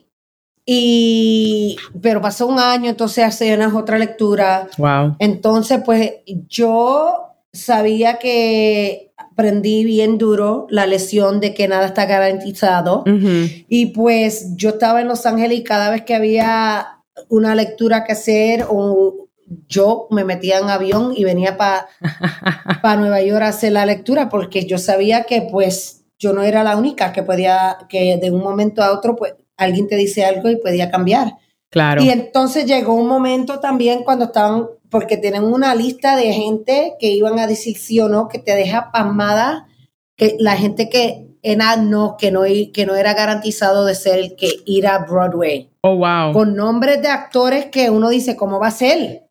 Y, 0.66 1.76
pero 2.02 2.22
pasó 2.22 2.48
un 2.48 2.58
año, 2.60 2.90
entonces 2.90 3.24
hace 3.26 3.54
una 3.54 3.76
otra 3.76 3.98
lectura. 4.00 4.68
wow. 4.78 5.16
Entonces, 5.20 5.82
pues 5.84 6.12
yo 6.48 7.16
sabía 7.52 8.18
que 8.18 9.12
aprendí 9.18 9.84
bien 9.84 10.18
duro 10.18 10.66
la 10.70 10.86
lección 10.86 11.40
de 11.42 11.54
que 11.54 11.68
nada 11.68 11.88
está 11.88 12.06
garantizado. 12.06 13.00
Ujú. 13.02 13.48
Y 13.68 13.88
pues 13.88 14.56
yo 14.56 14.70
estaba 14.70 15.02
en 15.02 15.10
Los 15.10 15.26
Ángeles 15.26 15.60
y 15.60 15.64
cada 15.64 15.90
vez 15.90 16.04
que 16.04 16.16
había 16.16 16.93
una 17.30 17.56
lectura 17.56 18.04
que 18.04 18.14
hacer, 18.14 18.66
o 18.70 19.28
yo 19.68 20.08
me 20.10 20.24
metía 20.24 20.60
en 20.60 20.70
avión 20.70 21.14
y 21.16 21.24
venía 21.24 21.58
para 21.58 21.88
Nueva 22.98 23.22
York 23.22 23.44
a 23.44 23.50
hacer 23.50 23.74
la 23.74 23.86
lectura 23.86 24.30
porque 24.30 24.66
yo 24.66 24.78
sabía 24.78 25.24
que 25.24 25.42
pues 25.42 26.06
yo 26.18 26.34
no 26.34 26.44
era 26.44 26.64
la 26.64 26.78
única 26.78 27.12
que 27.12 27.24
podía, 27.24 27.78
que 27.90 28.18
de 28.18 28.32
un 28.32 28.42
momento 28.42 28.82
a 28.82 28.94
otro 28.94 29.16
pues 29.16 29.36
alguien 29.58 29.88
te 29.88 29.96
dice 29.96 30.26
algo 30.26 30.50
y 30.50 30.56
podía 30.56 30.90
cambiar. 30.90 31.38
Claro. 31.70 32.04
Y 32.04 32.10
entonces 32.10 32.66
llegó 32.66 32.94
un 32.94 33.08
momento 33.08 33.60
también 33.60 34.04
cuando 34.04 34.26
estaban, 34.26 34.68
porque 34.90 35.18
tienen 35.18 35.44
una 35.44 35.74
lista 35.74 36.16
de 36.16 36.32
gente 36.32 36.94
que 37.00 37.08
iban 37.08 37.40
a 37.40 37.48
decir 37.48 37.78
sí 37.78 38.00
o 38.00 38.10
no, 38.10 38.28
que 38.28 38.38
te 38.40 38.56
deja 38.56 38.92
pasmada, 38.92 39.68
que 40.16 40.36
la 40.40 40.56
gente 40.56 40.90
que 40.90 41.33
era 41.44 41.76
no, 41.76 42.16
que 42.18 42.32
no, 42.32 42.44
que 42.74 42.86
no 42.88 42.96
era 42.96 43.14
garantizado 43.14 43.86
de 43.86 43.94
ser 43.96 44.18
el 44.18 44.36
que 44.36 44.62
ir 44.66 44.88
a 44.88 45.00
Broadway. 45.00 45.70
oh, 45.82 45.98
wow. 45.98 46.32
Con 46.34 46.56
nombres 46.56 47.02
de 47.02 47.10
actores 47.10 47.66
que 47.66 47.90
uno 47.90 48.10
dice, 48.10 48.36
¿cómo 48.38 48.60
va 48.60 48.68
a 48.68 48.72
ser? 48.72 49.24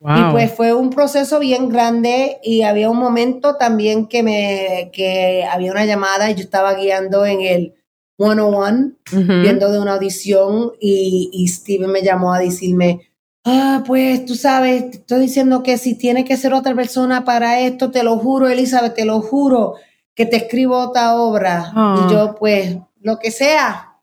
wow. 0.00 0.16
Y 0.18 0.32
pues 0.32 0.52
fue 0.52 0.72
un 0.72 0.90
proceso 0.90 1.38
bien 1.38 1.68
grande 1.68 2.38
y 2.42 2.62
había 2.62 2.90
un 2.90 2.96
momento 2.96 3.56
también 3.56 4.06
que 4.06 4.22
me, 4.22 4.90
que 4.92 5.44
había 5.44 5.72
una 5.72 5.84
llamada 5.84 6.30
y 6.30 6.34
yo 6.34 6.40
estaba 6.40 6.74
guiando 6.74 7.26
en 7.26 7.42
el 7.42 7.74
101 8.18 8.92
Ujú. 9.12 9.40
viendo 9.42 9.70
de 9.70 9.78
una 9.80 9.94
audición 9.94 10.72
y, 10.80 11.30
y 11.32 11.48
Steven 11.48 11.90
me 11.90 12.02
llamó 12.02 12.32
a 12.32 12.38
decirme, 12.38 13.00
ah, 13.44 13.82
pues 13.86 14.24
tú 14.24 14.36
sabes, 14.36 14.90
te 14.90 14.96
estoy 14.98 15.20
diciendo 15.20 15.62
que 15.62 15.76
si 15.78 15.96
tiene 15.96 16.24
que 16.24 16.36
ser 16.36 16.54
otra 16.54 16.74
persona 16.74 17.24
para 17.24 17.60
esto, 17.60 17.90
te 17.90 18.02
lo 18.02 18.16
juro, 18.18 18.48
Elizabeth, 18.48 18.94
te 18.94 19.04
lo 19.04 19.20
juro, 19.20 19.74
que 20.14 20.26
te 20.26 20.36
escribo 20.36 20.78
otra 20.78 21.16
obra. 21.16 21.72
Ah. 21.74 22.06
Y 22.06 22.12
yo, 22.12 22.34
pues, 22.34 22.76
lo 23.00 23.18
que 23.18 23.30
sea, 23.30 24.00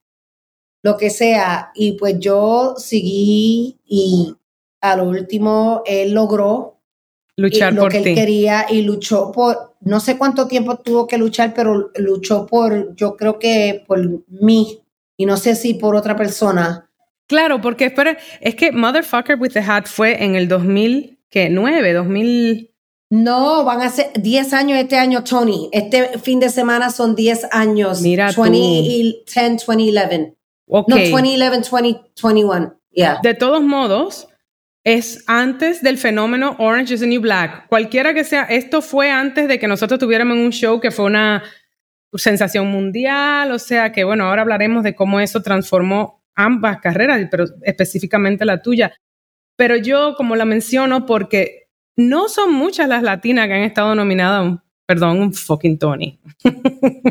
lo 0.83 0.97
que 0.97 1.09
sea. 1.09 1.71
Y 1.75 1.93
pues 1.93 2.19
yo 2.19 2.75
seguí 2.77 3.79
y 3.85 4.35
a 4.81 4.95
lo 4.95 5.05
último 5.05 5.83
él 5.85 6.13
logró 6.13 6.77
Luchar 7.37 7.73
lo 7.73 7.83
por 7.83 7.91
que 7.91 7.97
él 7.99 8.03
ti. 8.03 8.15
quería 8.15 8.65
y 8.69 8.81
luchó 8.81 9.31
por, 9.31 9.75
no 9.81 9.99
sé 9.99 10.17
cuánto 10.17 10.47
tiempo 10.47 10.77
tuvo 10.77 11.07
que 11.07 11.17
luchar, 11.17 11.53
pero 11.55 11.91
luchó 11.95 12.45
por, 12.45 12.95
yo 12.95 13.15
creo 13.15 13.39
que 13.39 13.83
por 13.87 13.99
mí 14.27 14.79
y 15.17 15.25
no 15.25 15.37
sé 15.37 15.55
si 15.55 15.73
por 15.73 15.95
otra 15.95 16.15
persona. 16.15 16.89
Claro, 17.27 17.61
porque 17.61 17.85
espera, 17.85 18.17
es 18.41 18.55
que 18.55 18.71
Motherfucker 18.71 19.39
with 19.39 19.51
the 19.53 19.59
Hat 19.59 19.85
fue 19.85 20.23
en 20.23 20.35
el 20.35 20.47
2009, 20.47 21.93
2000. 21.93 22.70
No, 23.11 23.65
van 23.65 23.81
a 23.81 23.89
ser 23.89 24.11
10 24.15 24.53
años 24.53 24.79
este 24.79 24.97
año, 24.97 25.21
Tony. 25.25 25.69
Este 25.73 26.17
fin 26.19 26.39
de 26.39 26.49
semana 26.49 26.89
son 26.89 27.13
10 27.13 27.49
años. 27.51 28.01
Mira 28.01 28.31
tú. 28.31 28.41
2010, 28.41 29.25
2011. 29.67 30.33
Ok. 30.67 30.87
No, 30.87 30.95
2011, 30.95 31.69
2021. 31.69 32.73
Yeah. 32.91 33.19
De 33.21 33.33
todos 33.33 33.61
modos, 33.61 34.29
es 34.85 35.25
antes 35.27 35.81
del 35.81 35.97
fenómeno 35.97 36.55
Orange 36.57 36.93
is 36.93 37.01
the 37.01 37.07
New 37.07 37.19
Black. 37.19 37.67
Cualquiera 37.67 38.13
que 38.13 38.23
sea, 38.23 38.43
esto 38.43 38.81
fue 38.81 39.11
antes 39.11 39.49
de 39.49 39.59
que 39.59 39.67
nosotros 39.67 39.99
tuviéramos 39.99 40.37
un 40.37 40.51
show 40.51 40.79
que 40.79 40.91
fue 40.91 41.03
una 41.03 41.43
sensación 42.13 42.67
mundial, 42.67 43.51
o 43.51 43.59
sea 43.59 43.91
que 43.91 44.05
bueno, 44.05 44.23
ahora 44.23 44.43
hablaremos 44.43 44.83
de 44.83 44.95
cómo 44.95 45.19
eso 45.19 45.41
transformó 45.41 46.23
ambas 46.33 46.79
carreras, 46.79 47.27
pero 47.29 47.43
específicamente 47.63 48.45
la 48.45 48.61
tuya. 48.61 48.93
Pero 49.57 49.75
yo 49.75 50.15
como 50.15 50.37
la 50.37 50.45
menciono 50.45 51.05
porque 51.05 51.60
no 52.09 52.29
son 52.29 52.53
muchas 52.53 52.87
las 52.87 53.03
latinas 53.03 53.47
que 53.47 53.53
han 53.53 53.63
estado 53.63 53.95
nominadas, 53.95 54.39
a 54.39 54.43
un- 54.43 54.61
perdón, 54.87 55.19
un 55.19 55.33
fucking 55.33 55.77
Tony. 55.79 56.19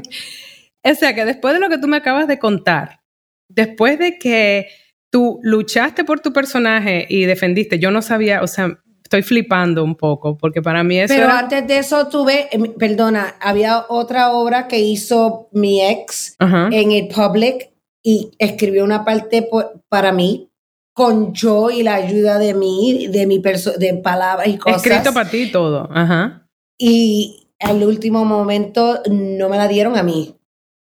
o 0.84 0.94
sea 0.94 1.14
que 1.14 1.24
después 1.24 1.54
de 1.54 1.60
lo 1.60 1.68
que 1.68 1.78
tú 1.78 1.86
me 1.88 1.96
acabas 1.96 2.26
de 2.28 2.38
contar, 2.38 3.00
después 3.48 3.98
de 3.98 4.18
que 4.18 4.68
tú 5.10 5.40
luchaste 5.42 6.04
por 6.04 6.20
tu 6.20 6.32
personaje 6.32 7.06
y 7.08 7.24
defendiste, 7.24 7.78
yo 7.78 7.90
no 7.90 8.00
sabía, 8.02 8.42
o 8.42 8.46
sea, 8.46 8.78
estoy 9.02 9.22
flipando 9.22 9.82
un 9.82 9.96
poco, 9.96 10.38
porque 10.38 10.62
para 10.62 10.84
mí 10.84 10.98
eso 11.00 11.12
Pero 11.12 11.24
era- 11.26 11.38
antes 11.40 11.66
de 11.66 11.78
eso 11.78 12.06
tuve, 12.08 12.48
eh, 12.52 12.58
perdona, 12.78 13.34
había 13.40 13.86
otra 13.88 14.30
obra 14.32 14.68
que 14.68 14.78
hizo 14.78 15.48
mi 15.52 15.82
ex 15.84 16.36
Ajá. 16.38 16.68
en 16.70 16.92
el 16.92 17.08
public 17.08 17.70
y 18.04 18.30
escribió 18.38 18.84
una 18.84 19.04
parte 19.04 19.42
por- 19.42 19.82
para 19.88 20.12
mí 20.12 20.49
con 20.92 21.32
yo 21.32 21.70
y 21.70 21.82
la 21.82 21.94
ayuda 21.94 22.38
de 22.38 22.54
mí, 22.54 23.06
de 23.10 23.26
mi 23.26 23.38
de 23.40 23.94
palabras 24.02 24.48
y 24.48 24.58
cosas. 24.58 24.84
Escrito 24.84 25.12
para 25.14 25.30
ti 25.30 25.50
todo. 25.50 25.88
Ajá. 25.92 26.46
y 26.78 27.36
al 27.60 27.82
último 27.84 28.24
momento 28.24 29.02
no 29.10 29.48
me 29.50 29.58
la 29.58 29.68
dieron 29.68 29.96
a 29.98 30.02
mí. 30.02 30.34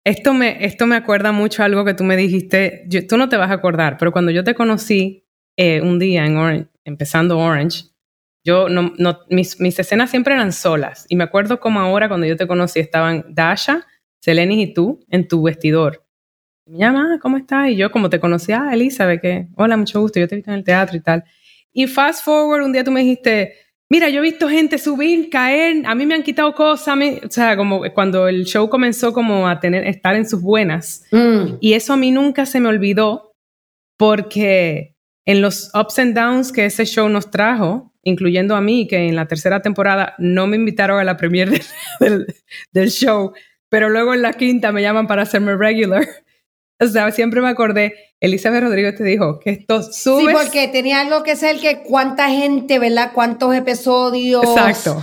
Esto 0.06 0.32
me, 0.32 0.64
esto 0.64 0.86
me 0.86 0.94
acuerda 0.96 1.32
mucho 1.32 1.62
a 1.62 1.66
algo 1.66 1.84
que 1.84 1.94
tú 1.94 2.04
me 2.04 2.16
dijiste. 2.16 2.84
Yo- 2.88 3.06
tú 3.06 3.16
no 3.16 3.28
te 3.28 3.36
vas 3.36 3.50
a 3.50 3.54
acordar, 3.54 3.96
pero 3.98 4.12
cuando 4.12 4.30
yo 4.30 4.44
te 4.44 4.54
conocí 4.54 5.24
eh, 5.58 5.80
un 5.82 5.98
día 5.98 6.24
en 6.24 6.36
Orange, 6.36 6.68
empezando 6.84 7.38
Orange, 7.38 7.86
yo 8.46 8.68
no, 8.68 8.92
no, 8.98 9.18
mis, 9.28 9.60
mis 9.60 9.78
escenas 9.78 10.10
siempre 10.10 10.34
eran 10.34 10.52
solas. 10.52 11.06
Y 11.08 11.16
me 11.16 11.24
acuerdo 11.24 11.60
como 11.60 11.80
ahora 11.80 12.08
cuando 12.08 12.26
yo 12.26 12.36
te 12.36 12.46
conocí 12.46 12.78
estaban 12.80 13.24
Dasha, 13.28 13.86
Selenis 14.22 14.68
y 14.68 14.72
tú 14.72 15.04
en 15.10 15.26
tu 15.28 15.42
vestidor. 15.42 16.06
Me 16.70 16.78
llama, 16.78 17.14
"Ah, 17.14 17.18
¿cómo 17.20 17.36
estás? 17.36 17.68
Y 17.68 17.76
yo 17.76 17.90
como 17.90 18.08
te 18.10 18.20
conocía, 18.20 18.62
ah, 18.68 18.74
Elizabeth, 18.74 19.20
que 19.20 19.48
hola, 19.56 19.76
mucho 19.76 20.00
gusto, 20.00 20.20
yo 20.20 20.28
te 20.28 20.34
he 20.34 20.38
visto 20.38 20.50
en 20.52 20.58
el 20.58 20.64
teatro 20.64 20.96
y 20.96 21.00
tal. 21.00 21.24
Y 21.72 21.86
fast 21.86 22.24
forward, 22.24 22.62
un 22.62 22.72
día 22.72 22.84
tú 22.84 22.90
me 22.92 23.00
dijiste, 23.00 23.54
mira, 23.88 24.08
yo 24.08 24.20
he 24.20 24.22
visto 24.22 24.48
gente 24.48 24.78
subir, 24.78 25.30
caer, 25.30 25.82
a 25.86 25.94
mí 25.94 26.06
me 26.06 26.14
han 26.14 26.22
quitado 26.22 26.54
cosas, 26.54 26.88
a 26.88 26.96
mí-". 26.96 27.18
o 27.26 27.30
sea, 27.30 27.56
como 27.56 27.82
cuando 27.92 28.28
el 28.28 28.44
show 28.44 28.68
comenzó 28.68 29.12
como 29.12 29.48
a 29.48 29.58
tener, 29.58 29.84
estar 29.86 30.14
en 30.14 30.28
sus 30.28 30.40
buenas. 30.42 31.04
Mm. 31.10 31.56
Y 31.60 31.72
eso 31.72 31.92
a 31.92 31.96
mí 31.96 32.10
nunca 32.12 32.46
se 32.46 32.60
me 32.60 32.68
olvidó 32.68 33.32
porque 33.98 34.96
en 35.26 35.42
los 35.42 35.70
ups 35.74 35.98
and 35.98 36.14
downs 36.16 36.52
que 36.52 36.66
ese 36.66 36.84
show 36.86 37.08
nos 37.08 37.30
trajo, 37.30 37.92
incluyendo 38.04 38.54
a 38.56 38.60
mí, 38.60 38.86
que 38.88 39.08
en 39.08 39.16
la 39.16 39.26
tercera 39.26 39.60
temporada 39.60 40.14
no 40.18 40.46
me 40.46 40.56
invitaron 40.56 40.98
a 41.00 41.04
la 41.04 41.16
premiere 41.16 41.50
del, 41.50 41.62
del- 42.00 42.34
del 42.72 42.90
show, 42.90 43.32
pero 43.68 43.88
luego 43.88 44.14
en 44.14 44.22
la 44.22 44.32
quinta 44.32 44.72
me 44.72 44.82
llaman 44.82 45.06
para 45.06 45.22
hacerme 45.22 45.56
regular. 45.56 46.06
O 46.80 46.86
sea, 46.86 47.10
siempre 47.12 47.40
me 47.40 47.48
acordé, 47.48 47.92
Elizabeth 48.20 48.62
Rodríguez 48.62 48.96
te 48.96 49.04
dijo 49.04 49.38
que 49.38 49.50
esto 49.50 49.82
Sí, 49.82 50.02
sube. 50.02 50.32
porque 50.32 50.68
tenía 50.68 51.00
algo 51.00 51.22
que 51.22 51.36
ser 51.36 51.58
que 51.60 51.82
cuánta 51.82 52.28
gente, 52.30 52.78
¿verdad? 52.78 53.12
Cuántos 53.14 53.54
episodios 53.54 54.42
Exacto. 54.44 55.02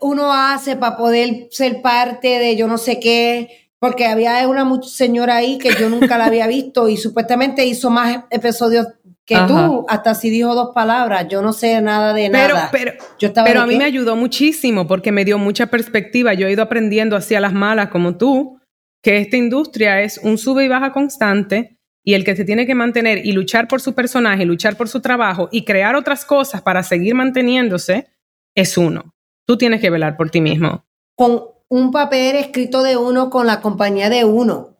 uno 0.00 0.32
hace 0.32 0.76
para 0.76 0.96
poder 0.96 1.48
ser 1.50 1.82
parte 1.82 2.38
de 2.38 2.56
yo 2.56 2.66
no 2.66 2.78
sé 2.78 2.98
qué. 3.00 3.60
Porque 3.78 4.06
había 4.06 4.48
una 4.48 4.66
señora 4.82 5.36
ahí 5.36 5.58
que 5.58 5.68
yo 5.78 5.90
nunca 5.90 6.16
la 6.16 6.24
había 6.26 6.46
visto 6.46 6.88
y 6.88 6.96
supuestamente 6.96 7.66
hizo 7.66 7.90
más 7.90 8.24
episodios 8.30 8.86
que 9.26 9.34
Ajá. 9.34 9.46
tú, 9.46 9.84
hasta 9.88 10.14
si 10.14 10.30
dijo 10.30 10.54
dos 10.54 10.70
palabras. 10.74 11.26
Yo 11.28 11.42
no 11.42 11.52
sé 11.52 11.78
nada 11.82 12.14
de 12.14 12.30
Pero, 12.30 12.54
nada. 12.54 12.68
pero, 12.72 12.92
yo 13.18 13.28
estaba 13.28 13.46
Pero 13.46 13.60
a 13.60 13.66
mí 13.66 13.74
qué? 13.74 13.78
me 13.80 13.84
ayudó 13.84 14.16
muchísimo 14.16 14.86
porque 14.86 15.12
me 15.12 15.26
dio 15.26 15.36
mucha 15.36 15.66
perspectiva. 15.66 16.32
Yo 16.32 16.46
he 16.46 16.52
ido 16.52 16.62
aprendiendo 16.62 17.14
así 17.14 17.34
a 17.34 17.40
las 17.40 17.52
malas 17.52 17.88
como 17.90 18.16
tú, 18.16 18.58
que 19.04 19.18
esta 19.18 19.36
industria 19.36 20.00
es 20.00 20.18
un 20.18 20.38
sube 20.38 20.64
y 20.64 20.68
baja 20.68 20.90
constante 20.90 21.78
y 22.02 22.14
el 22.14 22.24
que 22.24 22.34
se 22.34 22.44
tiene 22.44 22.66
que 22.66 22.74
mantener 22.74 23.24
y 23.24 23.32
luchar 23.32 23.68
por 23.68 23.82
su 23.82 23.94
personaje, 23.94 24.46
luchar 24.46 24.76
por 24.76 24.88
su 24.88 25.00
trabajo 25.00 25.50
y 25.52 25.66
crear 25.66 25.94
otras 25.94 26.24
cosas 26.24 26.62
para 26.62 26.82
seguir 26.82 27.14
manteniéndose 27.14 28.08
es 28.54 28.78
uno. 28.78 29.14
Tú 29.46 29.58
tienes 29.58 29.82
que 29.82 29.90
velar 29.90 30.16
por 30.16 30.30
ti 30.30 30.40
mismo. 30.40 30.86
con 31.16 31.44
un 31.68 31.90
papel 31.90 32.36
escrito 32.36 32.82
de 32.82 32.96
uno 32.96 33.30
con 33.30 33.46
la 33.46 33.60
compañía 33.60 34.08
de 34.08 34.24
uno. 34.24 34.73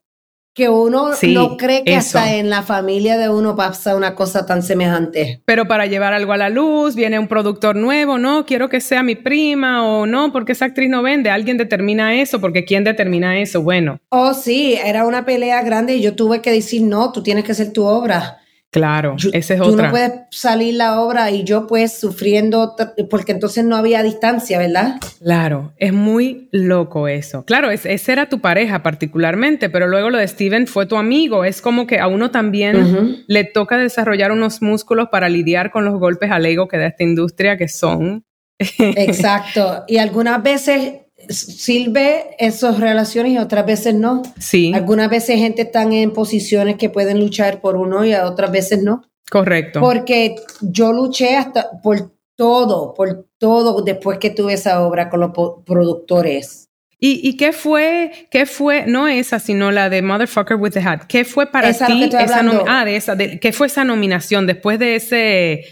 Que 0.55 0.69
uno 0.69 1.11
no 1.21 1.57
cree 1.57 1.83
que 1.83 1.97
hasta 1.97 2.37
en 2.37 2.49
la 2.49 2.63
familia 2.63 3.19
de 3.19 3.29
uno 3.29 3.57
pasa 3.57 3.97
una 3.97 4.15
cosa 4.15 4.47
tan 4.47 4.63
semejante. 4.63 5.43
Pero 5.45 5.67
para 5.67 5.87
llevar 5.87 6.15
algo 6.15 6.33
a 6.33 6.37
la 6.37 6.49
luz, 6.49 6.95
viene 6.95 7.19
un 7.19 7.27
productor 7.27 7.75
nuevo, 7.75 8.19
no, 8.19 8.47
quiero 8.47 8.69
que 8.69 8.81
sea 8.81 9.03
mi 9.03 9.17
prima 9.17 9.85
o 9.85 10.07
no, 10.07 10.33
porque 10.33 10.53
esa 10.53 10.67
actriz 10.67 10.89
no 10.89 11.03
vende, 11.03 11.29
alguien 11.29 11.57
determina 11.57 12.15
eso, 12.15 12.41
porque 12.41 12.65
¿quién 12.65 12.85
determina 12.85 13.37
eso? 13.39 13.63
Bueno. 13.63 13.99
Oh, 14.11 14.33
sí, 14.33 14.79
era 14.83 15.07
una 15.07 15.25
pelea 15.25 15.61
grande 15.63 15.97
y 15.97 16.03
yo 16.03 16.15
tuve 16.15 16.41
que 16.41 16.53
decir, 16.53 16.83
no, 16.83 17.11
tú 17.11 17.23
tienes 17.23 17.45
que 17.45 17.53
hacer 17.53 17.73
tu 17.73 17.85
obra. 17.85 18.39
Claro, 18.75 19.15
esa 19.33 19.55
es 19.55 19.61
tú 19.61 19.69
otra. 19.69 19.85
no 19.85 19.91
puedes 19.93 20.13
salir 20.31 20.75
la 20.75 21.01
obra 21.01 21.31
y 21.31 21.45
yo 21.45 21.69
pues 21.69 21.97
sufriendo, 21.97 22.75
porque 23.09 23.31
entonces 23.31 23.65
no 23.65 23.77
había 23.77 24.03
distancia, 24.03 24.59
¿verdad? 24.59 24.97
Claro, 25.23 25.73
es 25.77 25.93
muy 25.93 26.49
loco 26.51 27.07
eso. 27.07 27.45
Claro, 27.45 27.71
es, 27.71 27.87
esa 27.87 28.11
era 28.11 28.29
tu 28.29 28.41
pareja 28.41 28.83
particularmente, 28.83 29.71
pero 29.71 29.87
luego 29.87 30.11
lo 30.11 30.19
de 30.19 30.27
Steven 30.27 30.67
fue 30.67 30.87
tu 30.87 30.97
amigo. 30.97 31.45
Es 31.45 31.63
como 31.63 31.87
que 31.87 32.01
a 32.01 32.09
uno 32.09 32.33
también 32.33 33.23
le 33.29 33.45
toca 33.45 33.79
desarrollar 33.79 34.33
unos 34.33 34.61
músculos 34.61 35.07
para 35.09 35.29
lidiar 35.29 35.71
con 35.71 35.85
los 35.85 36.01
golpes 36.01 36.33
al 36.33 36.45
ego 36.45 36.67
que 36.67 36.77
da 36.77 36.89
esta 36.89 37.05
industria 37.05 37.57
que 37.57 37.69
son. 37.69 38.25
Exacto. 38.59 39.85
Y 39.87 39.99
algunas 39.99 40.43
veces 40.43 40.95
sirve 41.29 42.37
esas 42.39 42.81
relaciones 42.81 43.33
y 43.33 43.39
otras 43.39 43.67
veces 43.67 43.95
no. 43.95 44.23
Sí. 44.39 44.73
Algunas 44.75 45.11
veces 45.11 45.39
gente 45.39 45.63
están 45.63 45.93
en 45.93 46.13
posiciones 46.13 46.77
que 46.77 46.91
pueden 46.91 47.21
luchar 47.21 47.61
por 47.61 47.77
uno 47.77 48.05
y 48.05 48.15
otras 48.15 48.51
veces 48.51 48.83
no. 48.83 49.03
Correcto. 49.31 49.81
Porque 49.81 50.37
yo 50.61 50.93
luché 50.93 51.37
hasta 51.37 51.71
por 51.83 52.13
todo, 52.37 52.95
por 52.95 53.27
todo 53.39 53.83
después 53.83 54.19
que 54.19 54.31
tuve 54.31 54.55
esa 54.55 54.83
obra 54.83 55.09
con 55.09 55.21
los 55.21 55.31
productores. 55.65 56.69
¿Y, 57.07 57.37
qué 57.37 57.53
fue, 57.53 58.29
qué 58.31 58.47
fue, 58.47 58.87
no 58.87 59.09
esa, 59.09 59.39
sino 59.39 59.71
la 59.71 59.91
de 59.91 60.01
Motherfucker 60.01 60.57
with 60.57 60.71
the 60.71 60.81
Hat? 60.81 61.03
¿Qué 61.07 61.27
fue 61.27 61.47
para 61.51 61.71
ti 61.71 62.05
esa 62.05 62.41
ah, 62.67 62.85
de 62.87 62.97
esa, 62.97 63.15
¿qué 63.19 63.53
fue 63.53 63.67
esa 63.67 63.85
nominación 63.85 64.47
después 64.47 64.79
de 64.79 64.97
ese 64.97 65.65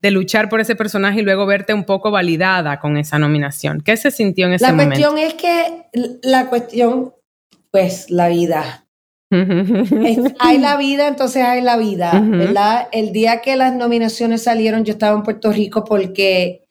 de 0.00 0.10
luchar 0.10 0.48
por 0.48 0.60
ese 0.60 0.76
personaje 0.76 1.20
y 1.20 1.22
luego 1.22 1.46
verte 1.46 1.74
un 1.74 1.84
poco 1.84 2.10
validada 2.10 2.78
con 2.78 2.96
esa 2.96 3.18
nominación. 3.18 3.80
¿Qué 3.80 3.96
se 3.96 4.10
sintió 4.10 4.46
en 4.46 4.54
ese 4.54 4.70
momento? 4.70 5.00
La 5.00 5.08
cuestión 5.08 5.18
es 5.18 5.34
que 5.34 6.18
la 6.22 6.46
cuestión, 6.46 7.14
pues 7.70 8.10
la 8.10 8.28
vida. 8.28 8.84
hay 9.30 10.58
la 10.58 10.76
vida, 10.78 11.08
entonces 11.08 11.44
hay 11.44 11.60
la 11.60 11.76
vida, 11.76 12.18
¿verdad? 12.24 12.88
El 12.92 13.12
día 13.12 13.42
que 13.42 13.56
las 13.56 13.74
nominaciones 13.74 14.44
salieron, 14.44 14.84
yo 14.84 14.92
estaba 14.92 15.16
en 15.16 15.22
Puerto 15.22 15.52
Rico 15.52 15.84
porque 15.84 16.67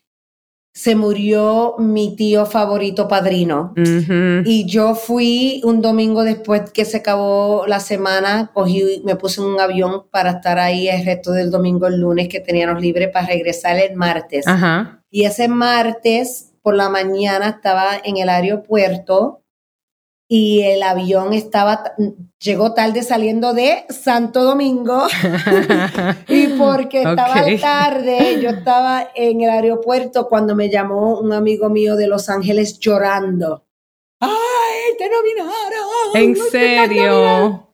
se 0.78 0.94
murió 0.94 1.74
mi 1.80 2.16
tío 2.16 2.46
favorito 2.46 3.08
padrino. 3.08 3.74
Y 4.46 4.68
yo 4.68 4.94
fui 4.94 5.60
un 5.64 5.82
domingo 5.82 6.24
después 6.24 6.70
que 6.72 6.86
se 6.86 6.98
acabó 6.98 7.66
la 7.66 7.80
semana, 7.80 8.52
cogí, 8.54 9.02
me 9.04 9.16
puse 9.16 9.42
en 9.42 9.48
un 9.48 9.60
avión 9.60 10.04
para 10.12 10.34
estar 10.34 10.60
ahí 10.60 10.88
el 10.88 11.04
resto 11.04 11.32
del 11.32 11.50
domingo, 11.50 11.88
el 11.88 12.00
lunes 12.00 12.28
que 12.28 12.42
teníamos 12.42 12.80
libre 12.80 13.08
para 13.08 13.26
regresar 13.26 13.76
el 13.80 13.96
martes. 13.96 14.46
Y 15.10 15.24
ese 15.24 15.48
martes 15.48 16.54
por 16.62 16.76
la 16.76 16.90
mañana 16.90 17.50
estaba 17.50 17.94
en 18.04 18.18
el 18.18 18.30
aeropuerto 18.30 19.42
y 20.30 20.62
el 20.64 20.84
avión 20.84 21.32
estaba, 21.34 21.96
llegó 22.40 22.74
tarde 22.74 23.02
saliendo 23.02 23.54
de 23.54 23.86
Santo 23.90 24.44
Domingo 24.44 25.08
y 26.28 26.48
porque 26.48 27.00
estaba 27.04 27.46
tarde, 27.62 28.42
yo 28.42 28.50
estaba 28.50 29.08
en 29.16 29.42
el 29.42 29.50
aeropuerto 29.50 30.28
cuando 30.28 30.54
me 30.54 30.70
llamó 30.70 31.20
un 31.20 31.32
amigo 31.32 31.70
mío 31.70 31.96
de 31.96 32.08
Los 32.08 32.30
Ángeles 32.30 32.78
llorando. 32.80 33.66
¡Ay, 34.20 34.98
te 34.98 35.10
nominaron! 35.10 36.16
¿En 36.16 36.36
serio? 36.36 37.74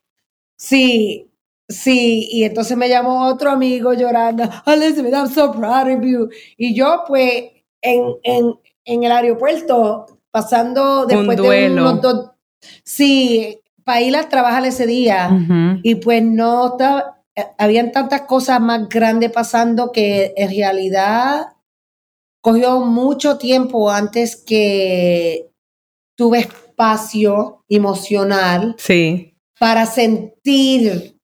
Sí, 0.56 1.32
sí, 1.68 2.28
y 2.32 2.43
entonces 2.43 2.78
me 2.78 2.88
llamó 2.88 3.28
otro 3.28 3.49
amigo 3.49 3.93
llorando, 3.93 4.43
Elizabeth, 4.68 5.14
I'm 5.14 5.28
so 5.28 5.51
proud 5.51 5.89
of 5.89 6.04
you. 6.04 6.30
Y 6.56 6.76
yo 6.76 7.04
pues 7.08 7.45
en, 7.82 8.16
en, 8.22 8.60
en 8.86 9.04
el 9.04 9.12
aeropuerto 9.12 10.06
pasando 10.30 11.08
después 11.08 11.38
de 11.38 11.72
unos 11.72 12.01
dos 12.01 12.33
Sí, 12.84 13.59
Paila 13.84 14.30
trabaja 14.30 14.66
ese 14.66 14.86
día 14.86 15.30
y 15.84 15.95
pues 15.95 16.24
no 16.24 16.72
estaba, 16.72 17.22
habían 17.57 17.91
tantas 17.91 18.22
cosas 18.22 18.61
más 18.61 18.88
grandes 18.88 19.32
pasando 19.32 19.91
que 19.91 20.34
en 20.38 20.49
realidad 20.49 21.47
cogió 22.41 22.82
mucho 22.82 23.38
tiempo 23.38 23.89
antes 23.91 24.36
que 24.36 25.49
tuve 26.16 26.39
espacio 26.39 27.64
emocional 27.68 28.76
sí. 28.78 29.36
para 29.59 29.86
sentir, 29.86 31.18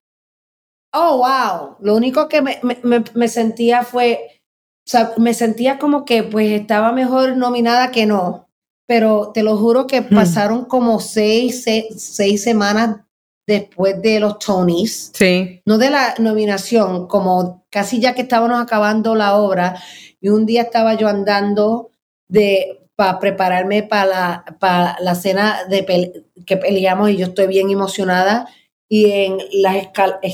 oh, 0.93 1.17
wow, 1.17 1.77
lo 1.79 1.95
único 1.95 2.27
que 2.27 2.41
me, 2.41 2.59
me, 2.63 3.03
me 3.13 3.27
sentía 3.27 3.83
fue, 3.83 4.41
o 4.85 4.89
sea, 4.89 5.13
me 5.17 5.33
sentía 5.33 5.79
como 5.79 6.03
que 6.03 6.23
pues 6.23 6.51
estaba 6.51 6.91
mejor 6.91 7.37
nominada 7.37 7.91
que 7.91 8.05
no 8.05 8.48
pero 8.89 9.29
te 9.35 9.43
lo 9.43 9.55
juro 9.55 9.85
que 9.85 10.01
hmm. 10.01 10.15
pasaron 10.15 10.65
como 10.65 10.99
seis, 10.99 11.63
seis, 11.63 12.41
semanas 12.41 13.01
después 13.45 14.01
de 14.01 14.19
los 14.19 14.39
Tonys. 14.39 15.11
Sí. 15.13 15.61
No 15.63 15.77
de 15.77 15.91
la 15.91 16.15
nominación, 16.17 17.05
como 17.07 17.67
casi 17.69 17.99
ya 17.99 18.15
que 18.15 18.23
estábamos 18.23 18.59
acabando 18.59 19.13
la 19.13 19.35
obra, 19.35 19.79
y 20.19 20.29
un 20.29 20.47
día 20.47 20.63
estaba 20.63 20.95
yo 20.95 21.07
andando 21.07 21.91
de 22.29 22.79
para 22.95 23.19
prepararme 23.19 23.83
para 23.83 24.43
la, 24.59 24.97
la 24.99 25.13
cena 25.13 25.65
de 25.69 26.25
que 26.47 26.57
peleamos 26.57 27.11
y 27.11 27.17
yo 27.17 27.27
estoy 27.27 27.45
bien 27.45 27.69
emocionada 27.69 28.47
y 28.89 29.11
en 29.11 29.37
la, 29.51 29.73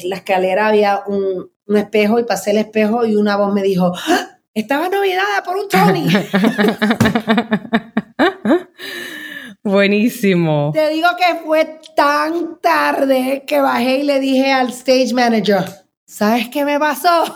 la 0.05 0.15
escalera 0.15 0.67
había 0.67 1.03
un, 1.05 1.51
un, 1.67 1.77
espejo 1.77 2.19
y 2.19 2.23
pasé 2.23 2.51
el 2.51 2.59
espejo 2.59 3.05
y 3.05 3.17
una 3.17 3.35
voz 3.35 3.53
me 3.53 3.63
dijo, 3.63 3.91
¡Ah! 4.07 4.39
estaba 4.53 4.87
nominada 4.87 5.43
por 5.43 5.57
un 5.57 5.67
Tony. 5.67 6.07
Buenísimo. 9.63 10.71
Te 10.73 10.89
digo 10.89 11.09
que 11.17 11.39
fue 11.43 11.79
tan 11.95 12.59
tarde 12.61 13.43
que 13.47 13.59
bajé 13.59 13.97
y 13.97 14.03
le 14.03 14.19
dije 14.19 14.51
al 14.51 14.69
stage 14.69 15.13
manager, 15.13 15.63
¿sabes 16.05 16.49
qué 16.49 16.63
me 16.65 16.79
pasó? 16.79 17.35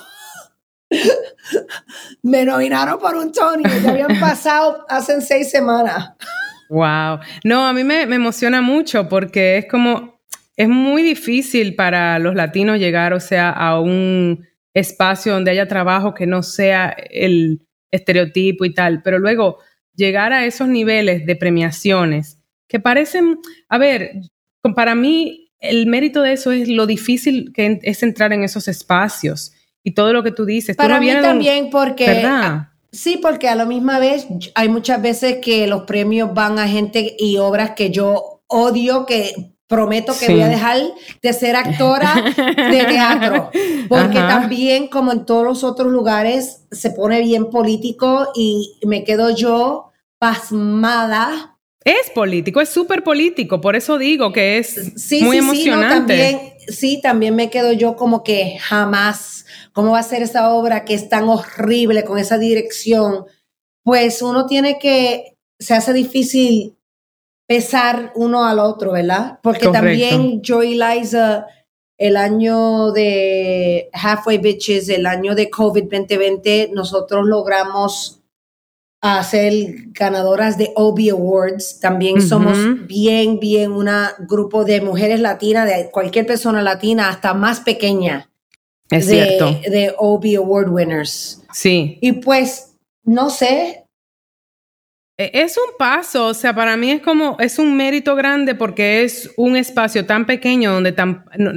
me 2.24 2.46
nominaron 2.46 3.00
por 3.00 3.16
un 3.16 3.32
Tony, 3.32 3.64
ya 3.84 3.92
habían 3.92 4.20
pasado 4.20 4.86
hace 4.88 5.22
seis 5.22 5.50
semanas. 5.50 6.14
Wow. 6.70 7.20
No, 7.44 7.66
a 7.68 7.74
mí 7.74 7.84
me, 7.84 8.06
me, 8.06 8.18
emociona 8.18 8.62
mucho 8.62 9.10
porque 9.10 9.58
es 9.58 9.66
como, 9.66 10.22
es 10.56 10.70
muy 10.70 11.02
difícil 11.02 11.76
para 11.76 12.20
los 12.20 12.36
latinos 12.36 12.78
llegar, 12.78 13.14
o 13.14 13.20
sea, 13.20 13.50
a 13.50 13.80
un 13.80 14.46
espacio 14.74 15.34
donde 15.34 15.52
haya 15.52 15.68
trabajo 15.68 16.14
que 16.14 16.28
no 16.28 16.44
sea 16.44 16.90
el 16.90 17.66
estereotipo 17.92 18.66
y 18.66 18.74
tal, 18.74 19.02
pero 19.02 19.18
luego 19.18 19.58
llegar 20.00 20.34
a 20.34 20.46
esos 20.46 20.68
niveles 20.68 21.26
de 21.26 21.36
premiaciones 21.36 22.40
que 22.68 22.80
parecen, 22.80 23.40
a 23.68 23.78
ver, 23.78 24.14
para 24.76 24.96
mí 24.96 25.52
el 25.60 25.88
mérito 25.88 26.22
de 26.22 26.34
eso 26.34 26.52
es 26.52 26.70
lo 26.70 26.88
difícil 26.88 27.52
que 27.54 27.80
es 27.84 28.02
entrar 28.02 28.32
en 28.32 28.44
esos 28.44 28.68
espacios 28.68 29.52
y 29.84 29.94
todo 29.94 30.14
lo 30.14 30.24
que 30.24 30.32
tú 30.32 30.46
dices. 30.46 30.78
Para 30.78 31.00
mí 31.00 31.12
también 31.22 31.70
porque... 31.70 32.08
¿verdad? 32.08 32.70
Sí, 32.92 33.20
porque 33.22 33.48
a 33.48 33.56
la 33.56 33.66
misma 33.66 34.00
vez 34.00 34.26
hay 34.56 34.70
muchas 34.70 35.00
veces 35.00 35.38
que 35.44 35.68
los 35.68 35.84
premios 35.84 36.34
van 36.34 36.58
a 36.58 36.68
gente 36.68 37.16
y 37.20 37.38
obras 37.38 37.72
que 37.72 37.92
yo 37.92 38.42
odio, 38.48 39.06
que 39.06 39.54
prometo 39.68 40.14
que 40.20 40.32
voy 40.32 40.42
a 40.42 40.48
dejar 40.48 40.78
de 41.22 41.34
ser 41.34 41.56
actora 41.56 42.16
de 42.36 42.86
teatro, 42.90 43.52
porque 43.88 44.18
también 44.18 44.88
como 44.88 45.12
en 45.12 45.26
todos 45.26 45.44
los 45.44 45.64
otros 45.64 45.92
lugares 45.92 46.66
se 46.72 46.90
pone 46.90 47.22
bien 47.22 47.52
político 47.52 48.30
y 48.34 48.80
me 48.88 49.04
quedo 49.04 49.30
yo 49.30 49.89
pasmada. 50.20 51.58
Es 51.86 52.10
político, 52.10 52.60
es 52.60 52.70
súper 52.70 53.04
político, 53.04 53.62
por 53.62 53.76
eso 53.76 53.98
digo 53.98 54.34
que 54.34 54.58
es 54.58 54.94
muy 55.24 55.38
emocionante. 55.38 56.14
Sí, 56.14 56.34
también, 56.36 56.54
sí, 56.68 57.02
también 57.02 57.36
me 57.36 57.50
quedo 57.50 57.72
yo 57.72 57.96
como 57.96 58.22
que 58.22 58.58
jamás, 58.60 59.46
¿cómo 59.72 59.92
va 59.92 60.00
a 60.00 60.04
ser 60.04 60.22
esa 60.22 60.54
obra 60.54 60.84
que 60.84 60.94
es 60.94 61.08
tan 61.08 61.30
horrible 61.30 62.04
con 62.04 62.18
esa 62.18 62.38
dirección? 62.38 63.26
Pues 63.84 64.22
uno 64.22 64.46
tiene 64.46 64.78
que, 64.78 65.38
se 65.58 65.74
hace 65.74 65.94
difícil 65.94 66.76
pesar 67.48 68.12
uno 68.14 68.46
al 68.46 68.60
otro, 68.60 68.92
¿verdad? 68.92 69.40
Porque 69.42 69.70
también 69.70 70.42
yo 70.42 70.62
y 70.62 70.76
Liza, 70.76 71.48
el 71.98 72.18
año 72.18 72.92
de 72.92 73.90
Halfway 73.94 74.38
Bitches, 74.38 74.90
el 74.90 75.06
año 75.06 75.34
de 75.34 75.50
COVID 75.50 75.84
2020, 75.84 76.72
nosotros 76.74 77.26
logramos 77.26 78.19
a 79.02 79.24
ser 79.24 79.54
ganadoras 79.92 80.58
de 80.58 80.72
Obie 80.76 81.12
Awards. 81.12 81.80
También 81.80 82.22
somos 82.22 82.58
bien, 82.88 83.40
bien 83.40 83.72
un 83.72 83.90
grupo 84.28 84.66
de 84.66 84.82
mujeres 84.82 85.20
latinas, 85.20 85.68
de 85.68 85.90
cualquier 85.92 86.26
persona 86.26 86.62
latina, 86.62 87.10
hasta 87.10 87.34
más 87.34 87.62
pequeña. 87.62 88.30
Es 88.90 89.08
de, 89.08 89.14
cierto. 89.14 89.70
De 89.70 89.94
Obie 89.98 90.38
Award 90.38 90.70
winners. 90.70 91.42
Sí. 91.54 91.98
Y 92.02 92.14
pues, 92.14 92.76
no 93.04 93.30
sé, 93.30 93.86
E, 95.20 95.32
es 95.34 95.58
un 95.58 95.78
paso, 95.78 96.28
o 96.28 96.34
sea, 96.34 96.56
para 96.56 96.78
mí 96.78 96.92
es 96.92 97.02
como, 97.02 97.36
es 97.40 97.60
un 97.60 97.76
mérito 97.76 98.16
grande 98.16 98.56
porque 98.56 99.04
es 99.04 99.32
un 99.36 99.58
espacio 99.58 100.06
tan 100.06 100.26
pequeño 100.26 100.72
donde 100.72 100.96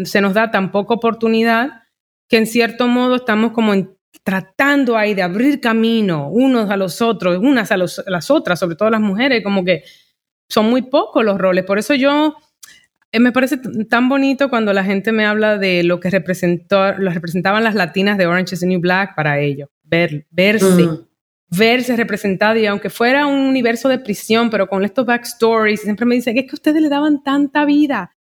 se 0.05 0.21
nos 0.21 0.35
da 0.35 0.51
tan 0.51 0.73
poca 0.73 0.95
oportunidad 0.95 1.85
que 2.29 2.39
en 2.39 2.47
cierto 2.47 2.89
modo 2.89 3.17
estamos 3.17 3.53
como 3.53 3.73
tratando 4.23 4.97
ahí 4.97 5.15
de 5.15 5.23
abrir 5.23 5.61
camino 5.61 6.29
unos 6.29 6.71
a 6.71 6.77
los 6.77 7.03
otros, 7.03 7.39
unas 7.39 7.73
a, 7.73 7.77
las 7.77 8.31
otras, 8.31 8.59
sobre 8.59 8.77
todo 8.77 8.91
las 8.91 9.01
mujeres, 9.01 9.43
como 9.43 9.65
que 9.65 9.85
son 10.49 10.71
muy 10.71 10.83
pocos 10.83 11.25
los 11.25 11.39
roles. 11.39 11.65
Por 11.65 11.79
eso 11.79 11.95
yo 11.95 12.37
eh, 13.11 13.21
me 13.21 13.33
parece 13.33 13.59
tan 13.89 14.09
bonito 14.09 14.51
cuando 14.51 14.73
la 14.73 14.85
gente 14.85 15.13
me 15.13 15.25
habla 15.25 15.59
de 15.59 15.83
lo 15.83 16.01
que 16.01 16.11
representó, 16.11 16.93
lo 16.93 17.11
representaban 17.11 17.65
las 17.65 17.75
latinas 17.75 18.19
de 18.19 18.27
Orange 18.27 18.55
is 18.55 18.61
the 18.61 18.67
New 18.67 18.81
Black 18.81 19.15
para 19.15 19.41
ellos, 19.41 19.69
ver, 19.83 20.27
verse. 20.31 20.85
Mm 20.85 21.07
verse 21.57 21.95
representado 21.97 22.59
y 22.59 22.67
aunque 22.67 22.89
fuera 22.89 23.27
un 23.27 23.41
universo 23.41 23.89
de 23.89 23.99
prisión, 23.99 24.49
pero 24.49 24.69
con 24.69 24.85
estos 24.85 25.05
backstories, 25.05 25.83
siempre 25.83 26.07
me 26.07 26.15
dicen, 26.15 26.39
es 26.39 26.47
que 26.47 26.55
ustedes 26.55 26.81
le 26.81 26.89
daban 26.89 27.23
tanta 27.23 27.65
vida. 27.65 28.17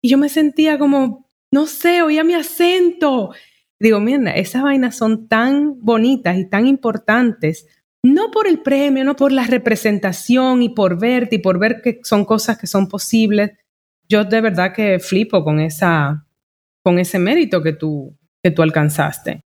Y 0.00 0.08
yo 0.08 0.16
me 0.16 0.30
sentía 0.30 0.78
como, 0.78 1.30
no 1.50 1.66
sé, 1.66 2.00
oía 2.00 2.24
mi 2.24 2.32
acento. 2.32 3.34
Digo, 3.80 3.98
mira, 3.98 4.32
esas 4.32 4.62
vainas 4.62 4.96
son 4.96 5.26
tan 5.26 5.80
bonitas 5.80 6.36
y 6.36 6.48
tan 6.48 6.66
importantes, 6.66 7.66
no 8.02 8.30
por 8.30 8.46
el 8.46 8.60
premio, 8.60 9.04
no 9.04 9.16
por 9.16 9.32
la 9.32 9.44
representación 9.44 10.62
y 10.62 10.68
por 10.68 11.00
verte 11.00 11.36
y 11.36 11.38
por 11.38 11.58
ver 11.58 11.80
que 11.82 12.00
son 12.02 12.24
cosas 12.26 12.58
que 12.58 12.66
son 12.66 12.88
posibles. 12.88 13.52
Yo 14.08 14.24
de 14.24 14.40
verdad 14.40 14.74
que 14.74 14.98
flipo 14.98 15.42
con, 15.42 15.60
esa, 15.60 16.26
con 16.82 16.98
ese 16.98 17.18
mérito 17.18 17.62
que 17.62 17.72
tú, 17.72 18.16
que 18.42 18.50
tú 18.50 18.62
alcanzaste. 18.62 19.40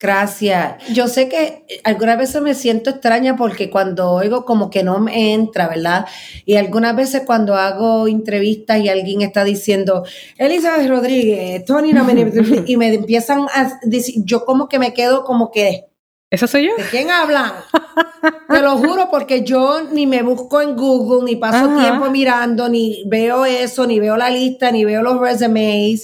Gracias. 0.00 0.76
Yo 0.92 1.08
sé 1.08 1.28
que 1.28 1.64
algunas 1.82 2.16
veces 2.18 2.40
me 2.40 2.54
siento 2.54 2.90
extraña 2.90 3.36
porque 3.36 3.68
cuando 3.68 4.12
oigo 4.12 4.44
como 4.44 4.70
que 4.70 4.84
no 4.84 5.00
me 5.00 5.34
entra, 5.34 5.66
¿verdad? 5.66 6.06
Y 6.44 6.54
algunas 6.54 6.94
veces 6.94 7.22
cuando 7.26 7.56
hago 7.56 8.06
entrevistas 8.06 8.78
y 8.78 8.88
alguien 8.88 9.22
está 9.22 9.42
diciendo, 9.42 10.04
Elizabeth 10.36 10.88
Rodríguez, 10.88 11.64
Tony, 11.64 11.92
no 11.92 12.04
me... 12.04 12.12
y 12.66 12.76
me 12.76 12.94
empiezan 12.94 13.46
a 13.52 13.80
decir, 13.82 14.22
yo 14.24 14.44
como 14.44 14.68
que 14.68 14.78
me 14.78 14.94
quedo 14.94 15.24
como 15.24 15.50
que 15.50 15.86
¿Esa 16.30 16.46
soy 16.46 16.66
yo? 16.66 16.76
¿De 16.76 16.84
quién 16.90 17.10
hablan? 17.10 17.52
Te 18.48 18.60
lo 18.60 18.76
juro 18.76 19.08
porque 19.10 19.44
yo 19.44 19.82
ni 19.92 20.06
me 20.06 20.22
busco 20.22 20.60
en 20.60 20.76
Google, 20.76 21.24
ni 21.24 21.36
paso 21.36 21.78
tiempo 21.78 22.10
mirando, 22.10 22.68
ni 22.68 23.04
veo 23.06 23.46
eso, 23.46 23.86
ni 23.86 23.98
veo 23.98 24.16
la 24.16 24.28
lista, 24.28 24.70
ni 24.70 24.84
veo 24.84 25.02
los 25.02 25.20
resumes. 25.20 26.02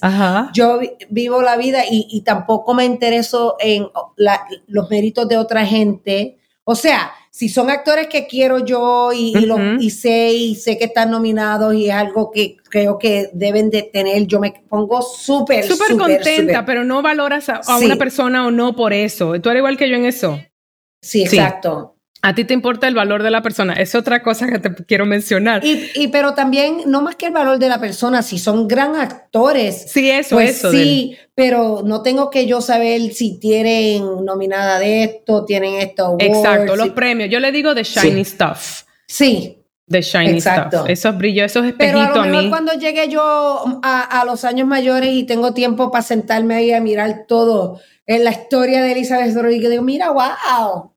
Yo 0.55 0.81
vivo 1.11 1.43
la 1.43 1.57
vida 1.57 1.83
y, 1.91 2.23
tampoco 2.23 2.73
me 2.73 2.87
intereso 2.87 3.57
en 3.61 3.87
los 4.67 4.89
méritos 4.89 5.29
de 5.29 5.37
otra 5.37 5.67
gente. 5.67 6.39
O 6.65 6.75
sea, 6.75 7.13
si 7.35 7.49
son 7.49 7.69
actores 7.69 8.07
que 8.07 8.29
quiero 8.29 8.65
yo 8.65 9.13
y, 9.13 9.35
y, 9.81 9.91
sé 9.91 10.33
y 10.33 10.55
sé 10.55 10.79
que 10.79 10.85
están 10.85 11.11
nominados 11.11 11.75
y 11.75 11.87
es 11.87 11.93
algo 11.93 12.31
que 12.31 12.59
creo 12.71 12.97
que 12.97 13.29
deben 13.33 13.71
de 13.71 13.83
tener, 13.83 14.25
yo 14.29 14.39
me 14.39 14.55
pongo 14.69 15.03
súper, 15.03 15.65
súper 15.65 15.97
contenta, 15.97 16.65
pero 16.65 16.85
no 16.85 17.03
valoras 17.03 17.49
a, 17.49 17.61
una 17.79 17.97
persona 17.97 18.47
o 18.47 18.53
no 18.53 18.77
por 18.77 18.93
eso. 18.93 19.41
Tú 19.41 19.51
eres 19.51 19.63
igual 19.63 19.77
que 19.77 19.91
yo 19.91 19.97
en 19.97 20.05
eso. 20.05 20.41
Sí, 21.03 21.23
exacto. 21.23 21.94
A 22.25 22.35
ti 22.35 22.47
te 22.47 22.55
importa 22.55 22.89
el 22.89 22.95
valor 22.95 23.23
de 23.23 23.31
la 23.31 23.43
persona. 23.43 23.75
Es 23.75 23.95
otra 23.95 24.23
cosa 24.23 24.47
que 24.47 24.59
te 24.59 24.75
quiero 24.87 25.05
mencionar. 25.05 25.63
Y, 25.63 26.09
pero 26.09 26.33
también, 26.33 26.79
no 26.87 27.03
más 27.03 27.17
que 27.17 27.27
el 27.27 27.35
valor 27.35 27.59
de 27.59 27.69
la 27.69 27.79
persona, 27.79 28.23
si 28.23 28.39
son 28.39 28.67
gran 28.67 28.97
actores. 28.97 29.85
Sí, 29.89 30.11
eso, 30.11 30.37
pues 30.37 30.57
eso. 30.57 30.71
Sí, 30.71 31.19
pero 31.35 31.83
no 31.85 32.01
tengo 32.01 32.31
que 32.31 32.47
yo 32.47 32.63
saber 32.63 33.13
si 33.13 33.39
tienen 33.39 34.25
nominada 34.25 34.79
de 34.79 35.05
esto, 35.05 35.45
tienen 35.45 35.75
esto. 35.75 36.17
Exacto, 36.19 36.77
los 36.77 36.89
premios. 36.91 37.29
Yo 37.29 37.41
le 37.41 37.53
digo 37.53 37.75
de 37.75 37.83
shiny 37.83 38.25
stuff. 38.25 38.85
Sí. 39.07 39.59
De 39.87 40.01
shiny 40.01 40.41
stuff. 40.41 40.89
Esos 40.89 41.19
brillos, 41.19 41.45
esos 41.45 41.67
espejitos 41.67 42.09
Pero 42.09 42.23
a, 42.23 42.27
lo 42.27 42.33
mejor 42.33 42.49
cuando 42.49 42.73
llegue 42.73 43.07
yo 43.11 43.81
a, 43.83 44.01
a 44.01 44.25
los 44.25 44.47
años 44.47 44.67
mayores 44.67 45.11
y 45.13 45.25
tengo 45.25 45.53
tiempo 45.53 45.91
para 45.91 46.01
sentarme 46.01 46.55
ahí 46.55 46.73
a 46.73 46.81
mirar 46.81 47.27
todo 47.29 47.81
en 48.07 48.25
la 48.25 48.31
historia 48.31 48.83
de 48.83 48.93
Elizabeth 48.93 49.35
Rodríguez, 49.35 49.71
digo, 49.71 49.83
mira, 49.83 50.11
wow, 50.11 50.94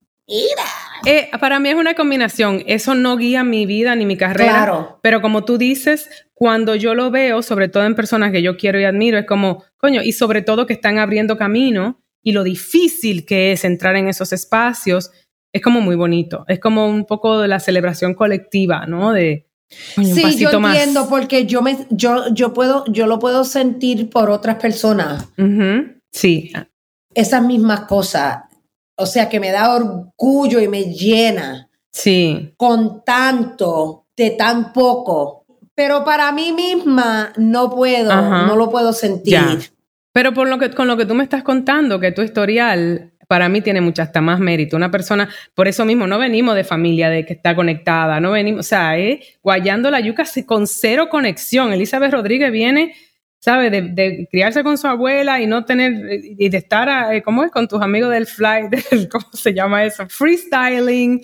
eh, 1.06 1.30
para 1.40 1.60
mí 1.60 1.70
es 1.70 1.76
una 1.76 1.94
combinación. 1.94 2.64
Eso 2.68 2.96
no 2.96 3.18
guía 3.18 3.44
mi 3.44 3.66
vida 3.66 3.96
ni 3.96 4.06
mi 4.06 4.18
carrera. 4.18 4.52
Claro. 4.52 5.00
Pero 5.02 5.22
como 5.22 5.46
tú 5.46 5.58
dices, 5.58 6.10
cuando 6.34 6.76
yo 6.76 6.96
lo 6.96 7.12
veo, 7.12 7.42
sobre 7.42 7.70
todo 7.70 7.86
en 7.86 7.96
personas 7.96 8.32
que 8.32 8.42
yo 8.42 8.58
quiero 8.58 8.80
y 8.80 8.84
admiro, 8.84 9.18
es 9.18 9.26
como, 9.26 9.64
coño, 9.78 10.02
y 10.04 10.12
sobre 10.12 10.42
todo 10.42 10.66
que 10.66 10.74
están 10.74 11.00
abriendo 11.00 11.38
camino 11.38 12.02
y 12.22 12.34
lo 12.34 12.44
difícil 12.44 13.26
que 13.26 13.54
es 13.54 13.64
entrar 13.64 13.96
en 13.96 14.10
esos 14.10 14.34
espacios, 14.34 15.12
es 15.54 15.62
como 15.62 15.82
muy 15.82 15.96
bonito. 15.96 16.44
Es 16.48 16.60
como 16.60 16.88
un 16.88 17.06
poco 17.06 17.40
de 17.40 17.48
la 17.48 17.60
celebración 17.60 18.14
colectiva, 18.14 18.86
¿no? 18.86 19.14
De, 19.14 19.48
sí, 19.70 20.38
yo 20.38 20.52
entiendo 20.52 21.08
porque 21.10 21.46
yo 21.46 21.62
me, 21.62 21.78
yo, 21.90 22.34
yo 22.34 22.54
puedo, 22.54 22.84
yo 22.88 23.08
lo 23.08 23.20
puedo 23.20 23.44
sentir 23.44 24.10
por 24.10 24.30
otras 24.30 24.58
personas. 24.58 25.30
Sí. 26.12 26.52
Esas 27.14 27.44
mismas 27.44 27.82
cosas. 27.82 28.47
O 28.98 29.06
sea, 29.06 29.30
que 29.30 29.40
me 29.40 29.52
da 29.52 29.74
orgullo 29.74 30.60
y 30.60 30.68
me 30.68 30.84
llena. 30.94 31.70
Sí. 31.92 32.54
Con 32.58 33.04
tanto 33.06 34.08
de 34.16 34.32
tan 34.32 34.74
poco. 34.74 35.46
Pero 35.74 36.04
para 36.04 36.32
mí 36.32 36.52
misma 36.52 37.32
no 37.38 37.70
puedo, 37.70 38.14
no 38.14 38.56
lo 38.56 38.70
puedo 38.70 38.92
sentir. 38.92 39.72
Pero 40.12 40.34
por 40.34 40.50
lo 40.50 40.58
que, 40.58 40.72
con 40.72 40.88
lo 40.88 40.98
que 40.98 41.06
tú 41.06 41.14
me 41.14 41.24
estás 41.24 41.44
contando, 41.44 42.00
que 42.00 42.12
tu 42.12 42.24
historial 42.24 43.14
para 43.28 43.50
mí 43.50 43.62
tiene 43.62 43.82
mucho 43.82 44.02
hasta 44.02 44.22
más 44.22 44.40
mérito. 44.40 44.76
Una 44.76 44.90
persona, 44.90 45.30
por 45.54 45.68
eso 45.68 45.86
mismo, 45.86 46.08
no 46.08 46.18
venimos 46.18 46.56
de 46.56 46.64
familia 46.64 47.10
de 47.10 47.26
que 47.26 47.34
está 47.34 47.56
conectada, 47.56 48.20
no 48.20 48.32
venimos, 48.32 48.62
o 48.62 48.64
sea, 48.68 48.98
eh, 48.98 49.22
guayando 49.44 49.92
la 49.92 50.00
yuca 50.00 50.24
con 50.46 50.66
cero 50.66 51.10
conexión. 51.10 51.74
Elizabeth 51.74 52.12
Rodríguez 52.12 52.52
viene 52.52 52.96
¿sabes? 53.40 53.72
De, 53.72 54.28
criarse 54.32 54.64
con 54.64 54.78
su 54.78 54.88
abuela 54.88 55.40
y 55.40 55.48
no 55.48 55.66
tener, 55.66 55.94
y 56.24 56.50
de 56.50 56.58
estar, 56.58 57.14
eh, 57.14 57.22
¿cómo 57.22 57.44
es? 57.44 57.52
Con 57.52 57.68
tus 57.68 57.82
amigos 57.82 58.12
del 58.12 58.28
fly, 58.28 58.70
del, 58.92 59.10
¿cómo 59.10 59.28
se 59.34 59.54
llama 59.54 59.86
eso? 59.86 60.08
Freestyling. 60.08 61.22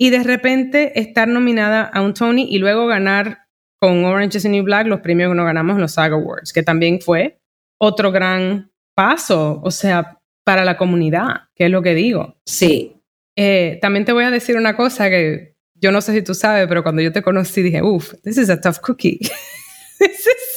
Y 0.00 0.10
de 0.10 0.22
repente 0.22 0.98
estar 0.98 1.26
nominada 1.26 1.82
a 1.82 2.00
un 2.00 2.14
Tony 2.14 2.46
y 2.48 2.58
luego 2.58 2.86
ganar 2.86 3.48
con 3.80 4.04
Orange 4.04 4.38
is 4.38 4.42
the 4.42 4.48
New 4.48 4.64
Black 4.64 4.86
los 4.86 5.00
premios 5.00 5.30
que 5.30 5.36
nos 5.36 5.46
ganamos 5.46 5.76
en 5.76 5.82
los 5.82 5.92
SAG 5.92 6.12
Awards, 6.12 6.52
que 6.52 6.62
también 6.62 7.00
fue 7.00 7.40
otro 7.78 8.10
gran 8.10 8.70
paso, 8.94 9.60
o 9.62 9.70
sea, 9.70 10.20
para 10.44 10.64
la 10.64 10.76
comunidad, 10.76 11.48
que 11.54 11.66
es 11.66 11.70
lo 11.70 11.82
que 11.82 11.94
digo. 11.94 12.36
Sí. 12.44 13.00
Eh, 13.36 13.78
también 13.80 14.04
te 14.04 14.12
voy 14.12 14.24
a 14.24 14.30
decir 14.30 14.56
una 14.56 14.76
cosa 14.76 15.08
que 15.10 15.56
yo 15.74 15.92
no 15.92 16.00
sé 16.00 16.12
si 16.12 16.22
tú 16.22 16.34
sabes, 16.34 16.66
pero 16.66 16.82
cuando 16.82 17.02
yo 17.02 17.12
te 17.12 17.22
conocí 17.22 17.62
dije, 17.62 17.82
uff, 17.82 18.14
this 18.22 18.38
is 18.38 18.50
a 18.50 18.60
tough 18.60 18.78
cookie. 18.80 19.18
this 19.98 20.26
is 20.26 20.47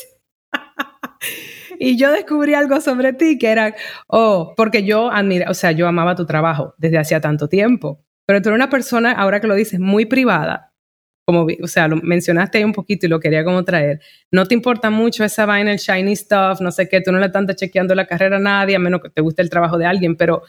y 1.84 1.98
yo 1.98 2.12
descubrí 2.12 2.54
algo 2.54 2.80
sobre 2.80 3.12
ti 3.12 3.40
que 3.40 3.48
era, 3.48 3.76
oh, 4.06 4.54
porque 4.56 4.84
yo 4.84 5.12
admira, 5.12 5.50
o 5.50 5.56
sea, 5.56 5.72
yo 5.72 5.88
amaba 5.88 6.14
tu 6.14 6.28
trabajo 6.28 6.76
desde 6.78 7.00
hacía 7.00 7.20
tanto 7.20 7.50
tiempo, 7.50 8.06
pero 8.28 8.40
tú 8.40 8.50
eres 8.50 8.58
una 8.58 8.70
persona, 8.70 9.14
ahora 9.14 9.40
que 9.40 9.48
lo 9.48 9.56
dices, 9.56 9.80
muy 9.80 10.06
privada, 10.06 10.74
como, 11.26 11.48
o 11.60 11.68
sea, 11.68 11.88
lo 11.88 11.96
mencionaste 11.96 12.60
ahí 12.60 12.64
un 12.64 12.72
poquito 12.72 13.08
y 13.08 13.10
lo 13.10 13.20
quería 13.20 13.44
como 13.44 13.64
traer. 13.66 14.00
No 14.30 14.46
te 14.46 14.54
importa 14.54 14.92
mucho 14.92 15.24
esa 15.24 15.48
vaina, 15.48 15.72
el 15.72 15.80
shiny 15.80 16.16
stuff, 16.16 16.62
no 16.62 16.72
sé 16.72 16.88
qué, 16.88 17.02
tú 17.02 17.12
no 17.12 17.18
le 17.18 17.26
estás 17.26 17.56
chequeando 17.56 17.96
la 17.96 18.06
carrera 18.06 18.38
a 18.38 18.40
nadie, 18.40 18.76
a 18.76 18.80
menos 18.80 19.02
que 19.02 19.10
te 19.10 19.22
guste 19.22 19.42
el 19.42 19.50
trabajo 19.50 19.80
de 19.80 19.88
alguien, 19.88 20.16
pero, 20.16 20.44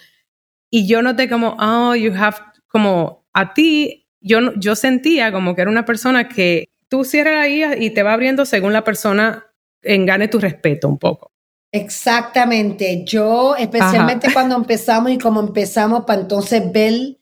y 0.70 0.86
yo 0.86 1.00
noté 1.00 1.30
como, 1.30 1.56
oh, 1.58 1.94
you 1.94 2.12
have, 2.14 2.36
como, 2.68 3.26
a 3.32 3.54
ti, 3.54 4.06
yo, 4.20 4.52
yo 4.56 4.76
sentía 4.76 5.32
como 5.32 5.54
que 5.54 5.62
era 5.62 5.70
una 5.70 5.86
persona 5.86 6.28
que 6.28 6.68
tú 6.90 7.04
cierras 7.04 7.36
ahí 7.36 7.64
y 7.78 7.88
te 7.88 8.02
va 8.02 8.12
abriendo 8.12 8.44
según 8.44 8.74
la 8.74 8.84
persona 8.84 9.46
engane 9.82 10.28
tu 10.28 10.38
respeto 10.38 10.88
un 10.88 10.98
poco. 10.98 11.32
Exactamente. 11.72 13.02
Yo, 13.04 13.56
especialmente 13.56 14.32
cuando 14.32 14.54
empezamos 14.56 15.10
y 15.10 15.18
como 15.18 15.40
empezamos 15.40 16.04
para 16.04 16.20
entonces 16.20 16.70
ver 16.70 17.16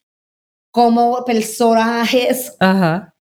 cómo 0.73 1.25
personajes 1.25 2.57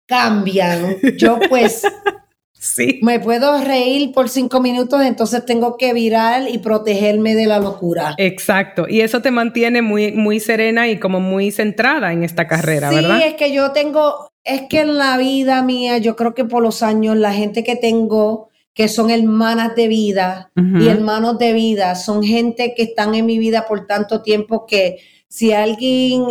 cambian. 0.08 0.98
Yo 1.18 1.38
pues 1.50 1.84
sí. 2.54 3.00
me 3.04 3.20
puedo 3.20 3.62
reír 3.62 4.14
por 4.14 4.30
cinco 4.30 4.62
minutos, 4.62 5.04
entonces 5.04 5.46
tengo 5.46 5.76
que 5.76 5.94
virar 5.94 6.50
y 6.50 6.60
protegerme 6.60 7.36
de 7.36 7.48
la 7.48 7.60
locura. 7.60 8.16
Exacto. 8.18 8.86
Y 8.88 9.02
eso 9.02 9.22
te 9.22 9.32
mantiene 9.32 9.82
muy, 9.82 10.14
muy 10.14 10.40
serena 10.40 10.88
y 10.88 11.00
como 11.00 11.20
muy 11.20 11.52
centrada 11.52 12.14
en 12.14 12.24
esta 12.24 12.48
carrera, 12.48 12.92
¿verdad? 12.92 13.18
Sí, 13.18 13.24
es 13.26 13.34
que 13.36 13.52
yo 13.52 13.72
tengo, 13.72 14.30
es 14.46 14.64
que 14.70 14.82
en 14.82 14.98
la 14.98 15.18
vida 15.18 15.62
mía, 15.64 15.98
yo 15.98 16.16
creo 16.16 16.34
que 16.34 16.46
por 16.46 16.64
los 16.64 16.82
años, 16.82 17.18
la 17.18 17.34
gente 17.34 17.66
que 17.66 17.76
tengo 17.76 18.49
que 18.80 18.88
son 18.88 19.10
hermanas 19.10 19.76
de 19.76 19.90
vida 19.90 20.52
y 20.56 20.88
hermanos 20.88 21.38
de 21.38 21.52
vida, 21.52 21.96
son 21.96 22.24
gente 22.24 22.74
que 22.78 22.84
están 22.84 23.14
en 23.14 23.26
mi 23.26 23.38
vida 23.38 23.68
por 23.68 23.86
tanto 23.86 24.22
tiempo 24.22 24.66
que 24.66 25.00
si 25.28 25.52
alguien 25.52 26.24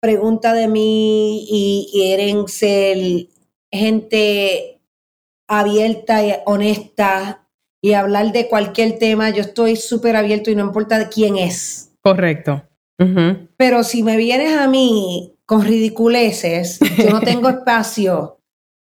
pregunta 0.00 0.54
de 0.54 0.66
mí 0.66 1.46
y 1.48 1.88
quieren 1.92 2.48
ser 2.48 3.28
gente 3.70 4.80
abierta 5.46 6.26
y 6.26 6.34
honesta 6.46 7.46
y 7.80 7.92
hablar 7.92 8.32
de 8.32 8.48
cualquier 8.48 8.98
tema, 8.98 9.30
yo 9.30 9.42
estoy 9.42 9.76
súper 9.76 10.16
abierto 10.16 10.50
y 10.50 10.56
no 10.56 10.64
importa 10.64 10.98
de 10.98 11.08
quién 11.08 11.36
es. 11.36 11.92
Correcto. 12.00 12.60
Pero 13.56 13.84
si 13.84 14.02
me 14.02 14.16
vienes 14.16 14.58
a 14.58 14.66
mí 14.66 15.38
con 15.48 15.62
ridiculeces. 15.62 16.78
Yo 16.98 17.10
no 17.10 17.20
tengo 17.20 17.48
espacio 17.48 18.37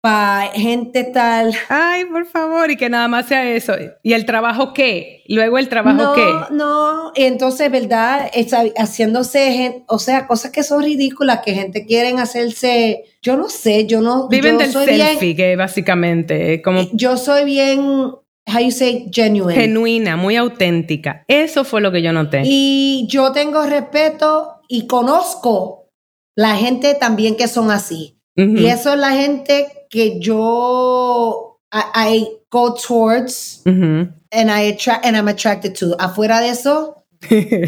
para 0.03 0.51
gente 0.51 1.05
tal. 1.05 1.55
Ay, 1.69 2.03
por 2.03 2.25
favor, 2.25 2.69
y 2.69 2.75
que 2.75 2.89
nada 2.89 3.07
más 3.07 3.25
sea 3.25 3.49
eso. 3.49 3.73
¿Y 4.01 4.11
el 4.11 4.25
trabajo 4.25 4.73
qué? 4.73 5.23
Luego 5.29 5.57
el 5.57 5.69
trabajo 5.69 6.03
no, 6.03 6.13
qué? 6.13 6.53
No, 6.53 7.13
entonces, 7.15 7.71
¿verdad? 7.71 8.29
Está 8.33 8.65
haciéndose, 8.75 9.85
o 9.87 9.99
sea, 9.99 10.27
cosas 10.27 10.51
que 10.51 10.61
son 10.61 10.83
ridículas, 10.83 11.39
que 11.45 11.53
gente 11.53 11.85
quieren 11.85 12.19
hacerse, 12.19 13.05
yo 13.21 13.37
no 13.37 13.47
sé, 13.47 13.85
yo 13.85 14.01
no. 14.01 14.27
Viven 14.27 14.55
yo 14.55 14.59
del 14.59 14.71
soy 14.73 14.85
selfie, 14.87 15.37
que 15.37 15.55
básicamente, 15.55 16.61
como 16.61 16.81
Yo 16.91 17.15
soy 17.15 17.45
bien, 17.45 17.79
how 17.79 18.59
you 18.59 18.71
say, 18.71 19.09
genuine. 19.09 19.57
genuina, 19.57 20.17
muy 20.17 20.35
auténtica. 20.35 21.23
Eso 21.29 21.63
fue 21.63 21.79
lo 21.79 21.93
que 21.93 22.01
yo 22.01 22.11
noté. 22.11 22.41
Y 22.43 23.07
yo 23.07 23.31
tengo 23.31 23.65
respeto 23.65 24.59
y 24.67 24.85
conozco 24.85 25.87
la 26.35 26.57
gente 26.57 26.93
también 26.93 27.37
que 27.37 27.47
son 27.47 27.71
así. 27.71 28.19
Y 28.35 28.65
eso 28.65 28.93
es 28.93 28.99
la 28.99 29.11
gente 29.11 29.82
que 29.93 30.19
yo 30.19 31.59
I, 31.71 31.83
I 31.95 32.27
go 32.49 32.73
towards 32.73 33.61
and 33.65 34.11
I 34.51 34.61
attract 34.73 35.05
and 35.05 35.15
I'm 35.15 35.27
attracted 35.27 35.75
to. 35.79 35.95
Afuera 35.99 36.41
de 36.41 36.49
eso, 36.49 37.03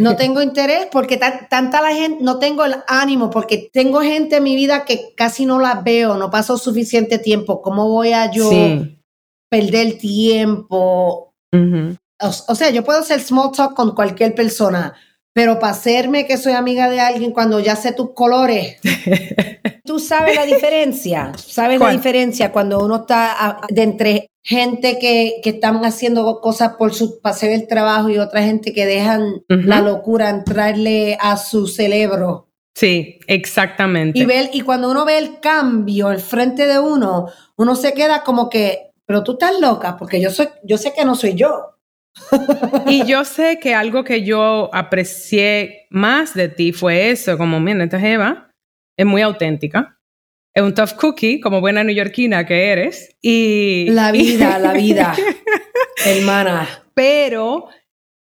no 0.01 0.15
tengo 0.17 0.41
interés 0.41 0.88
porque 0.91 1.17
tan- 1.17 1.47
tanta 1.49 1.82
la 1.82 1.93
gente, 1.93 2.23
no 2.23 2.39
tengo 2.39 2.65
el 2.65 2.76
ánimo 2.88 3.30
porque 3.30 3.69
tengo 3.71 4.01
gente 4.01 4.38
en 4.38 4.43
mi 4.43 4.55
vida 4.55 4.86
que 4.86 5.13
casi 5.15 5.45
no 5.45 5.59
la 5.59 5.76
veo, 5.82 6.15
no 6.17 6.30
paso 6.30 6.57
suficiente 6.57 7.19
tiempo. 7.19 7.61
¿Cómo 7.61 7.89
voy 7.89 8.13
a 8.13 8.32
yo 8.32 8.49
Sí. 8.49 8.99
perder 9.49 9.97
tiempo? 9.99 11.34
O, 11.53 12.28
o 12.47 12.55
sea, 12.55 12.69
yo 12.71 12.84
puedo 12.84 12.99
hacer 12.99 13.21
small 13.21 13.51
talk 13.51 13.76
con 13.76 13.93
cualquier 13.95 14.34
persona, 14.36 14.93
pero 15.36 15.59
para 15.59 15.73
hacerme 15.73 16.25
que 16.25 16.38
soy 16.38 16.53
amiga 16.53 16.89
de 16.89 17.01
alguien 17.01 17.33
cuando 17.33 17.59
ya 17.59 17.75
sé 17.75 17.91
tus 17.91 18.13
colores. 18.13 18.77
Tú 19.83 19.99
sabes 19.99 20.33
la 20.33 20.45
diferencia, 20.45 21.33
sabes 21.36 21.77
¿Cuál? 21.77 21.91
la 21.91 21.97
diferencia 21.97 22.53
cuando 22.53 22.79
uno 22.79 23.01
está 23.01 23.59
de 23.67 23.83
entre 23.83 24.29
gente 24.41 24.97
que, 24.97 25.41
que 25.43 25.49
están 25.49 25.83
haciendo 25.83 26.39
cosas 26.39 26.75
por 26.79 26.93
su 26.93 27.19
para 27.19 27.36
hacer 27.36 27.51
el 27.51 27.67
trabajo 27.67 28.09
y 28.09 28.17
otra 28.17 28.43
gente 28.43 28.71
que 28.71 28.86
dejan 28.86 29.43
la 29.49 29.81
locura 29.81 30.29
entrarle 30.29 31.17
a 31.19 31.36
su 31.36 31.67
cerebro. 31.67 32.47
Sí, 32.73 33.19
exactamente. 33.27 34.17
Y 34.17 34.25
ver, 34.25 34.51
y 34.53 34.61
cuando 34.61 34.89
uno 34.89 35.03
ve 35.03 35.17
el 35.17 35.41
cambio 35.41 36.07
al 36.07 36.21
frente 36.21 36.65
de 36.65 36.79
uno, 36.79 37.27
uno 37.57 37.75
se 37.75 37.93
queda 37.93 38.23
como 38.23 38.49
que, 38.49 38.93
pero 39.05 39.21
tú 39.21 39.33
estás 39.33 39.59
loca, 39.59 39.97
porque 39.97 40.21
yo 40.21 40.29
soy, 40.29 40.47
yo 40.63 40.77
sé 40.77 40.93
que 40.93 41.03
no 41.03 41.15
soy 41.15 41.33
yo. 41.33 41.74
Y 42.88 43.05
yo 43.05 43.26
sé 43.26 43.59
que 43.59 43.74
algo 43.74 44.03
que 44.03 44.24
yo 44.24 44.70
aprecié 44.74 45.88
más 45.89 46.34
de 46.34 46.49
ti 46.49 46.72
fue 46.72 47.09
eso, 47.11 47.38
como, 47.38 47.59
mira, 47.59 47.84
esta 47.84 47.99
Jeva 47.99 48.51
es 48.97 49.05
muy 49.05 49.22
auténtica, 49.22 49.99
es 50.53 50.63
un 50.63 50.74
tough 50.74 50.93
cookie, 50.99 51.39
como 51.39 51.59
buena 51.59 51.84
neoyorquina 51.84 52.45
que 52.45 52.70
eres, 52.70 53.16
y... 53.22 53.88
La 53.89 54.11
vida, 54.11 54.57
la 54.59 54.74
vida, 54.74 55.16
hermana. 56.05 56.68
pero 56.93 57.68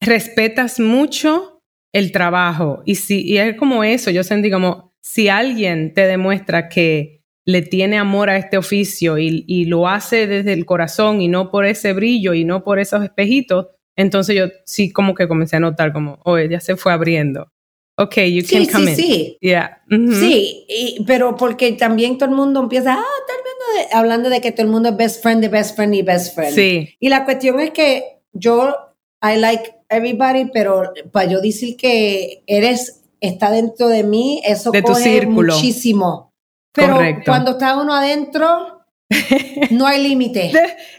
respetas 0.02 0.80
mucho 0.80 1.62
el 1.94 2.12
trabajo. 2.12 2.82
Y, 2.86 2.96
si, 2.96 3.22
y 3.22 3.38
es 3.38 3.56
como 3.56 3.84
eso, 3.84 4.10
yo 4.10 4.24
sentí 4.24 4.50
como, 4.50 4.94
si 5.02 5.30
alguien 5.30 5.94
te 5.94 6.08
demuestra 6.08 6.70
que 6.70 7.22
le 7.46 7.62
tiene 7.62 7.98
amor 7.98 8.30
a 8.30 8.38
este 8.38 8.58
oficio 8.58 9.20
y, 9.20 9.44
y 9.48 9.66
lo 9.66 9.88
hace 9.88 10.28
desde 10.28 10.54
el 10.54 10.66
corazón 10.66 11.22
y 11.22 11.28
no 11.28 11.52
por 11.52 11.66
ese 11.66 11.94
brillo 11.94 12.34
y 12.34 12.46
no 12.46 12.64
por 12.64 12.80
esos 12.80 13.04
espejitos, 13.04 13.68
entonces 13.96 14.36
yo 14.36 14.46
sí 14.66 14.92
como 14.92 15.14
que 15.16 15.28
comencé 15.28 15.56
a 15.56 15.60
notar 15.60 15.94
como, 15.94 16.20
oh, 16.24 16.38
ya 16.40 16.60
se 16.60 16.76
fue 16.76 16.92
abriendo. 16.94 17.50
Ok, 17.96 18.16
you 18.32 18.42
Sí, 18.42 18.66
can 18.66 18.82
come 18.82 18.96
sí, 18.96 19.02
in. 19.04 19.08
sí. 19.08 19.38
Yeah. 19.42 19.84
ujú. 19.92 20.14
Sí, 20.14 20.66
y- 20.68 21.04
pero 21.06 21.36
porque 21.36 21.74
también 21.74 22.18
todo 22.18 22.30
el 22.30 22.36
mundo 22.36 22.60
empieza, 22.62 22.94
ah, 22.94 22.98
mundo 22.98 23.88
de- 23.90 23.96
hablando 23.96 24.30
de 24.30 24.42
que 24.42 24.52
todo 24.52 24.66
el 24.66 24.72
mundo 24.72 24.90
es 24.90 24.98
best 24.98 25.22
friend 25.22 25.42
de 25.42 25.48
best 25.50 25.76
friend 25.76 25.94
y 25.94 26.02
best 26.02 26.34
friend. 26.36 26.56
Sí, 26.56 26.96
Y 27.00 27.10
la 27.10 27.24
cuestión 27.24 27.60
es 27.60 27.70
que 27.72 28.22
yo, 28.34 28.74
I 29.22 29.38
like 29.38 29.76
everybody, 29.90 30.50
pero 30.52 30.92
para 31.12 31.30
yo 31.30 31.40
decir 31.40 31.78
que 31.78 32.44
eres, 32.48 33.04
está 33.22 33.52
dentro 33.52 33.88
de 33.90 34.04
mí, 34.04 34.42
eso 34.44 34.72
De 34.72 34.82
tu 34.82 34.88
coge 34.94 35.04
círculo. 35.04 35.54
muchísimo. 35.54 36.34
Pero 36.74 36.96
Correcto. 36.96 37.24
cuando 37.28 37.52
está 37.52 37.80
uno 37.80 37.94
adentro, 37.94 38.82
no 39.70 39.86
hay 39.86 40.02
límite. 40.02 40.52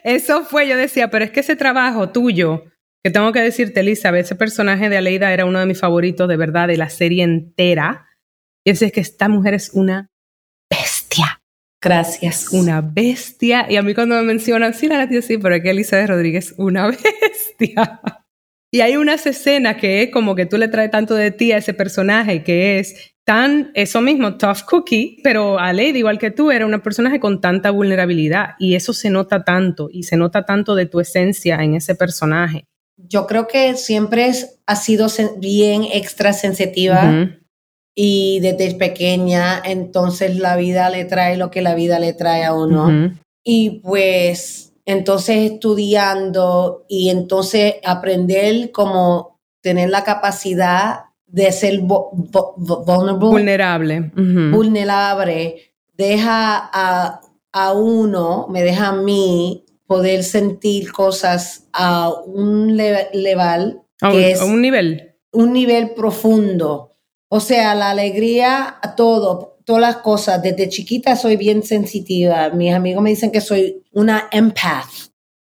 Eso 0.05 0.45
fue, 0.45 0.69
yo 0.69 0.77
decía, 0.77 1.11
pero 1.11 1.25
es 1.25 1.33
que 1.33 1.41
ese 1.41 1.57
trabajo 1.57 2.11
tuyo, 2.11 2.65
que 3.05 3.11
tengo 3.11 3.33
que 3.33 3.43
decirte, 3.43 3.81
Elizabeth, 3.81 4.25
ese 4.25 4.35
personaje 4.35 4.89
de 4.89 4.97
Aleida 4.97 5.31
era 5.31 5.45
uno 5.45 5.61
de 5.61 5.67
mis 5.67 5.79
favoritos 5.79 6.27
de 6.27 6.39
verdad 6.39 6.69
de 6.69 6.79
la 6.79 6.89
serie 6.89 7.23
entera. 7.23 8.07
Y 8.65 8.71
es 8.71 8.81
que 8.81 9.01
esta 9.01 9.29
mujer 9.29 9.53
es 9.53 9.73
una 9.75 10.11
bestia, 10.71 11.43
Gracias. 11.83 12.51
una 12.51 12.81
bestia. 12.81 13.67
Y 13.69 13.77
a 13.77 13.83
mí 13.83 13.95
cuando 13.95 14.17
me 14.17 14.23
mencionan, 14.23 14.73
sí, 14.73 14.89
la 14.89 15.07
tía, 15.07 15.21
sí, 15.21 15.37
pero 15.37 15.55
es 15.55 15.63
que 15.63 15.71
Elizabeth 15.71 16.09
Rodríguez 16.09 16.55
una 16.57 16.87
bestia. 17.23 18.01
Y 18.73 18.81
hay 18.81 18.97
unas 18.97 19.27
escenas 19.27 19.77
que 19.77 20.03
es 20.03 20.11
como 20.11 20.35
que 20.35 20.47
tú 20.47 20.57
le 20.57 20.69
traes 20.69 20.91
tanto 20.91 21.15
de 21.15 21.31
ti 21.31 21.53
a 21.53 21.59
ese 21.59 21.75
personaje 21.75 22.43
que 22.43 22.79
es 22.79 23.15
tan, 23.27 23.71
eso 23.75 24.01
mismo, 24.01 24.39
tough 24.39 24.63
cookie, 24.67 25.21
pero 25.23 25.59
Aleida, 25.59 25.99
igual 25.99 26.19
que 26.19 26.31
tú, 26.31 26.51
era 26.51 26.65
una 26.65 26.83
personaje 26.83 27.21
con 27.21 27.43
tanta 27.43 27.71
vulnerabilidad 27.71 28.55
y 28.59 28.77
eso 28.77 28.95
se 28.95 29.11
nota 29.11 29.45
tanto 29.45 29.91
y 29.93 30.05
se 30.05 30.17
nota 30.17 30.47
tanto 30.47 30.75
de 30.75 30.87
tu 30.87 31.01
esencia 31.01 31.57
en 31.63 31.75
ese 31.75 31.95
personaje. 31.95 32.67
Yo 32.97 33.27
creo 33.27 33.47
que 33.49 33.77
siempre 33.77 34.27
es, 34.27 34.61
ha 34.67 34.77
sido 34.77 35.09
bien 35.39 35.85
extra 35.93 36.33
sensitiva. 36.33 37.05
Ujú. 37.05 37.45
y 37.97 38.41
desde 38.41 38.75
pequeña, 38.75 39.63
entonces 39.65 40.37
la 40.37 40.57
vida 40.57 40.91
le 40.91 41.05
trae 41.05 41.37
lo 41.37 41.53
que 41.53 41.63
la 41.63 41.77
vida 41.77 42.01
le 42.01 42.13
trae 42.13 42.45
a 42.45 42.53
uno. 42.53 43.15
Y 43.45 43.79
pues 43.81 44.73
entonces 44.85 45.53
estudiando 45.53 46.85
y 46.89 47.11
entonces 47.11 47.77
aprender 47.85 48.73
como 48.73 49.39
tener 49.63 49.91
la 49.91 50.05
capacidad 50.05 51.05
de 51.27 51.51
ser 51.53 51.81
vulnerable, 51.81 53.13
Vulnerable. 53.15 54.13
Vulnerable, 54.51 55.57
deja 55.97 56.69
a, 56.73 57.21
a 57.53 57.73
uno, 57.73 58.47
me 58.51 58.63
deja 58.63 58.89
a 58.89 58.93
mí 58.93 59.64
poder 59.95 60.25
sentir 60.25 60.91
cosas 60.93 61.69
a 61.73 62.11
un 62.27 62.77
le- 62.77 63.11
level 63.13 63.79
a, 64.01 64.09
un, 64.09 64.13
que 64.13 64.31
es 64.33 64.41
a 64.41 64.45
un 64.45 64.61
nivel. 64.61 65.15
un 65.33 65.53
nivel 65.53 65.91
profundo. 65.91 66.97
O 67.29 67.41
sea, 67.41 67.75
la 67.75 67.91
alegría 67.91 68.77
a 68.83 68.95
todo, 68.97 69.59
todas 69.65 69.81
las 69.83 69.97
cosas. 69.97 70.43
Desde 70.43 70.69
chiquita 70.69 71.17
soy 71.17 71.37
bien 71.37 71.63
sensitiva. 71.63 72.51
Mis 72.51 72.73
amigos 72.75 73.03
me 73.03 73.11
dicen 73.11 73.31
que 73.31 73.41
soy 73.41 73.83
una 73.93 74.29
empath. 74.33 74.91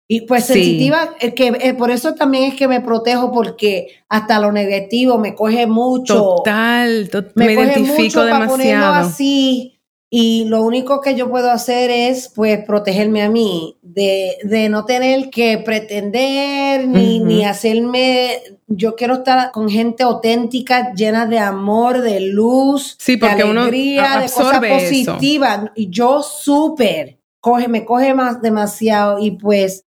Y 0.07 0.21
pues 0.21 0.45
Sí. 0.45 0.53
sensitiva, 0.53 1.15
es 1.19 1.33
que 1.33 1.47
eh, 1.59 1.73
por 1.73 1.89
eso 1.89 2.13
también 2.13 2.43
es 2.51 2.53
que 2.55 2.67
me 2.67 2.79
protejo 2.81 3.31
porque 3.31 3.87
hasta 4.07 4.39
lo 4.39 4.51
negativo 4.51 5.17
me 5.17 5.33
coge 5.33 5.65
mucho. 5.65 6.13
Total, 6.37 7.09
to- 7.11 7.23
me, 7.33 7.47
me, 7.47 7.55
coge 7.55 7.67
identifico 7.67 8.19
mucho 8.19 8.29
para 8.29 8.47
ponerlo 8.47 8.85
demasiado. 8.85 8.93
así. 9.09 9.74
Y 10.17 10.45
lo 10.45 10.61
único 10.61 11.01
que 11.01 11.13
yo 11.13 11.29
puedo 11.29 11.51
hacer 11.51 11.91
es, 11.91 12.31
pues, 12.33 12.63
protegerme 12.63 13.21
a 13.21 13.29
mí, 13.29 13.75
de, 13.81 14.37
de 14.43 14.69
no 14.69 14.85
tener 14.85 15.29
que 15.29 15.57
pretender 15.57 16.87
ni, 16.87 17.19
ni 17.19 17.43
hacerme. 17.43 18.39
Yo 18.65 18.95
quiero 18.95 19.15
estar 19.15 19.51
con 19.51 19.67
gente 19.69 20.03
auténtica, 20.03 20.93
llena 20.93 21.25
de 21.25 21.39
amor, 21.39 21.99
de 22.01 22.21
luz, 22.21 22.95
Sí, 22.97 23.17
porque 23.17 23.43
de 23.43 23.43
uno 23.43 23.63
alegría, 23.63 24.19
de 24.21 24.29
cosas 24.29 24.63
eso. 24.63 24.73
positivas. 25.11 25.71
Y 25.75 25.89
yo 25.89 26.23
súper, 26.23 27.19
coge, 27.41 27.67
me 27.67 27.83
coge 27.83 28.13
más 28.13 28.41
demasiado. 28.41 29.19
Y 29.19 29.31
pues, 29.31 29.83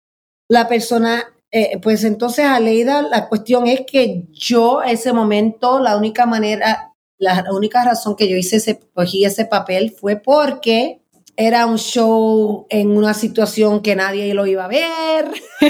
la 0.47 0.67
persona, 0.67 1.23
eh, 1.51 1.79
pues 1.81 2.03
entonces, 2.03 2.45
Aleida, 2.45 3.01
la 3.01 3.29
cuestión 3.29 3.65
es 3.65 3.81
que 3.87 4.27
yo, 4.31 4.83
ese 4.83 5.11
momento, 5.11 5.79
la 5.79 5.97
única 5.97 6.27
manera 6.27 6.88
la 7.19 7.45
única 7.51 7.83
razón 7.83 8.15
que 8.15 8.27
yo 8.27 8.35
hice 8.35 8.55
ese, 8.55 8.79
cogí 8.93 9.25
ese 9.25 9.45
papel 9.45 9.91
fue 9.91 10.15
porque 10.15 11.01
era 11.41 11.65
un 11.65 11.77
show 11.77 12.67
en 12.69 12.91
una 12.91 13.13
situación 13.13 13.81
que 13.81 13.95
nadie 13.95 14.33
lo 14.33 14.45
iba 14.45 14.65
a 14.65 14.67
ver. 14.67 15.31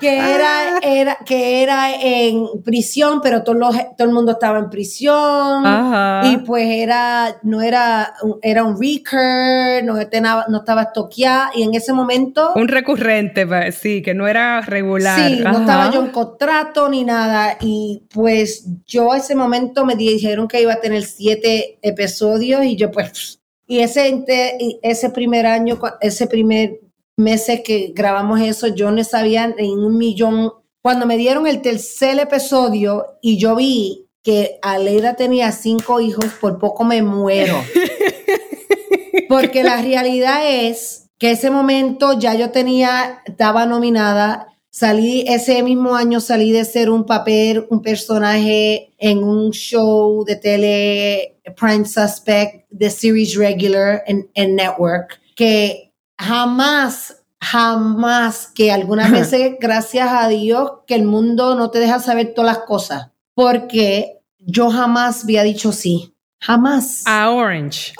que 0.00 0.16
era, 0.18 0.78
era, 0.82 1.18
que 1.26 1.62
era 1.62 1.92
en 1.94 2.46
prisión, 2.64 3.20
pero 3.22 3.42
todo, 3.44 3.54
los- 3.56 3.76
todo 3.98 4.08
el 4.08 4.14
mundo 4.14 4.32
estaba 4.32 4.58
en 4.58 4.70
prisión. 4.70 5.66
Ajá. 5.66 6.22
Y 6.26 6.38
pues 6.38 6.64
era, 6.68 7.36
no 7.42 7.60
era, 7.60 8.14
un- 8.22 8.38
era 8.42 8.64
un 8.64 8.80
recur, 8.80 9.84
no, 9.84 10.04
tenaba- 10.08 10.46
no 10.48 10.58
estaba 10.58 10.82
estoqueada. 10.84 11.50
Y 11.54 11.62
en 11.64 11.74
ese 11.74 11.92
momento, 11.92 12.52
un 12.56 12.68
recurrente, 12.68 13.46
sí, 13.72 14.00
que 14.02 14.14
no 14.14 14.26
era 14.26 14.62
regular. 14.62 15.28
Sí, 15.28 15.40
no 15.44 15.58
estaba 15.60 15.90
yo 15.92 16.00
en 16.00 16.10
contrato 16.10 16.88
ni 16.88 17.04
nada. 17.04 17.56
Y 17.60 18.02
pues 18.12 18.64
yo 18.86 19.14
ese 19.14 19.34
momento 19.34 19.84
me 19.84 19.94
dijeron 19.96 20.48
que 20.48 20.62
iba 20.62 20.72
a 20.72 20.80
tener 20.80 21.02
siete 21.04 21.78
episodios 21.82 22.64
y 22.64 22.74
yo 22.76 22.90
pues... 22.90 23.36
Y 23.70 23.82
ese, 23.82 24.24
ese 24.82 25.10
primer 25.10 25.46
año, 25.46 25.78
ese 26.00 26.26
primer 26.26 26.80
mes 27.16 27.46
que 27.64 27.92
grabamos 27.94 28.40
eso, 28.40 28.66
yo 28.66 28.90
no 28.90 29.04
sabía 29.04 29.54
en 29.56 29.78
un 29.78 29.96
millón. 29.96 30.52
Cuando 30.82 31.06
me 31.06 31.16
dieron 31.16 31.46
el 31.46 31.62
tercer 31.62 32.18
episodio 32.18 33.06
y 33.22 33.38
yo 33.38 33.54
vi 33.54 34.08
que 34.24 34.58
Aleida 34.60 35.14
tenía 35.14 35.52
cinco 35.52 36.00
hijos, 36.00 36.24
por 36.40 36.58
poco 36.58 36.82
me 36.82 37.00
muero. 37.02 37.62
Porque 39.28 39.62
la 39.62 39.80
realidad 39.80 40.40
es 40.44 41.06
que 41.16 41.30
ese 41.30 41.52
momento 41.52 42.18
ya 42.18 42.34
yo 42.34 42.50
tenía, 42.50 43.22
estaba 43.24 43.66
nominada, 43.66 44.48
salí 44.70 45.24
ese 45.26 45.62
mismo 45.62 45.94
año, 45.94 46.20
salí 46.20 46.52
de 46.52 46.64
ser 46.64 46.90
un 46.90 47.04
papel, 47.04 47.66
un 47.70 47.82
personaje 47.82 48.92
en 48.98 49.22
un 49.22 49.50
show 49.50 50.24
de 50.24 50.36
tele, 50.36 51.40
Prime 51.58 51.84
Suspect, 51.84 52.66
de 52.70 52.90
Series 52.90 53.36
Regular 53.36 54.02
en, 54.06 54.30
en 54.34 54.56
Network, 54.56 55.20
que 55.34 55.92
jamás 56.18 57.16
jamás 57.40 58.52
que 58.54 58.70
algunas 58.70 59.10
veces, 59.12 59.56
gracias 59.58 60.08
a 60.10 60.28
Dios, 60.28 60.72
que 60.86 60.94
el 60.94 61.04
mundo 61.04 61.54
no 61.54 61.70
te 61.70 61.78
deja 61.78 61.98
saber 61.98 62.34
todas 62.34 62.56
las 62.56 62.64
cosas, 62.66 63.08
porque 63.34 64.20
yo 64.38 64.70
jamás 64.70 65.24
había 65.24 65.42
dicho 65.42 65.72
sí, 65.72 66.14
jamás. 66.38 67.02
A 67.06 67.30
Orange. 67.30 67.92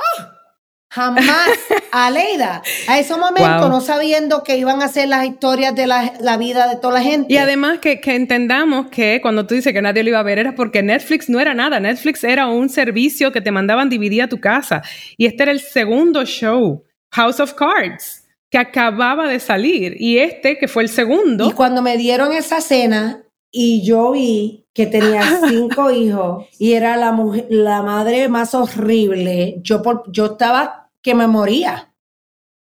Jamás, 0.90 1.50
a 1.92 2.10
Leida, 2.10 2.62
a 2.88 2.98
ese 2.98 3.16
momento, 3.16 3.68
no 3.68 3.80
sabiendo 3.80 4.42
que 4.42 4.56
iban 4.56 4.82
a 4.82 4.88
ser 4.88 5.08
las 5.08 5.24
historias 5.24 5.74
de 5.74 5.86
la, 5.86 6.36
vida 6.36 6.68
de 6.68 6.76
toda 6.76 6.94
la 6.94 7.02
gente. 7.02 7.32
Y 7.32 7.36
además 7.36 7.78
que, 7.78 8.00
que, 8.00 8.16
entendamos 8.16 8.88
que 8.88 9.20
cuando 9.22 9.46
tú 9.46 9.54
dices 9.54 9.72
que 9.72 9.80
nadie 9.80 10.02
lo 10.02 10.10
iba 10.10 10.18
a 10.18 10.24
ver 10.24 10.38
era 10.38 10.54
porque 10.54 10.82
Netflix 10.82 11.28
no 11.28 11.38
era 11.38 11.54
nada, 11.54 11.78
Netflix 11.78 12.24
era 12.24 12.48
un 12.48 12.68
servicio 12.68 13.30
que 13.30 13.40
te 13.40 13.52
mandaban 13.52 13.88
dividir 13.88 14.22
a 14.22 14.28
tu 14.28 14.40
casa. 14.40 14.82
Y 15.16 15.26
este 15.26 15.44
era 15.44 15.52
el 15.52 15.60
segundo 15.60 16.24
show, 16.24 16.84
House 17.12 17.40
of 17.40 17.54
Cards 17.54 18.20
que 18.50 18.58
acababa 18.58 19.28
de 19.28 19.38
salir 19.38 19.96
y 19.98 20.18
este 20.18 20.58
que 20.58 20.68
fue 20.68 20.82
el 20.82 20.88
segundo. 20.88 21.48
Y 21.48 21.52
cuando 21.52 21.82
me 21.82 21.96
dieron 21.96 22.32
esa 22.32 22.60
cena 22.60 23.22
y 23.50 23.82
yo 23.84 24.12
vi 24.12 24.66
que 24.74 24.86
tenía 24.86 25.22
cinco 25.48 25.90
hijos 25.90 26.46
y 26.58 26.72
era 26.72 26.96
la 26.96 27.12
mujer, 27.12 27.46
la 27.48 27.82
madre 27.82 28.28
más 28.28 28.54
horrible, 28.54 29.58
yo, 29.62 29.82
por, 29.82 30.10
yo 30.10 30.26
estaba 30.26 30.79
que 31.02 31.14
me 31.14 31.26
moría. 31.26 31.94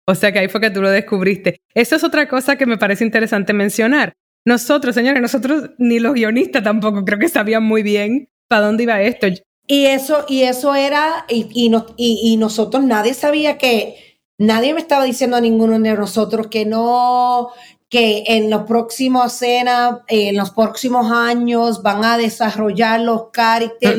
O 0.06 0.16
sea 0.16 0.32
que 0.32 0.40
ahí 0.40 0.48
fue 0.48 0.62
que 0.62 0.70
tú 0.70 0.82
lo 0.82 0.90
descubriste. 0.90 1.60
Eso 1.74 1.96
es 1.96 2.04
otra 2.04 2.28
cosa 2.30 2.56
que 2.56 2.66
me 2.66 2.78
parece 2.78 3.04
interesante 3.04 3.54
mencionar. 3.54 4.14
Nosotros, 4.46 4.96
señores, 4.96 5.22
nosotros 5.22 5.72
ni 5.78 6.00
los 6.00 6.14
guionistas 6.14 6.64
tampoco 6.64 7.04
creo 7.04 7.20
que 7.20 7.28
sabían 7.28 7.64
muy 7.64 7.84
bien 7.84 8.30
para 8.48 8.68
dónde 8.68 8.84
iba 8.84 9.02
esto. 9.02 9.28
Y 9.68 9.86
eso, 9.88 10.26
y 10.30 10.44
eso 10.44 10.76
era, 10.76 11.26
y, 11.28 11.50
y, 11.54 12.32
y 12.32 12.38
nosotros 12.38 12.86
nadie 12.86 13.14
sabía 13.14 13.58
que 13.58 14.08
Nadie 14.40 14.76
me 14.76 14.82
estaba 14.82 15.04
diciendo 15.04 15.36
a 15.36 15.42
ninguno 15.42 15.80
de 15.80 15.94
nosotros 15.96 16.48
que 16.48 16.64
no, 16.64 17.50
que 17.90 18.24
en 18.28 18.50
los 18.50 18.64
próximos 18.64 19.34
escenas, 19.34 20.00
en 20.08 20.36
los 20.36 20.52
próximos 20.52 21.10
años 21.12 21.82
van 21.82 22.04
a 22.04 22.18
desarrollar 22.18 23.00
los 23.00 23.30
caracteres, 23.32 23.98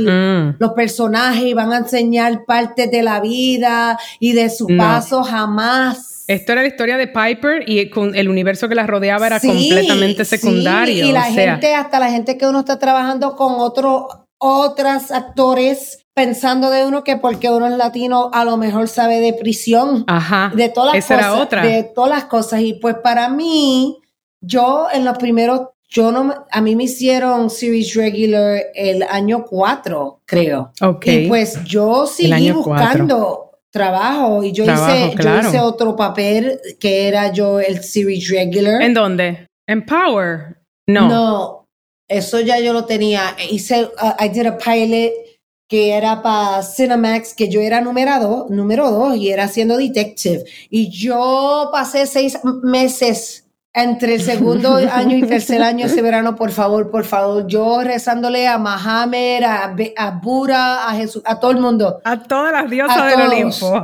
los 0.59 0.73
personajes 0.73 1.43
y 1.43 1.55
van 1.55 1.73
a 1.73 1.79
enseñar 1.79 2.45
partes 2.45 2.91
de 2.91 3.03
la 3.03 3.21
vida 3.21 3.99
y 4.21 4.33
de 4.33 4.51
su 4.51 4.67
paso 4.77 5.23
jamás. 5.23 6.25
Esto 6.27 6.53
era 6.53 6.61
la 6.61 6.69
historia 6.69 6.99
de 6.99 7.07
Piper 7.07 7.65
y 7.67 7.89
con 7.89 8.15
el 8.15 8.29
universo 8.29 8.69
que 8.69 8.75
la 8.75 8.87
rodeaba 8.87 9.27
era 9.27 9.41
completamente 9.41 10.27
secundario. 10.27 11.07
y 11.07 11.13
la 11.13 11.23
gente, 11.23 11.75
hasta 11.75 11.99
la 11.99 12.11
gente 12.11 12.37
que 12.37 12.47
uno 12.47 12.61
está 12.61 12.79
trabajando 12.79 13.35
con 13.35 13.55
otros 13.57 14.03
otros 14.39 15.11
actores 15.11 16.07
pensando 16.19 16.71
de 16.71 16.85
uno 16.85 17.05
que 17.05 17.17
porque 17.17 17.49
uno 17.49 17.69
es 17.69 17.77
latino 17.77 18.31
a 18.33 18.45
lo 18.45 18.57
mejor 18.57 18.89
sabe 18.89 19.21
de 19.21 19.35
prisión, 19.35 20.03
Ajá, 20.09 20.51
de 20.53 20.69
todas 20.69 20.97
las 20.97 21.07
cosas, 21.07 21.63
de 21.63 21.85
todas 21.95 22.11
las 22.11 22.25
cosas 22.25 22.61
y 22.61 22.75
pues 22.75 22.97
para 22.97 23.29
mí 23.29 23.99
yo 24.41 24.89
en 24.93 25.05
los 25.05 25.17
primeros 25.17 25.69
yo 25.89 26.11
no 26.11 26.45
a 26.51 26.61
mí 26.61 26.75
me 26.75 26.85
hicieron 26.85 27.51
series 27.51 27.95
regular 27.95 28.61
el 28.75 29.05
año 29.05 29.45
4, 29.45 30.23
creo. 30.27 30.73
Okay. 30.81 31.27
Y 31.27 31.29
pues 31.29 31.63
yo 31.65 32.07
seguí 32.07 32.51
buscando 32.51 33.53
trabajo 33.71 34.43
y 34.43 34.51
yo 34.51 34.65
hice 34.65 35.15
yo 35.23 35.39
hice 35.39 35.61
otro 35.61 35.95
papel 35.95 36.61
que 36.81 37.07
era 37.07 37.33
yo 37.33 37.61
el 37.61 37.85
series 37.85 38.29
regular. 38.29 38.83
¿En 38.83 38.93
dónde? 38.93 39.47
¿En 39.69 39.87
Power? 39.87 40.63
No. 40.89 41.09
No. 41.09 41.65
Eso 42.09 42.41
ya 42.41 42.59
yo 42.59 42.73
lo 42.73 42.87
tenía. 42.87 43.37
Hice 43.51 43.85
uh, 43.85 44.25
I 44.25 44.29
did 44.31 44.47
a 44.47 44.59
pilot 44.59 45.28
que 45.69 45.93
era 45.93 46.23
para 46.23 46.63
Cinemax, 46.63 47.35
que 47.35 47.49
yo 47.49 47.61
era 47.61 47.83
número 47.83 48.47
número 48.49 48.91
dos 48.91 49.17
y 49.17 49.31
era 49.31 49.49
siendo 49.49 49.77
detective. 49.77 50.45
Y 50.71 50.89
yo 50.89 51.69
pasé 51.71 52.07
seis 52.07 52.39
meses 52.63 53.45
entre 53.75 54.15
el 54.15 54.23
segundo 54.23 54.77
año 54.93 55.17
y 55.17 55.23
tercer 55.23 55.63
año 55.63 55.87
ese 55.87 56.01
verano, 56.01 56.35
por 56.35 56.51
favor, 56.53 56.91
por 56.91 57.05
favor, 57.05 57.47
yo 57.47 57.83
rezándole 57.83 58.49
a 58.49 58.57
Mahamed, 58.57 59.45
a, 59.45 59.77
a 59.97 60.11
Buda, 60.13 60.89
a 60.89 60.95
Jesús, 60.95 61.23
a 61.27 61.39
todo 61.39 61.51
el 61.51 61.59
mundo. 61.59 62.01
A 62.03 62.23
todas 62.23 62.53
las 62.53 62.71
diosas 62.71 63.07
del 63.11 63.29
Olimpo. 63.29 63.83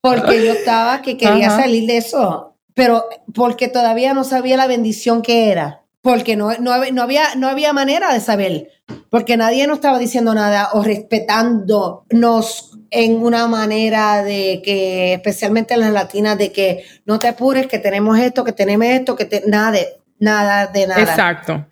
Porque 0.00 0.44
yo 0.44 0.52
estaba 0.52 1.02
que 1.02 1.16
quería 1.16 1.50
salir 1.50 1.86
de 1.86 1.98
eso, 1.98 2.56
pero 2.74 3.04
porque 3.34 3.68
todavía 3.68 4.14
no 4.14 4.24
sabía 4.24 4.56
la 4.56 4.66
bendición 4.66 5.22
que 5.22 5.50
era 5.50 5.83
porque 6.04 6.36
no, 6.36 6.50
no, 6.58 6.70
había, 6.70 7.34
no 7.34 7.48
había 7.48 7.72
manera 7.72 8.12
de 8.12 8.20
saber, 8.20 8.68
porque 9.08 9.38
nadie 9.38 9.66
nos 9.66 9.76
estaba 9.76 9.98
diciendo 9.98 10.34
nada 10.34 10.68
o 10.74 10.84
respetándonos 10.84 12.78
en 12.90 13.22
una 13.22 13.48
manera 13.48 14.22
de 14.22 14.60
que, 14.62 15.14
especialmente 15.14 15.72
en 15.72 15.80
las 15.80 15.94
latinas, 15.94 16.36
de 16.36 16.52
que 16.52 16.84
no 17.06 17.18
te 17.18 17.28
apures, 17.28 17.68
que 17.68 17.78
tenemos 17.78 18.18
esto, 18.18 18.44
que 18.44 18.52
tenemos 18.52 18.86
esto, 18.86 19.16
que 19.16 19.44
nada 19.46 19.70
de 19.70 19.86
nada 20.18 20.66
de 20.66 20.86
nada. 20.88 21.00
Exacto. 21.00 21.66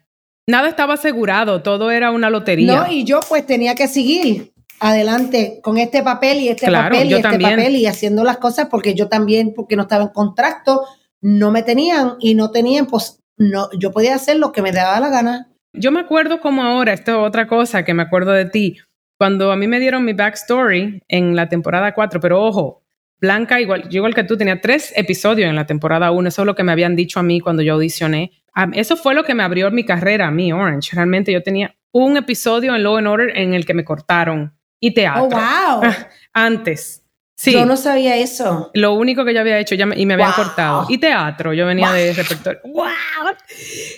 Nada 0.46 0.66
estaba 0.66 0.94
asegurado, 0.94 1.62
todo 1.62 1.90
era 1.90 2.10
una 2.10 2.30
lotería. 2.30 2.74
No, 2.74 2.90
y 2.90 3.04
yo 3.04 3.20
pues 3.28 3.44
tenía 3.44 3.74
que 3.74 3.86
seguir 3.86 4.54
adelante 4.80 5.60
con 5.62 5.76
este 5.76 6.02
papel 6.02 6.40
y 6.40 6.48
este 6.48 6.72
papel 6.72 7.10
y 7.10 7.14
este 7.16 7.38
papel 7.38 7.76
y 7.76 7.84
haciendo 7.84 8.24
las 8.24 8.38
cosas 8.38 8.68
porque 8.70 8.94
yo 8.94 9.08
también, 9.08 9.52
porque 9.54 9.76
no 9.76 9.82
estaba 9.82 10.04
en 10.04 10.08
contrato, 10.08 10.86
no 11.20 11.50
me 11.50 11.62
tenían 11.62 12.14
y 12.18 12.34
no 12.34 12.50
tenían 12.50 12.86
pues 12.86 13.21
no, 13.36 13.68
yo 13.78 13.92
podía 13.92 14.14
hacer 14.14 14.36
lo 14.36 14.52
que 14.52 14.62
me 14.62 14.72
daba 14.72 15.00
la 15.00 15.08
gana. 15.08 15.48
Yo 15.72 15.90
me 15.90 16.00
acuerdo 16.00 16.40
como 16.40 16.62
ahora, 16.62 16.92
esto 16.92 17.12
es 17.12 17.28
otra 17.28 17.46
cosa 17.46 17.84
que 17.84 17.94
me 17.94 18.02
acuerdo 18.02 18.32
de 18.32 18.44
ti, 18.44 18.78
cuando 19.18 19.52
a 19.52 19.56
mí 19.56 19.68
me 19.68 19.80
dieron 19.80 20.04
mi 20.04 20.12
backstory 20.12 21.00
en 21.08 21.36
la 21.36 21.48
temporada 21.48 21.94
4, 21.94 22.20
pero 22.20 22.42
ojo, 22.42 22.82
Blanca, 23.20 23.60
igual, 23.60 23.88
yo 23.88 23.98
igual 23.98 24.16
que 24.16 24.24
tú, 24.24 24.36
tenía 24.36 24.60
tres 24.60 24.92
episodios 24.96 25.48
en 25.48 25.54
la 25.54 25.64
temporada 25.64 26.10
1, 26.10 26.28
eso 26.28 26.42
es 26.42 26.46
lo 26.46 26.56
que 26.56 26.64
me 26.64 26.72
habían 26.72 26.96
dicho 26.96 27.20
a 27.20 27.22
mí 27.22 27.38
cuando 27.38 27.62
yo 27.62 27.74
audicioné. 27.74 28.32
Eso 28.72 28.96
fue 28.96 29.14
lo 29.14 29.22
que 29.22 29.34
me 29.34 29.44
abrió 29.44 29.70
mi 29.70 29.84
carrera, 29.84 30.26
a 30.26 30.30
mí, 30.32 30.52
Orange. 30.52 30.96
Realmente 30.96 31.32
yo 31.32 31.40
tenía 31.40 31.76
un 31.92 32.16
episodio 32.16 32.74
en 32.74 32.82
Law 32.82 32.96
and 32.96 33.06
Order 33.06 33.38
en 33.38 33.54
el 33.54 33.64
que 33.64 33.74
me 33.74 33.84
cortaron 33.84 34.58
y 34.80 34.92
teatro. 34.92 35.22
Oh, 35.22 35.28
wow. 35.28 35.88
Antes. 36.32 37.01
Yo 37.44 37.66
no 37.66 37.76
sabía 37.76 38.16
eso. 38.16 38.70
Lo 38.74 38.94
único 38.94 39.24
que 39.24 39.34
yo 39.34 39.40
había 39.40 39.58
hecho 39.58 39.74
ya 39.74 39.88
y 39.96 40.06
me 40.06 40.14
habían 40.14 40.32
cortado. 40.32 40.86
Y 40.88 40.98
teatro, 40.98 41.52
yo 41.52 41.66
venía 41.66 41.92
de 41.92 42.12
repertorio. 42.12 42.60
¡Wow! 42.64 43.34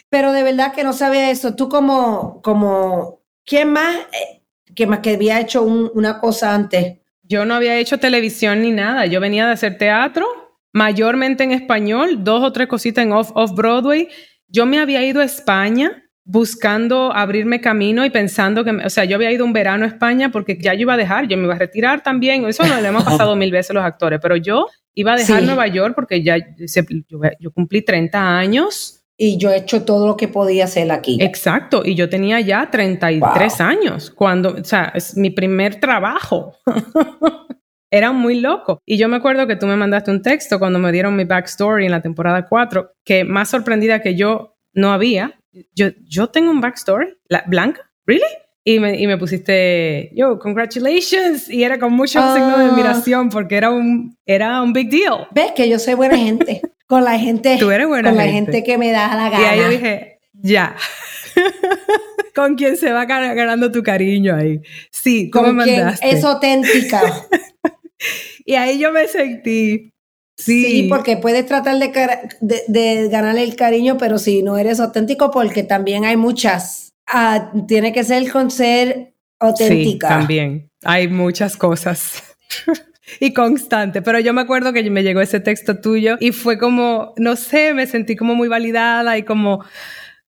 Pero 0.09 0.33
de 0.33 0.43
verdad 0.43 0.73
que 0.73 0.85
no 0.85 0.93
sabía 0.93 1.31
eso. 1.31 1.55
Tú 1.55 1.69
como, 1.69 2.41
como, 2.43 3.23
¿quién 3.45 3.73
más, 3.73 3.97
eh, 3.97 4.43
que 4.75 4.87
más 4.87 5.01
que 5.01 5.15
había 5.15 5.41
hecho 5.41 5.63
una 5.63 6.21
cosa 6.21 6.55
antes? 6.55 6.99
Yo 7.23 7.45
no 7.45 7.55
había 7.55 7.77
hecho 7.77 7.99
televisión 7.99 8.63
ni 8.63 8.71
nada. 8.71 9.07
Yo 9.07 9.21
venía 9.21 9.47
de 9.47 9.53
hacer 9.53 9.79
teatro, 9.79 10.27
mayormente 10.73 11.45
en 11.45 11.53
español, 11.53 12.25
dos 12.25 12.43
o 12.43 12.53
tres 12.53 12.69
cositas 12.69 13.05
en 13.05 13.13
off, 13.13 13.31
off 13.35 13.53
Broadway. 13.55 14.09
Yo 14.49 14.67
me 14.67 14.79
había 14.79 15.05
ido 15.05 15.21
a 15.21 15.25
España 15.25 16.04
buscando 16.25 17.13
abrirme 17.13 17.61
camino 17.61 18.05
y 18.05 18.11
pensando 18.11 18.65
que, 18.65 18.71
o 18.71 18.91
sea, 18.91 19.05
yo 19.05 19.17
había 19.17 19.31
ido 19.31 19.45
un 19.45 19.53
verano 19.53 19.85
a 19.85 19.89
España 19.89 20.31
porque 20.31 20.57
ya 20.59 20.73
yo 20.73 20.83
iba 20.83 20.95
a 20.95 20.97
dejar, 20.97 21.29
yo 21.29 21.37
me 21.37 21.45
iba 21.45 21.55
a 21.55 21.59
retirar 21.59 22.03
también, 22.03 22.47
eso 22.47 22.65
no 22.65 22.81
lo 22.81 22.87
hemos 22.87 23.05
pasado 23.05 23.37
mil 23.37 23.51
veces 23.51 23.75
los 23.75 23.85
actores, 23.85 24.21
pero 24.23 24.37
yo 24.37 24.67
iba 24.95 25.13
a 25.13 25.17
dejar 25.17 25.43
Nueva 25.43 25.67
York 25.67 25.95
porque 25.95 26.23
ya 26.23 26.37
yo, 27.39 27.51
cumplí 27.53 27.83
30 27.83 28.39
años. 28.39 29.03
Y 29.17 29.37
yo 29.37 29.51
he 29.51 29.59
hecho 29.59 29.85
todo 29.85 30.07
lo 30.07 30.17
que 30.17 30.27
podía 30.27 30.65
hacer 30.65 30.91
aquí. 30.91 31.19
Exacto, 31.21 31.83
y 31.85 31.95
yo 31.95 32.09
tenía 32.09 32.41
ya 32.41 32.71
33 32.71 33.61
años 33.61 34.11
cuando, 34.11 34.55
o 34.55 34.65
sea, 34.65 34.93
es 34.95 35.17
mi 35.17 35.31
primer 35.31 35.79
trabajo. 35.79 36.55
Era 37.91 38.11
muy 38.11 38.41
loco. 38.41 38.81
Y 38.85 38.97
yo 38.97 39.09
me 39.09 39.17
acuerdo 39.17 39.47
que 39.47 39.55
tú 39.55 39.67
me 39.67 39.77
mandaste 39.77 40.11
un 40.11 40.21
texto 40.21 40.59
cuando 40.59 40.81
me 40.81 40.91
dieron 40.91 41.15
mi 41.15 41.25
backstory 41.25 41.85
en 41.85 41.93
la 41.93 42.03
temporada 42.03 42.47
4, 42.49 42.91
que 43.05 43.23
más 43.25 43.51
sorprendida 43.51 44.03
que 44.03 44.17
yo 44.17 44.57
no 44.73 44.93
había, 44.93 45.39
yo, 45.75 45.89
yo 46.07 46.29
tengo 46.29 46.51
un 46.51 46.61
backstory, 46.61 47.17
la, 47.29 47.45
Blanca, 47.47 47.91
¿really? 48.07 48.23
Y 48.67 48.81
me, 48.81 48.99
y 48.99 49.07
me, 49.07 49.19
pusiste, 49.19 50.11
yo, 50.15 50.39
congratulations. 50.39 51.51
Y 51.51 51.65
era 51.65 51.79
con 51.79 51.93
mucho 51.93 52.21
signo 52.33 52.57
de 52.57 52.65
ah. 52.65 52.69
admiración 52.71 53.29
porque 53.29 53.57
era 53.57 53.71
un, 53.71 54.17
era 54.25 54.63
un 54.63 54.73
big 54.73 54.89
deal. 54.89 55.29
Ves 55.33 55.53
que 55.53 55.69
yo 55.69 55.79
soy 55.79 55.95
buena 55.95 56.17
gente. 56.17 56.63
Con 56.87 57.05
la 57.05 57.19
gente. 57.19 57.57
Tú 57.59 57.71
eres 57.71 57.87
buena 57.87 58.11
con 58.11 58.19
la 58.19 58.27
gente 58.27 58.63
que 58.63 58.79
me 58.79 58.91
da 58.91 59.15
la 59.15 59.31
gana. 59.31 59.43
Y 59.43 59.45
ahí 59.45 59.61
yo 59.61 59.69
dije, 59.69 60.21
ya. 60.33 60.77
con 62.35 62.57
quién 62.57 62.77
se 62.77 62.91
va 62.93 63.05
ganando 63.05 63.71
tu 63.71 63.83
cariño 63.83 64.35
ahí. 64.35 64.61
Sí, 64.91 65.31
¿cómo 65.31 65.53
me 65.53 65.67
mandaste? 65.67 66.11
es 66.11 66.25
auténtica. 66.25 67.01
y 68.45 68.55
ahí 68.55 68.79
yo 68.79 68.93
me 68.93 69.07
sentí, 69.09 69.94
Sí. 70.37 70.87
porque 70.89 71.17
puedes 71.17 71.47
tratar 71.47 71.79
de, 71.79 72.63
de, 72.69 73.09
ganarle 73.09 73.45
el 73.45 73.55
cariño, 73.57 73.97
pero 73.99 74.19
si 74.19 74.43
no 74.43 74.59
eres 74.59 74.81
auténtico, 74.81 75.31
porque 75.31 75.63
también 75.63 76.05
hay 76.05 76.17
muchas. 76.17 76.93
Ah, 77.07 77.53
tiene 77.69 77.93
que 77.93 78.03
ser 78.03 78.31
con 78.31 78.51
ser 78.51 79.15
auténtica. 79.39 80.09
Sí, 80.09 80.15
también. 80.15 80.71
Hay 80.83 81.09
muchas 81.09 81.57
cosas. 81.57 82.23
y 83.21 83.33
constante. 83.33 84.03
Pero 84.03 84.19
yo 84.21 84.33
me 84.33 84.41
acuerdo 84.41 84.73
que 84.73 84.89
me 84.91 85.03
llegó 85.03 85.21
ese 85.21 85.41
texto 85.41 85.81
tuyo 85.81 86.17
y 86.21 86.33
fue 86.33 86.59
como, 86.59 87.15
no 87.17 87.37
sé, 87.37 87.75
me 87.75 87.87
sentí 87.87 88.17
como 88.17 88.35
muy 88.35 88.49
validada 88.49 89.17
y 89.19 89.23
como, 89.23 89.65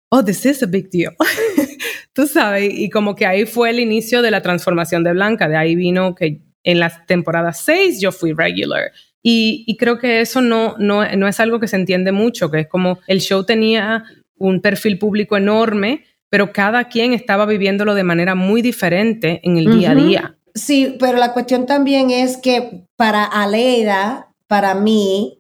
oh, 0.10 0.24
this 0.24 0.46
is 0.46 0.64
a 0.64 0.66
big 0.66 0.90
deal. 0.90 1.16
Tú 2.14 2.28
sabes, 2.28 2.74
y 2.74 2.90
como 2.90 3.16
que 3.16 3.26
ahí 3.26 3.46
fue 3.46 3.70
el 3.70 3.80
inicio 3.80 4.22
de 4.22 4.32
la 4.32 4.42
transformación 4.42 5.04
de 5.04 5.14
Blanca. 5.14 5.50
De 5.50 5.58
ahí 5.58 5.76
vino 5.76 6.16
que 6.16 6.42
en 6.64 6.80
la 6.80 7.06
temporada 7.06 7.54
6 7.54 8.00
yo 8.00 8.12
fui 8.12 8.34
regular. 8.34 8.92
Y, 9.28 9.64
y 9.66 9.76
creo 9.78 9.98
que 9.98 10.22
eso 10.22 10.40
no, 10.40 10.76
no, 10.78 11.04
no 11.16 11.28
es 11.28 11.40
algo 11.40 11.60
que 11.60 11.68
se 11.68 11.78
entiende 11.78 12.12
mucho, 12.12 12.52
que 12.52 12.60
es 12.60 12.68
como 12.68 13.00
el 13.08 13.22
show 13.22 13.44
tenía 13.44 14.04
un 14.38 14.62
perfil 14.62 15.00
público 15.00 15.36
enorme, 15.36 16.06
pero 16.30 16.54
cada 16.54 16.90
quien 16.90 17.12
estaba 17.12 17.48
viviéndolo 17.48 17.96
de 17.96 18.04
manera 18.04 18.36
muy 18.36 18.62
diferente 18.62 19.42
en 19.44 19.58
el 19.58 19.80
día 19.80 19.92
a 19.92 19.96
día. 19.96 20.38
Sí, 20.54 20.96
pero 21.00 21.18
la 21.18 21.34
cuestión 21.34 21.66
también 21.66 22.12
es 22.12 22.38
que 22.38 22.86
para 22.98 23.24
Aleida, 23.24 24.32
para 24.48 24.76
mí, 24.76 25.40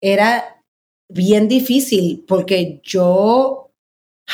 era 0.00 0.62
bien 1.12 1.46
difícil 1.46 2.24
porque 2.26 2.80
yo, 2.82 3.70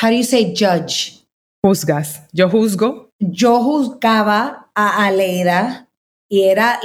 how 0.01 0.09
do 0.09 0.15
you 0.15 0.23
say 0.23 0.53
judge? 0.55 1.25
Juzgas. 1.61 2.25
Yo 2.31 2.49
juzgo. 2.49 3.09
Yo 3.19 3.61
juzgaba 3.61 4.69
a 4.73 5.05
Aleida 5.05 5.89
y 6.29 6.43
era, 6.43 6.79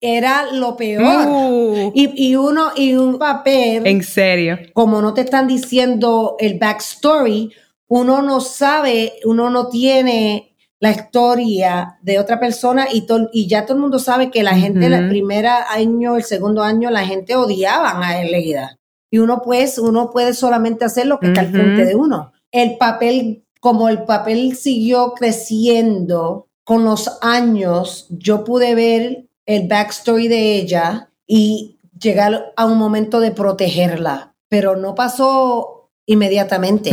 era 0.00 0.52
lo 0.52 0.76
peor. 0.76 1.26
Uh. 1.28 1.92
Y, 1.94 2.28
y, 2.30 2.36
uno, 2.36 2.70
y 2.76 2.94
un 2.94 3.18
papel. 3.18 3.86
En 3.86 4.02
serio. 4.02 4.58
Como 4.74 5.02
no 5.02 5.14
te 5.14 5.22
están 5.22 5.46
diciendo 5.46 6.36
el 6.38 6.58
backstory, 6.58 7.52
uno 7.88 8.22
no 8.22 8.40
sabe, 8.40 9.14
uno 9.24 9.50
no 9.50 9.68
tiene 9.68 10.54
la 10.80 10.92
historia 10.92 11.98
de 12.02 12.18
otra 12.18 12.38
persona 12.38 12.86
y, 12.92 13.06
y 13.32 13.48
ya 13.48 13.64
todo 13.66 13.76
el 13.76 13.82
mundo 13.82 13.98
sabe 13.98 14.30
que 14.30 14.44
la 14.44 14.54
gente 14.54 14.86
el 14.86 15.08
primer 15.08 15.46
año, 15.46 16.16
el 16.16 16.22
segundo 16.22 16.62
año, 16.62 16.90
la 16.90 17.04
gente 17.04 17.34
odiaban 17.34 18.02
a 18.02 18.20
Eleida. 18.20 18.78
Y 19.10 19.18
uno 19.18 19.42
pues, 19.42 19.78
uno 19.78 20.10
puede 20.10 20.34
solamente 20.34 20.84
hacer 20.84 21.06
lo 21.06 21.18
que 21.18 21.28
está 21.28 21.40
al 21.40 21.50
frente 21.50 21.84
de 21.84 21.96
uno. 21.96 22.32
El 22.52 22.76
papel, 22.76 23.44
como 23.60 23.88
el 23.88 24.04
papel 24.04 24.54
siguió 24.54 25.14
creciendo 25.14 26.46
con 26.62 26.84
los 26.84 27.18
años, 27.22 28.06
yo 28.10 28.44
pude 28.44 28.74
ver 28.74 29.27
el 29.48 29.66
backstory 29.66 30.28
de 30.28 30.56
ella 30.56 31.10
y 31.26 31.78
llegar 31.98 32.52
a 32.54 32.66
un 32.66 32.78
momento 32.78 33.18
de 33.18 33.32
protegerla, 33.32 34.34
pero 34.48 34.76
no 34.76 34.94
pasó 34.94 35.90
inmediatamente. 36.06 36.92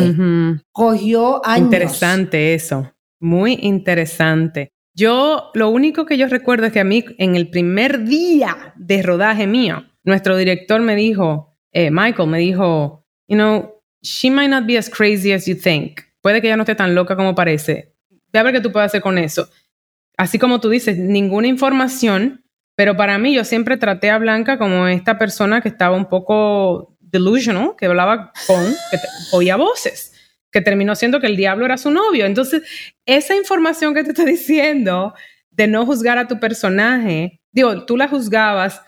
Cogió 0.71 1.45
años. 1.45 1.65
Interesante 1.65 2.53
eso. 2.53 2.93
Muy 3.19 3.59
interesante. 3.61 4.69
Yo, 4.93 5.51
lo 5.53 5.69
único 5.69 6.05
que 6.05 6.17
yo 6.17 6.27
recuerdo 6.27 6.67
es 6.67 6.71
que 6.71 6.79
a 6.79 6.85
mí, 6.85 7.03
en 7.17 7.35
el 7.35 7.49
primer 7.49 8.05
día 8.05 8.73
de 8.77 9.03
rodaje 9.03 9.47
mío, 9.47 9.85
nuestro 10.05 10.37
director 10.37 10.79
me 10.81 10.95
dijo, 10.95 11.57
eh, 11.73 11.91
Michael 11.91 12.29
me 12.29 12.39
dijo, 12.39 13.05
you 13.27 13.35
know, 13.35 13.81
she 14.01 14.31
might 14.31 14.49
not 14.49 14.65
be 14.65 14.77
as 14.77 14.89
crazy 14.89 15.33
as 15.33 15.45
you 15.45 15.55
think. 15.55 15.99
Puede 16.21 16.39
que 16.39 16.47
ella 16.47 16.55
no 16.55 16.63
esté 16.63 16.75
tan 16.75 16.95
loca 16.95 17.17
como 17.17 17.35
parece. 17.35 17.93
Ve 18.31 18.39
a 18.39 18.43
ver 18.43 18.53
qué 18.53 18.61
tú 18.61 18.71
puedes 18.71 18.87
hacer 18.87 19.01
con 19.01 19.17
eso. 19.17 19.49
Así 20.17 20.39
como 20.39 20.61
tú 20.61 20.69
dices, 20.69 20.97
ninguna 20.97 21.47
información, 21.47 22.44
pero 22.75 22.97
para 22.97 23.17
mí 23.17 23.33
yo 23.33 23.43
siempre 23.43 23.77
traté 23.77 24.09
a 24.09 24.17
Blanca 24.17 24.57
como 24.57 24.87
esta 24.87 25.17
persona 25.17 25.61
que 25.61 25.69
estaba 25.69 25.95
un 25.95 26.05
poco 26.05 26.95
delusional, 26.99 27.75
que 27.77 27.85
hablaba 27.85 28.31
con, 28.47 28.63
que 28.91 28.97
oía 29.31 29.55
voces 29.55 30.11
que 30.55 30.61
terminó 30.61 30.95
siendo 30.95 31.19
que 31.19 31.27
el 31.27 31.35
diablo 31.35 31.65
era 31.65 31.77
su 31.77 31.91
novio. 31.91 32.25
Entonces, 32.25 32.63
esa 33.05 33.35
información 33.35 33.93
que 33.93 34.05
te 34.05 34.11
estoy 34.11 34.25
diciendo 34.25 35.13
de 35.51 35.67
no 35.67 35.85
juzgar 35.85 36.17
a 36.17 36.29
tu 36.29 36.39
personaje, 36.39 37.41
digo, 37.51 37.85
tú 37.85 37.97
la 37.97 38.07
juzgabas 38.07 38.81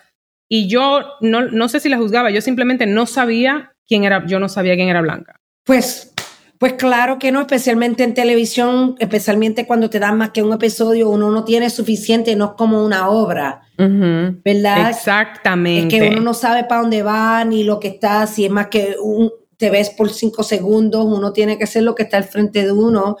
y 0.48 0.66
yo 0.66 1.04
no, 1.20 1.42
no 1.42 1.68
sé 1.68 1.78
si 1.80 1.90
la 1.90 1.98
juzgaba, 1.98 2.30
yo 2.30 2.40
simplemente 2.40 2.86
no 2.86 3.04
sabía 3.04 3.74
quién 3.86 4.04
era, 4.04 4.24
yo 4.24 4.40
no 4.40 4.48
sabía 4.48 4.76
quién 4.76 4.88
era 4.88 5.02
Blanca. 5.02 5.42
Pues 5.64 6.14
pues 6.58 6.72
claro 6.74 7.18
que 7.18 7.30
no, 7.30 7.40
especialmente 7.40 8.02
en 8.02 8.14
televisión, 8.14 8.96
especialmente 8.98 9.66
cuando 9.66 9.88
te 9.88 10.00
dan 10.00 10.18
más 10.18 10.30
que 10.30 10.42
un 10.42 10.52
episodio, 10.52 11.08
uno 11.08 11.30
no 11.30 11.44
tiene 11.44 11.70
suficiente, 11.70 12.34
no 12.34 12.46
es 12.46 12.50
como 12.56 12.84
una 12.84 13.08
obra, 13.08 13.62
¿verdad? 13.76 14.90
Exactamente. 14.90 15.96
Es 15.96 16.02
que 16.02 16.08
uno 16.08 16.20
no 16.20 16.34
sabe 16.34 16.64
para 16.64 16.80
dónde 16.80 17.02
va 17.02 17.44
ni 17.44 17.62
lo 17.62 17.78
que 17.78 17.88
está, 17.88 18.26
si 18.26 18.44
es 18.44 18.50
más 18.50 18.66
que 18.66 18.96
un, 19.00 19.30
te 19.56 19.70
ves 19.70 19.90
por 19.90 20.10
cinco 20.10 20.42
segundos, 20.42 21.04
uno 21.04 21.32
tiene 21.32 21.58
que 21.58 21.64
hacer 21.64 21.84
lo 21.84 21.94
que 21.94 22.02
está 22.04 22.16
al 22.16 22.24
frente 22.24 22.64
de 22.64 22.72
uno 22.72 23.16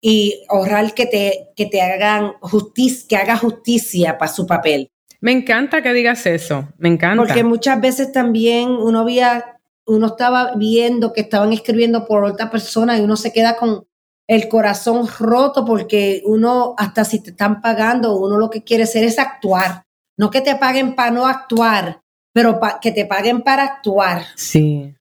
y 0.00 0.42
ahorrar 0.48 0.92
que 0.94 1.06
te, 1.06 1.50
que 1.56 1.66
te 1.66 1.80
hagan 1.80 2.32
justicia, 2.40 3.06
que 3.08 3.16
haga 3.16 3.36
justicia 3.36 4.18
para 4.18 4.32
su 4.32 4.46
papel. 4.46 4.90
Me 5.20 5.30
encanta 5.30 5.82
que 5.82 5.92
digas 5.92 6.26
eso, 6.26 6.68
me 6.78 6.88
encanta. 6.88 7.22
Porque 7.22 7.44
muchas 7.44 7.80
veces 7.80 8.10
también 8.10 8.70
uno 8.70 9.00
había, 9.00 9.51
uno 9.92 10.08
estaba 10.08 10.54
viendo 10.56 11.12
que 11.12 11.22
estaban 11.22 11.52
escribiendo 11.52 12.06
por 12.06 12.24
otra 12.24 12.50
persona 12.50 12.98
y 12.98 13.02
uno 13.02 13.16
se 13.16 13.32
queda 13.32 13.56
con 13.56 13.86
el 14.28 14.48
corazón 14.48 15.08
roto 15.18 15.64
porque 15.64 16.22
uno, 16.24 16.74
hasta 16.78 17.04
si 17.04 17.22
te 17.22 17.30
están 17.30 17.60
pagando, 17.60 18.16
uno 18.16 18.38
lo 18.38 18.50
que 18.50 18.62
quiere 18.62 18.84
hacer 18.84 19.04
es 19.04 19.18
actuar. 19.18 19.82
No 20.18 20.30
que 20.30 20.40
te 20.40 20.56
paguen 20.56 20.94
para 20.94 21.10
no 21.10 21.26
actuar, 21.26 22.00
pero 22.32 22.60
que 22.80 22.92
te 22.92 23.06
paguen 23.06 23.42
para 23.42 23.64
actuar. 23.64 24.24
Sí. 24.36 24.94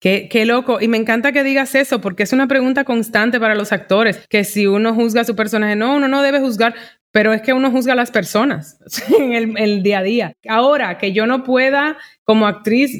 Qué, 0.00 0.28
qué, 0.30 0.44
loco. 0.44 0.80
Y 0.80 0.86
me 0.86 0.96
encanta 0.96 1.32
que 1.32 1.42
digas 1.42 1.74
eso, 1.74 2.00
porque 2.00 2.22
es 2.22 2.32
una 2.32 2.46
pregunta 2.46 2.84
constante 2.84 3.40
para 3.40 3.56
los 3.56 3.72
actores, 3.72 4.24
que 4.28 4.44
si 4.44 4.66
uno 4.66 4.94
juzga 4.94 5.22
a 5.22 5.24
su 5.24 5.34
personaje, 5.34 5.74
no, 5.74 5.96
uno 5.96 6.06
no 6.06 6.22
debe 6.22 6.38
juzgar, 6.38 6.74
pero 7.10 7.32
es 7.32 7.42
que 7.42 7.52
uno 7.52 7.70
juzga 7.70 7.94
a 7.94 7.96
las 7.96 8.10
personas 8.10 8.78
en 9.18 9.56
el, 9.56 9.82
día 9.82 9.98
a 9.98 10.02
día. 10.02 10.32
Ahora, 10.48 10.98
que 10.98 11.12
yo 11.12 11.26
no 11.26 11.42
pueda 11.42 11.96
como 12.24 12.46
actriz, 12.46 12.92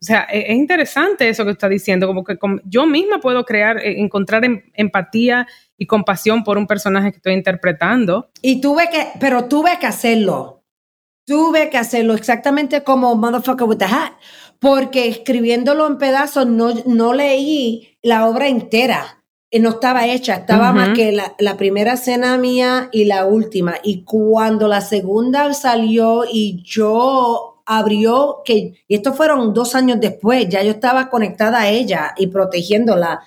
o 0.00 0.04
sea, 0.04 0.26
e, 0.30 0.52
es, 0.52 0.56
interesante 0.56 1.28
eso 1.28 1.44
que 1.44 1.52
está 1.52 1.68
diciendo, 1.68 2.06
como 2.06 2.24
que 2.24 2.36
yo 2.64 2.86
misma 2.86 3.18
puedo 3.18 3.44
crear, 3.44 3.78
eh, 3.78 4.00
encontrar 4.00 4.44
em, 4.44 4.62
empatía 4.74 5.46
y 5.78 5.86
compasión 5.86 6.44
por 6.44 6.58
un 6.58 6.66
personaje 6.66 7.10
que 7.10 7.16
estoy 7.16 7.34
interpretando. 7.34 8.30
Y 8.42 8.60
tuve 8.60 8.88
que, 8.90 9.08
pero 9.20 9.46
tuve 9.46 9.78
que 9.78 9.86
hacerlo. 9.86 10.64
Tuve 11.26 11.70
que 11.70 11.78
hacerlo 11.78 12.14
exactamente 12.14 12.84
como 12.84 13.16
Motherfucker 13.16 13.66
with 13.66 13.78
the 13.78 13.84
Hat 13.84 14.12
porque 14.58 15.08
escribiéndolo 15.08 15.86
en 15.86 15.98
pedazos 15.98 16.46
no, 16.46 16.72
no 16.86 17.12
leí 17.12 17.98
la 18.02 18.26
obra 18.26 18.48
entera. 18.48 19.24
Eh, 19.50 19.60
no 19.60 19.70
estaba 19.70 20.06
hecha, 20.06 20.36
estaba 20.36 20.72
más 20.72 20.90
que 20.90 21.12
la, 21.12 21.34
la, 21.38 21.56
primera 21.56 21.92
escena 21.92 22.36
mía 22.36 22.88
y 22.92 23.04
la 23.04 23.26
última. 23.26 23.76
Y 23.82 24.02
cuando 24.02 24.66
la 24.66 24.80
segunda 24.80 25.52
salió 25.54 26.24
y 26.30 26.62
yo 26.64 27.55
abrió, 27.66 28.42
que, 28.44 28.74
y 28.88 28.94
esto 28.94 29.12
fueron 29.12 29.52
dos 29.52 29.74
años 29.74 29.98
después, 30.00 30.48
ya 30.48 30.62
yo 30.62 30.70
estaba 30.70 31.10
conectada 31.10 31.60
a 31.60 31.68
ella 31.68 32.14
y 32.16 32.28
protegiéndola. 32.28 33.20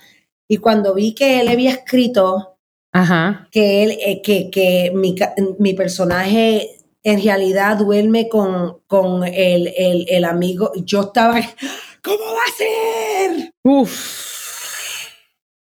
Y 0.48 0.56
cuando 0.56 0.94
vi 0.94 1.14
que 1.14 1.40
él 1.40 1.48
había 1.48 1.70
escrito 1.70 2.56
que 3.52 3.82
él, 3.84 3.98
eh, 4.04 4.20
que, 4.22 4.50
que 4.50 4.90
mi, 4.94 5.14
mi 5.58 5.74
personaje 5.74 6.80
en 7.02 7.22
realidad 7.22 7.78
duerme 7.78 8.28
con, 8.28 8.80
con 8.86 9.24
el, 9.24 9.72
el, 9.76 10.24
amigo. 10.24 10.72
Yo 10.84 11.02
estaba, 11.02 11.40
¿cómo 12.02 12.24
va 12.24 12.40
a 12.46 12.56
ser? 12.56 13.52
Uf. 13.62 14.30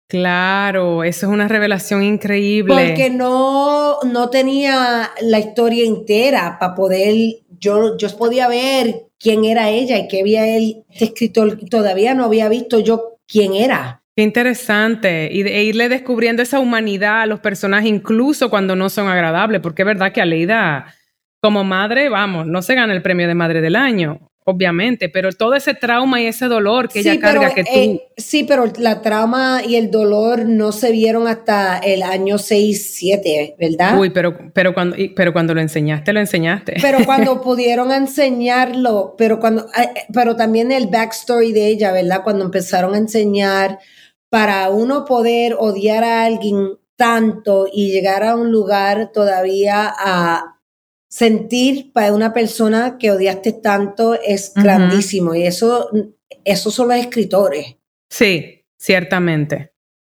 Claro, 0.09 1.05
eso 1.05 1.27
es 1.27 1.33
una 1.33 1.47
revelación 1.47 2.03
increíble. 2.03 2.75
Porque 2.75 3.11
no, 3.11 4.01
no 4.03 4.29
tenía 4.29 5.11
la 5.21 5.39
historia 5.39 5.85
entera 5.85 6.57
para 6.59 6.75
poder, 6.75 7.15
yo, 7.61 7.97
yo 7.97 8.09
podía 8.17 8.49
ver 8.49 9.07
quién 9.19 9.45
era 9.45 9.71
ella 9.71 9.99
y 9.99 10.09
qué 10.09 10.21
había 10.21 10.57
él 10.57 10.85
escrito. 10.91 11.57
Todavía 11.71 12.15
no 12.15 12.25
había 12.25 12.49
visto 12.49 12.81
yo 12.81 13.19
quién 13.29 13.55
era. 13.55 14.03
Qué 14.17 14.23
interesante. 14.23 15.29
Y 15.33 15.43
e 15.43 15.65
irle 15.65 15.89
descubriendo 15.89 16.43
esa 16.43 16.59
humanidad 16.59 17.23
a 17.23 17.27
los 17.27 17.41
personajes, 17.41 17.89
incluso 17.89 18.51
cuando 18.51 18.75
no 18.75 18.89
son 18.89 19.09
agradables, 19.09 19.61
porque 19.61 19.83
es 19.83 19.87
verdad 19.87 20.13
que 20.13 20.21
Aleida 20.21 20.95
como 21.41 21.65
madre, 21.65 22.09
vamos, 22.09 22.47
no 22.47 22.61
se 22.61 22.75
gana 22.75 22.93
el 22.93 23.03
premio 23.03 23.27
de 23.27 23.35
madre 23.35 23.61
del 23.63 23.77
año, 23.77 24.30
obviamente, 24.45 25.09
pero 25.09 25.31
todo 25.33 25.55
ese 25.55 25.75
trauma 25.75 26.21
y 26.21 26.27
ese 26.27 26.47
dolor 26.47 26.89
que 26.89 27.01
ella 27.01 27.19
carga 27.21 27.53
que 27.55 27.65
tú... 27.65 27.71
Eh, 27.73 28.03
sí, 28.17 28.45
pero 28.45 28.71
la 28.79 29.03
trauma 29.03 29.63
y 29.67 29.77
el 29.77 29.91
dolor 29.91 30.47
no 30.47 30.73
se 30.73 30.91
vieron 30.93 31.29
hasta 31.29 31.79
el 31.79 32.03
año 32.03 32.39
6, 32.39 32.95
7, 32.95 33.57
¿verdad? 33.59 33.99
Uy, 33.99 34.11
pero, 34.11 34.37
pero, 34.53 34.73
cuando, 34.75 34.97
pero 35.15 35.33
cuando 35.33 35.55
lo 35.55 35.61
enseñaste, 35.61 36.13
lo 36.13 36.21
enseñaste. 36.21 36.77
Pero 36.81 36.99
cuando 37.05 37.41
pudieron 37.43 37.93
enseñarlo, 37.93 39.15
pero, 39.17 39.39
cuando, 39.41 39.67
eh, 39.77 39.91
eh, 39.95 40.01
pero 40.13 40.37
también 40.37 40.73
el 40.73 40.87
backstory 40.87 41.53
de 41.53 41.67
ella, 41.67 41.93
¿verdad? 41.93 42.23
Cuando 42.25 42.45
empezaron 42.45 42.95
a 42.95 42.99
enseñar 42.99 43.79
para 44.31 44.71
uno 44.71 45.05
poder 45.05 45.57
odiar 45.59 46.05
a 46.05 46.25
alguien 46.25 46.79
tanto 46.97 47.67
y 47.73 47.91
llegar 47.91 48.23
a 48.23 48.37
un 48.37 48.51
lugar 48.51 49.11
todavía 49.13 49.93
a 49.99 50.50
sentir 51.11 51.93
para 51.93 52.15
una 52.15 52.33
persona 52.33 52.97
que 52.97 53.11
odiaste 53.11 53.53
tanto 53.53 54.15
es 54.15 54.53
grandísimo 54.55 55.35
y 55.35 55.43
eso, 55.43 55.91
eso 56.45 56.71
son 56.71 56.89
los 56.89 56.97
escritores. 56.97 57.77
Sí, 58.09 58.65
ciertamente. 58.79 59.73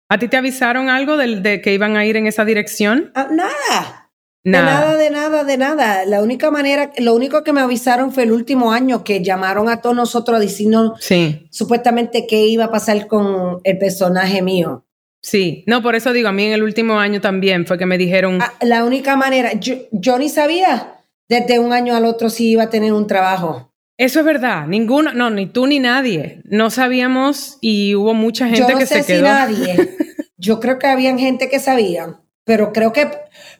¿A 0.10 0.18
ti 0.18 0.28
te 0.28 0.38
avisaron 0.38 0.90
algo 0.90 1.18
de, 1.18 1.42
de 1.42 1.62
que 1.62 1.74
iban 1.74 1.98
a 1.98 2.06
ir 2.06 2.16
en 2.16 2.28
esa 2.28 2.46
dirección? 2.46 3.12
Ah, 3.14 3.28
nada. 3.30 4.06
De 4.46 4.52
nada, 4.52 4.96
de 4.96 5.10
nada, 5.10 5.44
de 5.44 5.58
nada. 5.58 6.06
La 6.06 6.22
única 6.22 6.52
manera, 6.52 6.92
lo 7.00 7.16
único 7.16 7.44
que 7.44 7.52
me 7.52 7.62
avisaron 7.62 8.12
fue 8.12 8.24
el 8.24 8.32
último 8.32 8.72
año 8.72 9.04
que 9.04 9.24
llamaron 9.24 9.70
a 9.70 9.82
todos 9.82 9.96
nosotros 9.96 10.38
a 10.38 10.40
decirnos 10.40 11.00
Sí, 11.00 11.48
supuestamente 11.50 12.28
qué 12.28 12.46
iba 12.46 12.66
a 12.66 12.72
pasar 12.72 13.08
con 13.08 13.60
el 13.64 13.78
personaje 13.80 14.44
mío. 14.44 14.85
Sí. 15.26 15.64
No, 15.68 15.82
por 15.82 15.96
eso 15.96 16.14
digo, 16.14 16.28
a 16.30 16.32
mí 16.32 16.46
en 16.46 16.54
el 16.54 16.64
último 16.64 17.00
año 17.00 17.20
también 17.22 17.66
fue 17.66 17.78
que 17.78 17.86
me 17.86 17.98
dijeron, 17.98 18.40
Ah, 18.42 18.54
La 18.62 18.84
única 18.84 19.16
manera, 19.16 19.54
yo, 19.54 19.76
yo 19.92 20.18
ni 20.20 20.30
sabía 20.30 21.00
desde 21.28 21.60
un 21.60 21.74
año 21.74 21.96
al 21.96 22.06
otro 22.06 22.30
si 22.30 22.50
iba 22.52 22.64
a 22.64 22.70
tener 22.70 22.94
un 22.94 23.08
trabajo. 23.08 23.72
eso 23.98 24.20
es 24.20 24.26
verdad, 24.26 24.68
ninguno, 24.68 25.14
no, 25.14 25.30
ni 25.30 25.46
tú 25.48 25.66
ni 25.68 25.80
nadie. 25.80 26.42
No 26.46 26.70
sabíamos 26.70 27.58
y 27.62 27.96
hubo 27.96 28.14
mucha 28.14 28.46
gente 28.48 28.62
yo 28.62 28.70
no 28.74 28.78
que 28.80 28.86
sé 28.86 29.04
se 29.04 29.16
si 29.18 29.22
nadie. 29.22 29.98
Yo 30.38 30.60
creo 30.60 30.78
que 30.78 30.86
había 30.88 31.18
gente 31.18 31.50
que 31.50 31.60
sabía, 31.60 32.20
pero 32.44 32.72
creo 32.74 32.92
que 32.92 33.10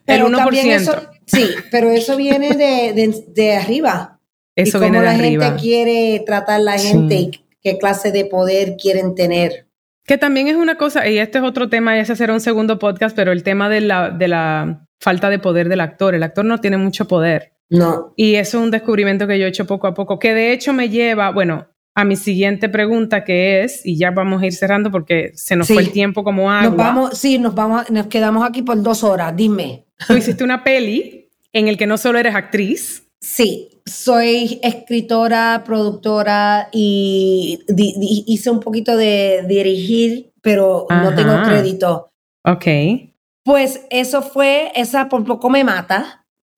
pero 0.06 0.28
El 0.28 0.36
también 0.36 0.68
1%. 0.68 0.76
eso, 0.76 1.02
sí, 1.26 1.48
pero 1.72 1.90
eso 1.90 2.16
viene 2.18 2.50
de, 2.50 2.92
de, 2.94 3.24
de 3.34 3.54
arriba. 3.56 4.20
Eso 4.56 4.78
y 4.78 4.82
viene 4.82 4.98
cómo 4.98 5.10
de 5.10 5.18
la 5.18 5.24
arriba. 5.26 5.46
gente 5.48 5.62
quiere 5.62 6.24
tratar 6.26 6.56
a 6.56 6.60
la 6.60 6.78
Sí. 6.78 6.90
gente 6.90 7.16
y 7.16 7.32
qué 7.64 7.78
clase 7.80 8.12
de 8.12 8.26
poder 8.26 8.76
quieren 8.76 9.16
tener. 9.16 9.65
Que 10.06 10.18
también 10.18 10.48
es 10.48 10.56
una 10.56 10.76
cosa, 10.76 11.08
y 11.08 11.18
este 11.18 11.40
es 11.40 11.44
otro 11.44 11.68
tema, 11.70 11.98
y 11.98 12.00
ese 12.00 12.16
será 12.16 12.34
un 12.34 12.40
segundo 12.40 12.78
podcast, 12.80 13.16
pero 13.16 13.32
el 13.32 13.44
tema 13.44 13.70
de 13.70 13.82
la, 13.82 14.12
de 14.12 14.28
la 14.28 14.88
falta 15.00 15.30
de 15.30 15.40
poder 15.40 15.68
del 15.70 15.82
actor. 15.82 16.14
El 16.16 16.24
actor 16.24 16.46
no 16.46 16.60
tiene 16.60 16.78
mucho 16.78 17.08
poder. 17.08 17.54
No. 17.70 18.14
Y 18.16 18.36
eso 18.36 18.60
es 18.60 18.64
un 18.66 18.72
descubrimiento 18.72 19.26
que 19.28 19.40
yo 19.40 19.46
he 19.46 19.50
hecho 19.50 19.66
poco 19.66 19.88
a 19.88 19.94
poco, 19.94 20.20
que 20.20 20.34
de 20.34 20.52
hecho 20.54 20.74
me 20.74 20.90
lleva, 20.90 21.32
bueno, 21.32 21.68
a 21.96 22.04
mi 22.06 22.16
siguiente 22.18 22.70
pregunta 22.70 23.24
que 23.24 23.64
es, 23.64 23.86
y 23.86 23.98
ya 23.98 24.12
vamos 24.12 24.42
a 24.42 24.46
ir 24.46 24.54
cerrando 24.54 24.92
porque 24.92 25.32
se 25.34 25.56
nos 25.56 25.68
Sí. 25.68 25.74
fue 25.74 25.82
el 25.84 25.92
tiempo 25.92 26.24
como 26.24 26.52
agua. 26.52 26.68
Nos 26.70 26.78
vamos, 26.78 27.18
sí, 27.18 27.40
nos 27.40 27.56
vamos, 27.56 27.90
nos 27.90 28.08
quedamos 28.08 28.46
aquí 28.48 28.62
por 28.62 28.82
dos 28.84 29.04
horas. 29.04 29.36
Dime. 29.36 29.86
Tú 30.08 30.14
hiciste 30.16 30.44
una 30.44 30.64
peli 30.64 31.30
en 31.54 31.68
el 31.68 31.78
que 31.78 31.88
no 31.88 31.98
solo 31.98 32.20
eres 32.20 32.36
actriz, 32.36 33.05
Sí, 33.22 33.82
soy 33.86 34.60
escritora, 34.62 35.64
productora 35.66 36.70
y 36.72 37.60
di- 37.68 37.94
di- 37.98 38.24
hice 38.28 38.50
un 38.50 38.60
poquito 38.60 38.96
de 38.96 39.44
dirigir, 39.48 40.32
pero 40.42 40.86
no 40.90 41.16
tengo 41.16 41.34
crédito. 41.44 42.10
ok. 42.44 42.66
Pues 43.44 43.86
eso 43.92 44.24
fue, 44.24 44.72
esa 44.76 45.08
por 45.08 45.24
poco 45.24 45.50
me 45.52 45.64
mata, 45.64 46.26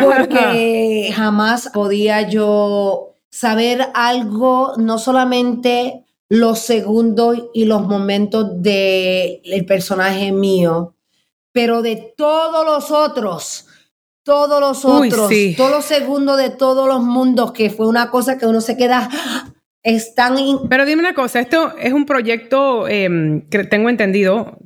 porque 0.00 1.10
jamás 1.14 1.70
podía 1.72 2.22
yo 2.28 3.14
saber 3.30 3.88
algo, 3.94 4.74
no 4.76 4.98
solamente 4.98 6.04
los 6.28 6.60
segundos 6.60 7.36
y 7.52 7.64
los 7.64 7.82
momentos 7.86 8.62
del 8.62 9.64
personaje 9.66 10.30
mío, 10.32 10.94
pero 11.52 11.82
de 11.82 12.14
todos 12.16 12.64
los 12.64 12.90
otros, 12.90 13.66
todos 14.26 14.60
los 14.60 14.84
Uy, 14.84 15.06
otros, 15.08 15.28
sí. 15.28 15.54
todos 15.56 15.70
los 15.70 15.84
segundos 15.84 16.36
de 16.36 16.50
todos 16.50 16.88
los 16.88 17.00
mundos, 17.02 17.52
que 17.52 17.70
fue 17.70 17.86
una 17.86 18.10
cosa 18.10 18.36
que 18.36 18.44
uno 18.46 18.60
se 18.60 18.76
queda, 18.76 19.08
es 19.84 20.14
tan... 20.16 20.36
in- 20.36 20.68
Pero 20.68 20.84
dime 20.84 21.00
una 21.00 21.14
cosa, 21.14 21.38
esto 21.38 21.74
es 21.78 21.92
un 21.92 22.04
proyecto 22.06 22.88
em, 22.88 23.48
que 23.48 23.62
tengo 23.64 23.88
entendido 23.88 24.58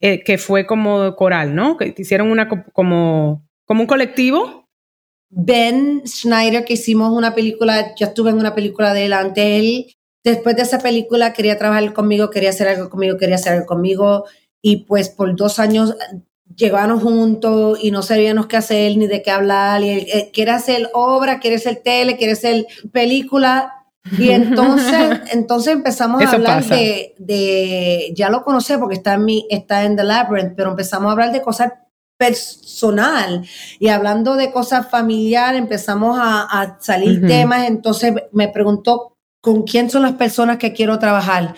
eh, 0.00 0.24
que 0.24 0.38
fue 0.38 0.64
como 0.66 1.14
coral, 1.14 1.54
¿no? 1.54 1.76
Que 1.76 1.94
hicieron 1.96 2.30
una 2.30 2.48
co- 2.48 2.64
como, 2.72 3.46
como 3.66 3.82
un 3.82 3.86
colectivo. 3.86 4.66
Ben 5.28 6.02
Schneider, 6.06 6.64
que 6.64 6.72
hicimos 6.72 7.12
una 7.12 7.34
película, 7.34 7.94
yo 7.96 8.06
estuve 8.06 8.30
en 8.30 8.38
una 8.38 8.54
película 8.54 8.94
de 8.94 9.04
él 9.06 9.12
antes, 9.12 9.44
él, 9.44 9.86
después 10.24 10.56
de 10.56 10.62
esa 10.62 10.78
película 10.78 11.34
quería 11.34 11.58
trabajar 11.58 11.92
conmigo, 11.92 12.30
quería 12.30 12.48
hacer 12.50 12.66
algo 12.68 12.88
conmigo, 12.88 13.18
quería 13.18 13.34
hacer 13.36 13.52
algo 13.52 13.66
conmigo, 13.66 14.24
y 14.62 14.84
pues 14.86 15.10
por 15.10 15.34
dos 15.36 15.58
años 15.58 15.94
llegábamos 16.56 17.02
juntos 17.02 17.78
y 17.82 17.90
no 17.90 18.02
sabíamos 18.02 18.46
qué 18.46 18.56
hacer 18.56 18.96
ni 18.96 19.06
de 19.06 19.22
qué 19.22 19.30
hablar, 19.30 19.82
y 19.82 19.90
él 19.90 20.06
eh, 20.12 20.30
quiere 20.32 20.52
hacer 20.52 20.90
obra, 20.94 21.40
quiere 21.40 21.56
hacer 21.56 21.82
tele, 21.84 22.16
quiere 22.16 22.32
hacer 22.32 22.66
película, 22.92 23.82
y 24.10 24.30
entonces, 24.30 25.20
entonces 25.32 25.72
empezamos 25.74 26.22
a 26.22 26.30
hablar 26.30 26.64
de, 26.64 27.14
de, 27.18 28.12
ya 28.14 28.30
lo 28.30 28.42
conocí 28.42 28.74
porque 28.78 28.96
está 28.96 29.14
en, 29.14 29.24
mi, 29.24 29.46
está 29.50 29.84
en 29.84 29.96
The 29.96 30.04
Labyrinth, 30.04 30.54
pero 30.56 30.70
empezamos 30.70 31.08
a 31.08 31.12
hablar 31.12 31.32
de 31.32 31.42
cosas 31.42 31.72
personal. 32.16 33.44
Y 33.78 33.88
hablando 33.88 34.36
de 34.36 34.52
cosas 34.52 34.88
familiares 34.88 35.60
empezamos 35.60 36.18
a, 36.20 36.42
a 36.42 36.78
salir 36.80 37.18
Ujú. 37.18 37.26
temas, 37.26 37.66
entonces 37.66 38.14
me 38.32 38.48
preguntó 38.48 39.16
con 39.40 39.62
quién 39.62 39.90
son 39.90 40.02
las 40.02 40.12
personas 40.12 40.58
que 40.58 40.72
quiero 40.72 40.98
trabajar 40.98 41.54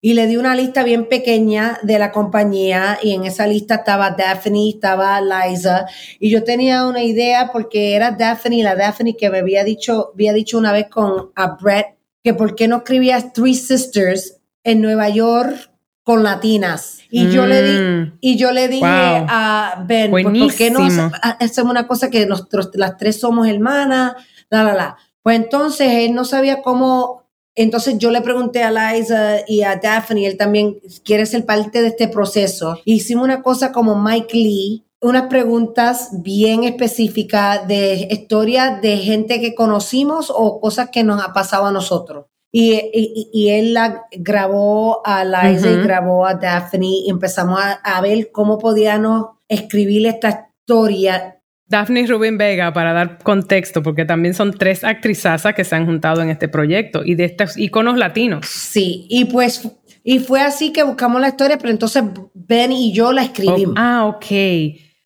y 0.00 0.14
le 0.14 0.26
di 0.26 0.36
una 0.36 0.54
lista 0.54 0.84
bien 0.84 1.08
pequeña 1.08 1.78
de 1.82 1.98
la 1.98 2.12
compañía 2.12 2.98
y 3.02 3.14
en 3.14 3.24
esa 3.24 3.46
lista 3.46 3.76
estaba 3.76 4.10
Daphne, 4.12 4.68
estaba 4.70 5.20
Liza 5.20 5.86
y 6.20 6.30
yo 6.30 6.44
tenía 6.44 6.86
una 6.86 7.02
idea 7.02 7.50
porque 7.52 7.96
era 7.96 8.12
Daphne, 8.12 8.62
la 8.62 8.76
Daphne 8.76 9.16
que 9.16 9.28
me 9.30 9.38
había 9.38 9.64
dicho, 9.64 10.12
había 10.14 10.32
dicho 10.32 10.56
una 10.58 10.72
vez 10.72 10.88
con 10.88 11.30
a 11.34 11.56
Brett 11.60 11.96
que 12.22 12.32
por 12.34 12.54
qué 12.54 12.68
no 12.68 12.76
escribías 12.78 13.32
Three 13.32 13.54
Sisters 13.54 14.36
en 14.62 14.80
Nueva 14.82 15.08
York 15.08 15.70
con 16.04 16.22
latinas 16.22 17.00
y 17.10 17.28
yo 17.30 17.46
le 17.46 17.62
di 17.62 17.78
Mm. 17.80 18.18
y 18.20 18.36
yo 18.36 18.52
le 18.52 18.68
dije 18.68 18.80
Wow. 18.84 19.26
a 19.28 19.84
Ben, 19.86 20.10
pues, 20.10 20.24
¿por 20.24 20.54
qué 20.54 20.70
no 20.70 20.78
Buenísimo. 20.80 21.10
hace- 21.22 21.44
hacemos 21.44 21.70
una 21.70 21.86
cosa 21.88 22.08
que 22.08 22.24
nosotros 22.26 22.70
las 22.74 22.96
tres 22.96 23.18
somos 23.20 23.48
hermanas? 23.48 24.14
La, 24.48 24.62
la, 24.62 24.74
la. 24.74 24.96
Pues 25.22 25.36
entonces 25.36 25.88
él 25.92 26.14
no 26.14 26.24
sabía 26.24 26.62
cómo. 26.62 27.27
Entonces 27.60 27.98
yo 27.98 28.10
le 28.12 28.20
pregunté 28.22 28.62
a 28.62 28.70
Liza 28.70 29.38
y 29.48 29.62
a 29.62 29.76
Daphne, 29.76 30.20
y 30.20 30.26
él 30.26 30.36
también 30.36 30.78
quiere 31.04 31.26
ser 31.26 31.44
parte 31.44 31.82
de 31.82 31.88
este 31.88 32.06
proceso. 32.08 32.78
Hicimos 32.84 33.24
una 33.24 33.42
cosa 33.42 33.72
como 33.72 34.00
Mike 34.00 34.36
Lee, 34.36 34.84
unas 35.00 35.24
preguntas 35.28 36.08
bien 36.22 36.62
específicas 36.64 37.66
de 37.66 38.06
historias 38.10 38.80
de 38.80 38.96
gente 38.98 39.40
que 39.40 39.54
conocimos 39.54 40.32
o 40.34 40.60
cosas 40.60 40.90
que 40.90 41.02
nos 41.04 41.22
ha 41.22 41.32
pasado 41.32 41.66
a 41.66 41.72
nosotros. 41.72 42.26
Y, 42.52 42.72
y- 42.94 43.28
y 43.32 43.48
él 43.50 43.74
la 43.74 44.04
grabó 44.12 45.02
a 45.04 45.24
Liza 45.24 45.68
y 45.70 45.82
grabó 45.82 46.24
a 46.26 46.34
Daphne 46.34 46.86
y 46.86 47.10
empezamos 47.10 47.60
a, 47.60 47.72
a 47.72 48.00
ver 48.00 48.30
cómo 48.32 48.58
podíamos 48.58 49.26
escribir 49.48 50.06
esta 50.06 50.48
historia. 50.60 51.37
Daphne 51.68 52.06
Rubin 52.06 52.38
Vega, 52.38 52.72
para 52.72 52.92
dar 52.92 53.18
contexto, 53.22 53.82
porque 53.82 54.04
también 54.04 54.34
son 54.34 54.52
tres 54.52 54.84
actrizazas 54.84 55.54
que 55.54 55.64
se 55.64 55.76
han 55.76 55.86
juntado 55.86 56.22
en 56.22 56.30
este 56.30 56.48
proyecto 56.48 57.02
y 57.04 57.14
de 57.14 57.24
estos 57.24 57.58
iconos 57.58 57.98
latinos. 57.98 58.46
Sí, 58.46 59.06
y 59.10 59.26
pues 59.26 59.68
y 60.04 60.20
fue 60.20 60.40
así 60.40 60.72
que 60.72 60.82
buscamos 60.82 61.20
la 61.20 61.28
historia, 61.28 61.58
pero 61.58 61.70
entonces 61.70 62.02
Ben 62.32 62.72
y 62.72 62.92
yo 62.92 63.12
la 63.12 63.22
escribimos. 63.22 63.74
ah, 63.76 64.06
ok. 64.06 64.24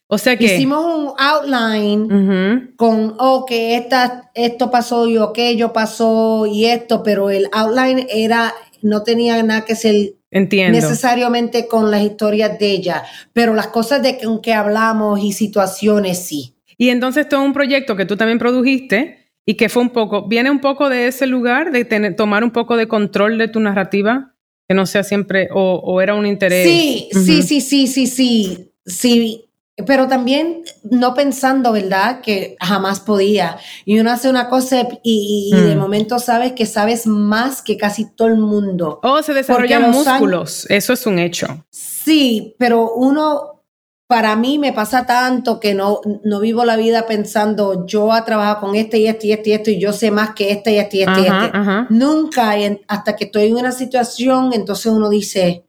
O 0.06 0.18
sea 0.18 0.36
que... 0.36 0.44
Hicimos 0.44 0.84
un 0.84 1.12
outline 1.18 2.02
Ujú. 2.02 2.76
con, 2.76 3.16
oh, 3.18 3.44
que 3.46 3.76
esta, 3.76 4.30
esto 4.34 4.70
pasó 4.70 5.08
y 5.08 5.16
aquello 5.16 5.72
pasó 5.72 6.46
y 6.46 6.66
esto, 6.66 7.02
pero 7.02 7.30
el 7.30 7.48
outline 7.50 8.06
era, 8.10 8.52
no 8.82 9.02
tenía 9.02 9.42
nada 9.42 9.64
que 9.64 9.74
ser 9.74 10.12
Entiendo. 10.32 10.80
necesariamente 10.80 11.68
con 11.68 11.90
las 11.90 12.02
historias 12.02 12.58
de 12.58 12.70
ella, 12.70 13.04
pero 13.34 13.54
las 13.54 13.66
cosas 13.68 14.02
de 14.02 14.16
que, 14.16 14.26
que 14.42 14.54
hablamos 14.54 15.20
y 15.22 15.32
situaciones 15.32 16.18
sí. 16.26 16.56
Y 16.78 16.88
entonces 16.88 17.28
todo 17.28 17.42
un 17.42 17.52
proyecto 17.52 17.96
que 17.96 18.06
tú 18.06 18.16
también 18.16 18.38
produjiste 18.38 19.28
y 19.44 19.54
que 19.54 19.68
fue 19.68 19.82
un 19.82 19.90
poco, 19.90 20.26
viene 20.26 20.50
un 20.50 20.60
poco 20.60 20.88
de 20.88 21.06
ese 21.06 21.26
lugar, 21.26 21.70
de 21.70 21.84
tener, 21.84 22.16
tomar 22.16 22.44
un 22.44 22.50
poco 22.50 22.78
de 22.78 22.88
control 22.88 23.36
de 23.36 23.48
tu 23.48 23.60
narrativa, 23.60 24.34
que 24.66 24.74
no 24.74 24.86
sea 24.86 25.04
siempre, 25.04 25.48
o, 25.52 25.74
o 25.84 26.00
era 26.00 26.14
un 26.14 26.24
interés. 26.24 26.66
Sí, 26.66 27.08
Ujú. 27.12 27.24
sí, 27.24 27.42
sí, 27.42 27.60
sí, 27.60 27.86
sí, 27.86 28.06
sí, 28.06 28.72
sí. 28.86 29.44
Pero 29.86 30.06
también 30.06 30.64
no 30.84 31.14
pensando, 31.14 31.72
¿verdad? 31.72 32.20
Que 32.20 32.56
jamás 32.60 33.00
podía. 33.00 33.56
Y 33.86 33.98
uno 34.00 34.10
hace 34.10 34.28
una 34.28 34.48
cosa 34.50 34.86
y, 35.02 35.50
y 35.50 35.60
de 35.60 35.74
Mm. 35.74 35.78
momento 35.78 36.18
sabes 36.18 36.52
que 36.52 36.66
sabes 36.66 37.06
más 37.06 37.62
que 37.62 37.78
casi 37.78 38.04
todo 38.04 38.28
el 38.28 38.36
mundo. 38.36 39.00
O 39.02 39.22
se 39.22 39.32
desarrollan 39.32 39.90
músculos, 39.90 40.66
eso 40.68 40.92
es 40.92 41.06
un 41.06 41.18
hecho. 41.18 41.64
Sí, 41.70 42.54
pero 42.58 42.92
uno, 42.92 43.62
para 44.06 44.36
mí 44.36 44.58
me 44.58 44.74
pasa 44.74 45.06
tanto 45.06 45.58
que 45.58 45.72
no, 45.72 46.02
no 46.22 46.40
vivo 46.40 46.66
la 46.66 46.76
vida 46.76 47.06
pensando, 47.06 47.86
yo 47.86 48.14
he 48.14 48.22
trabajado 48.22 48.60
con 48.60 48.74
este 48.74 48.98
y 48.98 49.06
este 49.06 49.28
y 49.28 49.32
este 49.32 49.50
y 49.50 49.52
esto 49.54 49.70
y 49.70 49.78
yo 49.80 49.94
sé 49.94 50.10
más 50.10 50.34
que 50.34 50.50
este 50.50 50.72
y 50.74 50.78
este 50.78 50.98
y 50.98 51.00
este 51.02 51.20
y 51.20 51.24
este. 51.24 51.32
ajá. 51.56 51.86
Nunca, 51.88 52.52
hasta 52.88 53.16
que 53.16 53.24
estoy 53.24 53.46
en 53.46 53.56
una 53.56 53.72
situación, 53.72 54.52
entonces 54.52 54.92
uno 54.92 55.08
dice, 55.08 55.64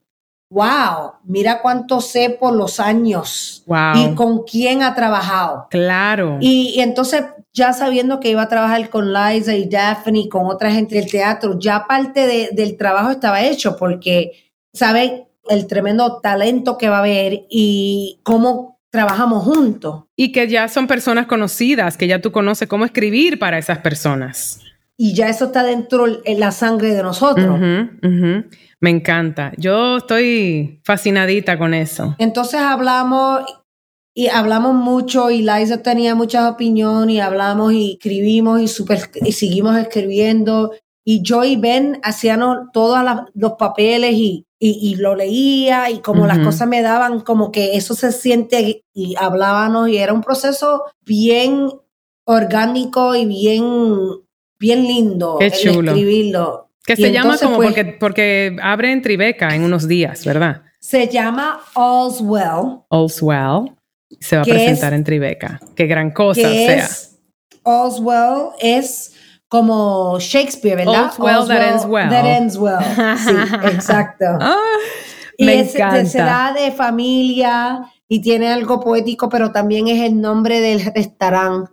wow, 0.54 1.14
mira 1.24 1.62
cuánto 1.62 2.00
sé 2.00 2.30
por 2.40 2.54
los 2.54 2.80
años 2.80 3.64
Wow. 3.66 3.96
y 3.96 4.16
con 4.16 4.44
quién 4.44 4.84
ha 4.84 4.94
trabajado. 4.94 5.68
Claro. 5.72 6.38
Y, 6.40 6.74
y 6.76 6.82
entonces, 6.82 7.24
ya 7.54 7.74
sabiendo 7.74 8.20
que 8.20 8.30
iba 8.30 8.44
a 8.44 8.48
trabajar 8.48 8.90
con 8.90 9.12
Liza 9.14 9.56
y 9.56 9.68
Daphne 9.68 10.20
y 10.20 10.30
con 10.30 10.46
otra 10.48 10.72
gente 10.72 10.96
del 10.96 11.10
teatro, 11.10 11.58
ya 11.60 11.86
parte 11.88 12.28
de- 12.28 12.50
del 12.54 12.78
trabajo 12.78 13.10
estaba 13.12 13.42
hecho 13.42 13.76
porque, 13.78 14.32
¿sabes? 14.74 15.12
El 15.50 15.66
tremendo 15.68 16.20
talento 16.22 16.78
que 16.78 16.88
va 16.90 16.98
a 16.98 17.00
haber 17.00 17.46
y 17.50 18.20
cómo 18.24 18.80
trabajamos 18.92 19.44
juntos. 19.44 20.04
Y 20.16 20.32
que 20.32 20.48
ya 20.48 20.68
son 20.68 20.86
personas 20.86 21.26
conocidas, 21.26 21.98
que 21.98 22.06
ya 22.08 22.22
tú 22.22 22.32
conoces 22.32 22.68
cómo 22.68 22.86
escribir 22.86 23.40
para 23.40 23.58
esas 23.58 23.80
personas. 23.80 24.60
Y 25.04 25.14
ya 25.14 25.28
eso 25.28 25.48
está 25.48 25.64
dentro 25.64 26.06
en 26.24 26.40
la 26.40 26.54
sangre 26.54 26.94
de 26.94 27.04
nosotros. 27.04 27.60
Me 28.80 28.90
encanta. 28.90 29.52
Yo 29.58 29.98
estoy 29.98 30.80
fascinadita 30.86 31.58
con 31.58 31.74
eso. 31.74 32.16
Entonces 32.20 32.62
hablamos 32.62 33.42
y 34.14 34.28
hablamos 34.30 34.76
mucho 34.76 35.30
y 35.30 35.42
Liza 35.42 35.84
tenía 35.84 36.16
muchas 36.16 36.50
opiniones 36.50 37.18
y 37.18 37.20
hablamos 37.20 37.74
y 37.74 37.94
escribimos 37.96 38.62
y, 38.62 38.70
super, 38.70 39.12
y 39.16 39.34
seguimos 39.34 39.76
escribiendo 39.76 40.72
y 41.04 41.22
yo 41.22 41.44
y 41.44 41.58
Ben 41.58 42.00
hacían 42.02 42.40
todos 42.72 43.00
los 43.34 43.54
papeles 43.60 44.14
y, 44.14 44.46
y, 44.58 44.96
lo 44.96 45.16
leía 45.16 45.90
y 45.90 46.00
como 46.00 46.26
las 46.28 46.40
cosas 46.40 46.70
me 46.70 46.82
daban 46.82 47.20
como 47.20 47.52
que 47.52 47.76
eso 47.76 47.94
se 47.94 48.14
siente 48.14 48.86
y 48.94 49.16
hablábamos 49.20 49.90
y 49.90 49.98
era 49.98 50.14
un 50.14 50.22
proceso 50.22 50.84
bien 51.02 51.68
orgánico 52.24 53.16
y 53.16 53.26
bien 53.26 54.23
bien 54.64 54.88
lindo 54.88 55.38
Qué 55.40 55.52
chulo. 55.52 55.92
escribirlo. 55.92 56.70
Que 56.86 56.96
se 56.96 57.12
llama 57.12 57.38
como 57.38 57.58
pues 57.58 57.68
porque, 57.68 57.86
porque 58.00 58.56
abre 58.62 58.94
en 58.94 59.02
Tribeca 59.02 59.54
en 59.54 59.64
unos 59.64 59.88
días, 59.90 60.26
¿verdad? 60.26 60.64
Se 60.80 61.08
llama 61.08 61.62
All's 61.76 62.22
Well. 62.22 62.84
All's 62.90 63.22
Well. 63.22 63.76
Se 64.22 64.38
va 64.38 64.44
a 64.44 64.46
presentar 64.46 64.94
en 64.94 65.04
Tribeca. 65.04 65.60
Qué 65.76 65.86
gran 65.86 66.12
cosa 66.12 66.42
sea. 66.42 66.88
All's 67.66 68.00
Well 68.00 68.52
es 68.60 69.14
como 69.50 70.18
Shakespeare, 70.20 70.78
¿verdad? 70.78 71.06
All's 71.06 71.20
well, 71.20 71.48
that 71.48 71.74
ends 71.74 71.86
well. 71.86 72.10
That 72.10 72.26
ends 72.26 72.58
well. 72.58 72.80
Sí, 73.18 73.68
exacto. 73.76 74.26
Ah, 74.40 74.58
y 75.38 75.46
me 75.46 75.60
es, 75.60 75.76
encanta. 75.76 76.06
se 76.06 76.18
da 76.20 76.54
de 76.54 76.72
familia 76.72 77.82
y 78.08 78.22
tiene 78.22 78.48
algo 78.48 78.80
poético, 78.80 79.28
pero 79.28 79.52
también 79.52 79.88
es 79.90 80.02
el 80.02 80.20
nombre 80.20 80.62
del 80.62 80.82
restaurante. 80.94 81.72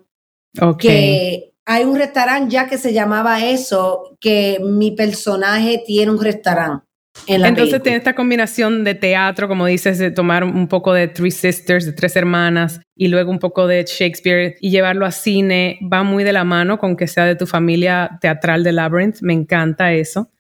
Ok. 0.61 0.79
Que 0.79 1.50
hay 1.73 1.85
un 1.85 1.95
restaurante 1.97 2.51
ya 2.53 2.67
que 2.69 2.79
se 2.79 2.93
llamaba 2.93 3.45
eso, 3.45 4.17
que 4.21 4.59
mi 4.61 4.91
personaje 4.91 5.83
tiene 5.87 6.11
un 6.11 6.21
restaurante. 6.21 6.85
En 7.27 7.43
la 7.43 7.49
Entonces 7.49 7.71
película. 7.73 7.83
tiene 7.83 7.99
esta 7.99 8.15
combinación 8.15 8.83
de 8.83 8.95
teatro, 8.95 9.47
como 9.47 9.67
dices, 9.67 9.99
de 9.99 10.11
tomar 10.11 10.43
un 10.43 10.67
poco 10.69 10.93
de 10.93 11.07
Three 11.09 11.31
Sisters, 11.31 11.85
de 11.87 11.93
tres 11.93 12.17
hermanas, 12.17 12.81
y 12.97 13.09
luego 13.09 13.31
un 13.31 13.39
poco 13.39 13.67
de 13.67 13.85
Shakespeare 13.85 14.57
y 14.61 14.71
llevarlo 14.71 15.07
a 15.07 15.11
cine. 15.13 15.79
Va 15.93 16.03
muy 16.03 16.25
de 16.25 16.33
la 16.33 16.45
mano 16.45 16.79
con 16.79 16.97
que 16.97 17.07
sea 17.07 17.25
de 17.25 17.37
tu 17.37 17.47
familia 17.47 18.19
teatral 18.21 18.65
de 18.65 18.73
Labyrinth. 18.73 19.19
Me 19.23 19.33
encanta 19.33 19.93
eso. 19.93 20.31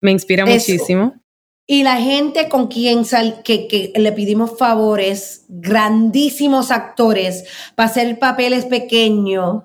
Me 0.00 0.10
inspira 0.12 0.44
Eso. 0.44 0.52
muchísimo. 0.52 1.14
Y 1.66 1.84
la 1.84 1.96
gente 1.96 2.48
con 2.48 2.66
quien 2.68 3.04
sal- 3.04 3.42
que, 3.44 3.66
que 3.68 3.92
le 3.96 4.12
pedimos 4.12 4.58
favores, 4.58 5.46
grandísimos 5.48 6.70
actores, 6.70 7.44
para 7.76 7.88
hacer 7.88 8.18
papeles 8.18 8.66
pequeños, 8.66 9.64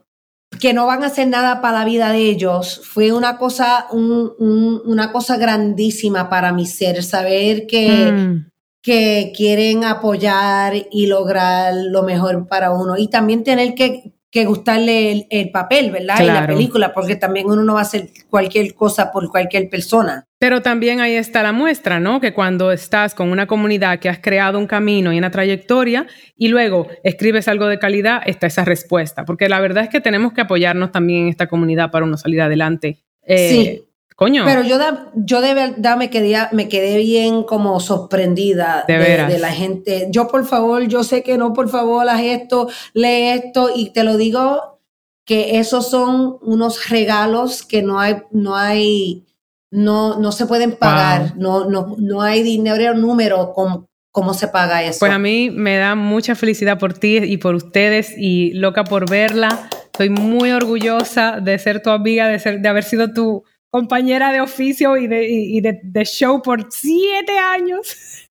que 0.60 0.74
no 0.74 0.86
van 0.88 1.04
a 1.04 1.08
hacer 1.08 1.28
nada 1.28 1.62
para 1.62 1.80
la 1.80 1.86
vida 1.86 2.12
de 2.12 2.30
ellos, 2.30 2.82
fue 2.84 3.12
una 3.12 3.38
cosa, 3.38 3.88
un- 3.92 4.34
un- 4.40 4.82
una 4.86 5.12
cosa 5.12 5.38
grandísima 5.38 6.30
para 6.30 6.52
mi 6.54 6.66
ser, 6.66 7.04
saber 7.04 7.68
que, 7.68 8.12
Mm. 8.12 8.50
que 8.82 9.34
quieren 9.36 9.84
apoyar 9.84 10.74
y 10.92 11.08
lograr 11.08 11.74
lo 11.74 12.04
mejor 12.04 12.48
para 12.48 12.72
uno. 12.72 12.98
Y 12.98 13.08
también 13.08 13.44
tener 13.44 13.74
que, 13.76 14.14
que 14.36 14.44
gustarle 14.44 15.14
el, 15.14 15.28
el 15.30 15.50
papel, 15.50 15.92
¿verdad? 15.92 16.22
Y 16.22 16.26
la 16.26 16.46
película, 16.46 16.94
porque 16.94 17.16
también 17.16 17.46
uno 17.46 17.64
no 17.64 17.76
va 17.76 17.80
a 17.80 17.84
hacer 17.84 18.10
cualquier 18.30 18.74
cosa 18.74 19.10
por 19.10 19.30
cualquier 19.30 19.70
persona. 19.70 20.28
Pero 20.40 20.62
también 20.62 21.00
ahí 21.00 21.14
está 21.14 21.42
la 21.42 21.54
muestra, 21.54 22.02
¿no? 22.02 22.20
Que 22.20 22.34
cuando 22.34 22.74
estás 22.74 23.16
con 23.16 23.32
una 23.32 23.48
comunidad 23.48 24.00
que 24.00 24.10
has 24.10 24.20
creado 24.20 24.60
un 24.60 24.68
camino 24.68 25.14
y 25.14 25.18
una 25.18 25.32
trayectoria 25.32 26.06
y 26.36 26.50
luego 26.50 26.88
escribes 27.06 27.48
algo 27.48 27.68
de 27.68 27.80
calidad, 27.80 28.24
está 28.26 28.48
esa 28.48 28.66
respuesta. 28.66 29.24
Porque 29.24 29.48
la 29.48 29.62
verdad 29.62 29.86
es 29.86 29.90
que 29.90 30.02
tenemos 30.02 30.34
que 30.34 30.42
apoyarnos 30.42 30.92
también 30.92 31.22
en 31.24 31.30
esta 31.30 31.48
comunidad 31.48 31.90
para 31.90 32.04
uno 32.04 32.18
salir 32.18 32.42
adelante. 32.42 32.98
Eh, 33.26 33.50
Sí. 33.50 33.82
Coño. 34.16 34.44
Pero 34.46 34.62
yo, 34.64 34.78
da- 34.78 35.12
yo 35.16 35.42
de 35.42 35.54
verdad 35.54 35.98
me 35.98 36.10
quedé, 36.10 36.38
me 36.54 36.70
quedé 36.70 36.98
bien 37.00 37.44
como 37.44 37.80
sorprendida 37.82 38.86
De 38.88 38.98
de, 38.98 39.26
de 39.26 39.40
la 39.40 39.52
gente. 39.52 40.08
Yo, 40.10 40.28
por 40.30 40.46
favor, 40.46 40.84
yo 40.88 41.04
sé 41.04 41.22
que 41.22 41.38
no, 41.38 41.52
por 41.54 41.68
favor, 41.70 42.08
haz 42.08 42.22
esto, 42.22 42.70
lee 42.94 43.30
esto 43.34 43.70
y 43.76 43.90
te 43.92 44.04
lo 44.06 44.16
digo 44.16 44.80
que 45.26 45.60
esos 45.60 45.90
son 45.90 46.38
unos 46.42 46.88
regalos 46.90 47.64
que 47.64 47.82
no 47.82 48.00
hay, 48.00 48.18
no 48.32 48.56
hay, 48.56 49.26
no, 49.72 50.18
no 50.20 50.32
se 50.32 50.46
pueden 50.46 50.78
pagar. 50.78 51.34
No, 51.36 51.66
no, 51.70 51.96
no 51.98 52.22
hay 52.22 52.42
dinero, 52.42 52.94
número, 52.94 53.52
cómo, 53.54 53.88
cómo 54.12 54.34
se 54.34 54.48
paga 54.48 54.82
eso. 54.84 55.00
Pues 55.00 55.12
a 55.12 55.20
mí 55.20 55.50
me 55.50 55.78
da 55.78 55.96
mucha 55.96 56.36
felicidad 56.36 56.80
por 56.80 56.94
ti 56.94 57.18
y 57.18 57.38
por 57.38 57.56
ustedes 57.56 58.14
y 58.18 58.54
loca 58.54 58.84
por 58.86 59.10
verla. 59.10 59.68
Estoy 59.86 60.10
muy 60.10 60.52
orgullosa 60.52 61.40
de 61.42 61.58
ser 61.60 61.82
tu 61.82 61.90
amiga, 61.90 62.28
de, 62.28 62.40
ser, 62.40 62.60
de 62.62 62.70
haber 62.70 62.84
sido 62.84 63.12
tu 63.12 63.44
compañera 63.76 64.32
de 64.32 64.40
oficio 64.40 64.96
y 64.96 65.06
de, 65.06 65.28
y 65.28 65.60
de, 65.60 65.82
de 65.84 66.06
show 66.06 66.42
por 66.42 66.68
siete 66.72 67.38
años. 67.38 68.26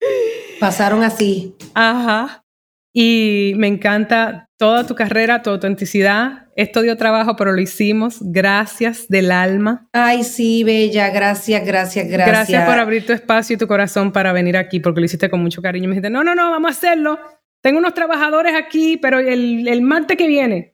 Pasaron 0.59 1.03
así. 1.03 1.53
Ajá. 1.75 2.43
Y 2.91 3.53
me 3.55 3.67
encanta 3.67 4.49
toda 4.57 4.87
tu 4.87 4.95
carrera, 4.95 5.43
tu 5.43 5.51
autenticidad. 5.51 6.47
Esto 6.55 6.81
dio 6.81 6.97
trabajo, 6.97 7.35
pero 7.35 7.51
lo 7.51 7.61
hicimos. 7.61 8.17
Gracias 8.21 9.07
del 9.07 9.29
alma. 9.31 9.87
Ay, 9.93 10.23
sí, 10.23 10.63
Bella, 10.63 11.11
gracias, 11.11 11.63
gracias, 11.63 12.07
gracias. 12.07 12.27
Gracias 12.27 12.65
por 12.67 12.79
abrir 12.79 13.05
tu 13.05 13.13
espacio 13.13 13.53
y 13.53 13.57
tu 13.59 13.67
corazón 13.67 14.11
para 14.11 14.33
venir 14.33 14.57
aquí, 14.57 14.79
porque 14.79 14.99
lo 14.99 15.05
hiciste 15.05 15.29
con 15.29 15.43
mucho 15.43 15.61
cariño. 15.61 15.87
Me 15.87 15.93
dijiste, 15.93 16.09
no, 16.09 16.23
no, 16.23 16.33
no, 16.33 16.49
vamos 16.49 16.69
a 16.69 16.71
hacerlo. 16.71 17.19
Tengo 17.61 17.77
unos 17.77 17.93
trabajadores 17.93 18.55
aquí, 18.55 18.97
pero 18.97 19.19
el, 19.19 19.67
el 19.67 19.83
martes 19.83 20.17
que 20.17 20.27
viene. 20.27 20.73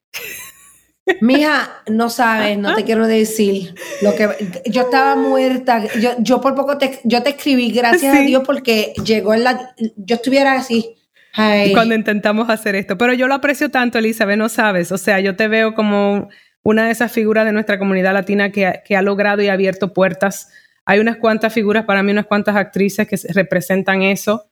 Mija, 1.19 1.69
no 1.89 2.09
sabes, 2.09 2.57
no 2.57 2.75
te 2.75 2.83
quiero 2.83 3.07
decir 3.07 3.73
lo 4.01 4.15
que 4.15 4.29
yo 4.67 4.83
estaba 4.83 5.15
muerta. 5.15 5.83
Yo, 5.99 6.11
yo 6.19 6.39
por 6.41 6.55
poco 6.55 6.77
te, 6.77 6.99
yo 7.03 7.23
te 7.23 7.31
escribí, 7.31 7.71
gracias 7.71 8.13
Sí. 8.15 8.21
a 8.23 8.25
Dios, 8.25 8.43
porque 8.45 8.93
llegó 9.03 9.33
en 9.33 9.43
la. 9.43 9.73
Yo 9.97 10.15
estuviera 10.15 10.53
así. 10.53 10.95
Ay, 11.33 11.73
cuando 11.73 11.95
intentamos 11.95 12.49
hacer 12.49 12.75
esto. 12.75 12.97
Pero 12.97 13.13
yo 13.13 13.27
lo 13.27 13.33
aprecio 13.33 13.69
tanto, 13.69 13.97
Elizabeth, 13.97 14.37
no 14.37 14.47
sabes. 14.49 14.91
O 14.91 14.97
sea, 14.97 15.19
yo 15.19 15.35
te 15.35 15.47
veo 15.47 15.73
como 15.73 16.29
una 16.63 16.85
de 16.85 16.91
esas 16.91 17.11
figuras 17.11 17.45
de 17.45 17.51
nuestra 17.51 17.79
comunidad 17.79 18.13
latina 18.13 18.51
que, 18.51 18.67
ha- 18.67 18.83
que 18.83 18.95
ha 18.95 19.01
logrado 19.01 19.41
y 19.41 19.47
ha 19.47 19.53
abierto 19.53 19.93
puertas. 19.93 20.49
Hay 20.85 20.99
unas 20.99 21.17
cuantas 21.17 21.53
figuras, 21.53 21.85
para 21.85 22.03
mí 22.03 22.11
unas 22.11 22.25
cuantas 22.27 22.55
actrices 22.55 23.07
que 23.07 23.17
se- 23.17 23.31
representan 23.33 24.03
eso. 24.03 24.45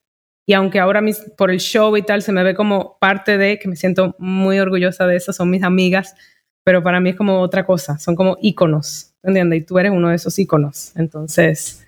Y 0.47 0.53
aunque 0.53 0.79
ahora 0.79 1.01
mis- 1.01 1.21
por 1.37 1.51
el 1.51 1.59
show 1.59 1.95
y 1.97 2.01
tal 2.01 2.21
se 2.23 2.31
me 2.31 2.43
ve 2.43 2.55
como 2.55 2.97
parte 2.99 3.37
de, 3.37 3.59
que 3.59 3.67
me 3.67 3.75
siento 3.75 4.15
muy 4.17 4.57
orgullosa 4.59 5.05
de 5.05 5.17
eso, 5.17 5.31
son 5.33 5.49
mis 5.51 5.61
amigas, 5.63 6.15
pero 6.63 6.83
para 6.83 6.99
mí 6.99 7.09
es 7.09 7.15
como 7.15 7.39
otra 7.39 7.65
cosa, 7.65 7.97
son 7.97 8.15
como 8.15 8.37
íconos, 8.41 9.13
¿entiendes? 9.23 9.61
Y 9.61 9.65
tú 9.65 9.79
eres 9.79 9.91
uno 9.91 10.09
de 10.09 10.15
esos 10.15 10.37
íconos. 10.39 10.91
Entonces, 10.95 11.85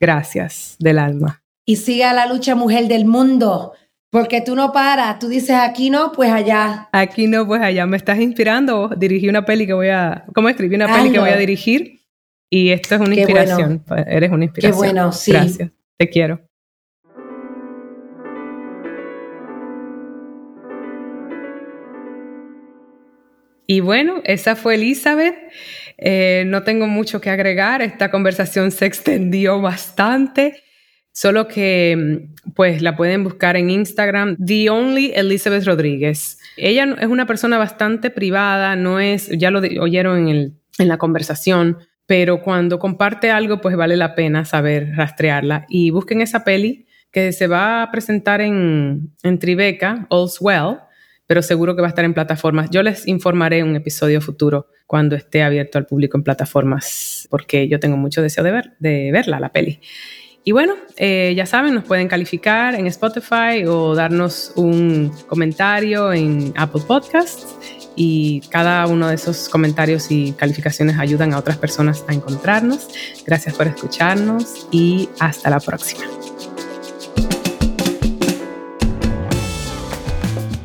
gracias 0.00 0.76
del 0.78 0.98
alma. 0.98 1.42
y 1.66 1.76
siga 1.76 2.12
la 2.12 2.26
lucha 2.26 2.54
mujer 2.54 2.88
del 2.88 3.06
mundo, 3.06 3.72
porque 4.10 4.40
tú 4.42 4.54
no 4.54 4.72
paras. 4.72 5.18
Tú 5.18 5.28
dices 5.28 5.56
aquí 5.56 5.90
no, 5.90 6.12
pues 6.12 6.30
allá. 6.30 6.88
Aquí 6.92 7.26
no, 7.26 7.46
pues 7.46 7.62
allá 7.62 7.86
me 7.86 7.96
estás 7.96 8.18
inspirando. 8.18 8.88
Dirigí 8.96 9.28
una 9.28 9.44
peli 9.44 9.66
que 9.66 9.72
voy 9.72 9.88
a, 9.88 10.24
¿cómo 10.34 10.48
escribí 10.48 10.74
una 10.76 10.94
peli 10.94 11.10
que 11.10 11.18
voy 11.18 11.30
a 11.30 11.36
dirigir? 11.36 12.00
Y 12.50 12.70
esto 12.70 12.94
es 12.94 13.00
una 13.00 13.14
Qué 13.14 13.22
inspiración. 13.22 13.82
Eres 14.06 14.30
una 14.30 14.44
inspiración. 14.44 14.78
bueno, 14.78 15.10
sí. 15.10 15.32
Gracias. 15.32 15.70
Te 15.98 16.08
quiero. 16.08 16.40
Y 23.66 23.80
bueno, 23.80 24.20
esa 24.24 24.56
fue 24.56 24.74
Elizabeth. 24.74 25.36
Eh, 25.96 26.44
no 26.46 26.62
tengo 26.62 26.86
mucho 26.86 27.20
que 27.20 27.30
agregar. 27.30 27.82
Esta 27.82 28.10
conversación 28.10 28.70
se 28.70 28.86
extendió 28.86 29.60
bastante. 29.60 30.62
Solo 31.12 31.46
que, 31.46 31.96
mm, 31.96 32.52
pues, 32.54 32.82
la 32.82 32.96
pueden 32.96 33.22
buscar 33.22 33.56
en 33.56 33.70
Instagram, 33.70 34.36
The 34.44 34.68
Only 34.70 35.12
Elizabeth 35.14 35.64
Rodríguez. 35.64 36.38
Ella 36.56 36.96
es 37.00 37.06
una 37.06 37.26
persona 37.26 37.56
bastante 37.56 38.10
privada, 38.10 38.76
no 38.76 38.98
es, 39.00 39.28
ya 39.30 39.50
lo 39.50 39.60
oyeron 39.80 40.18
en, 40.18 40.28
el, 40.28 40.52
en 40.78 40.88
la 40.88 40.98
conversación, 40.98 41.78
pero 42.06 42.42
cuando 42.42 42.78
comparte 42.78 43.30
algo, 43.30 43.60
pues 43.60 43.76
vale 43.76 43.96
la 43.96 44.14
pena 44.14 44.44
saber 44.44 44.90
rastrearla. 44.96 45.66
Y 45.68 45.90
busquen 45.90 46.20
esa 46.20 46.44
peli 46.44 46.86
que 47.12 47.32
se 47.32 47.46
va 47.46 47.82
a 47.82 47.90
presentar 47.92 48.40
en, 48.40 49.14
en 49.22 49.38
Tribeca, 49.38 50.06
All's 50.10 50.38
Well, 50.40 50.78
pero 51.26 51.42
seguro 51.42 51.74
que 51.74 51.82
va 51.82 51.88
a 51.88 51.90
estar 51.90 52.04
en 52.04 52.14
plataformas. 52.14 52.70
Yo 52.70 52.82
les 52.82 53.06
informaré 53.08 53.58
en 53.58 53.68
un 53.68 53.76
episodio 53.76 54.20
futuro 54.20 54.68
cuando 54.86 55.16
esté 55.16 55.42
abierto 55.42 55.78
al 55.78 55.86
público 55.86 56.16
en 56.16 56.24
plataformas, 56.24 57.26
porque 57.30 57.68
yo 57.68 57.80
tengo 57.80 57.96
mucho 57.96 58.22
deseo 58.22 58.44
de, 58.44 58.52
ver, 58.52 58.72
de 58.78 59.10
verla, 59.12 59.40
la 59.40 59.50
peli. 59.50 59.80
Y 60.46 60.52
bueno, 60.52 60.74
eh, 60.98 61.32
ya 61.34 61.46
saben, 61.46 61.74
nos 61.74 61.84
pueden 61.84 62.06
calificar 62.06 62.74
en 62.74 62.86
Spotify 62.86 63.64
o 63.66 63.94
darnos 63.94 64.52
un 64.56 65.10
comentario 65.26 66.12
en 66.12 66.52
Apple 66.54 66.82
Podcasts. 66.86 67.56
Y 67.96 68.40
cada 68.50 68.86
uno 68.86 69.08
de 69.08 69.14
esos 69.14 69.48
comentarios 69.48 70.10
y 70.10 70.32
calificaciones 70.32 70.98
ayudan 70.98 71.32
a 71.32 71.38
otras 71.38 71.56
personas 71.56 72.04
a 72.08 72.12
encontrarnos. 72.12 72.88
Gracias 73.24 73.54
por 73.54 73.68
escucharnos 73.68 74.66
y 74.70 75.08
hasta 75.18 75.48
la 75.48 75.60
próxima. 75.60 76.04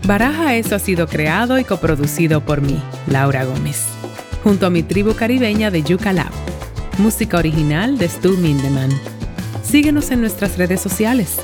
Baraja 0.10 0.56
Eso 0.56 0.76
ha 0.76 0.80
sido 0.80 1.06
creado 1.06 1.60
y 1.60 1.64
coproducido 1.64 2.41
por 2.41 2.61
mí, 2.61 2.81
Laura 3.06 3.45
Gómez 3.45 3.99
junto 4.44 4.65
a 4.65 4.69
mi 4.69 4.84
tribu 4.84 5.14
caribeña 5.15 5.69
de 5.69 5.84
Yuca 5.84 6.14
Lab. 6.14 6.31
Música 6.98 7.38
original 7.38 7.98
de 7.98 8.07
Stu 8.07 8.38
Mindeman. 8.38 8.90
Síguenos 9.64 10.11
en 10.11 10.22
nuestras 10.22 10.57
redes 10.57 10.81
sociales, 10.81 11.40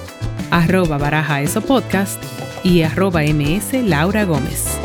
arroba 0.49 0.97
baraja 0.97 1.41
eso 1.41 1.61
podcast 1.61 2.21
y 2.63 2.81
arroba 2.81 3.21
ms 3.21 3.73
Laura 3.85 4.25
Gómez. 4.25 4.79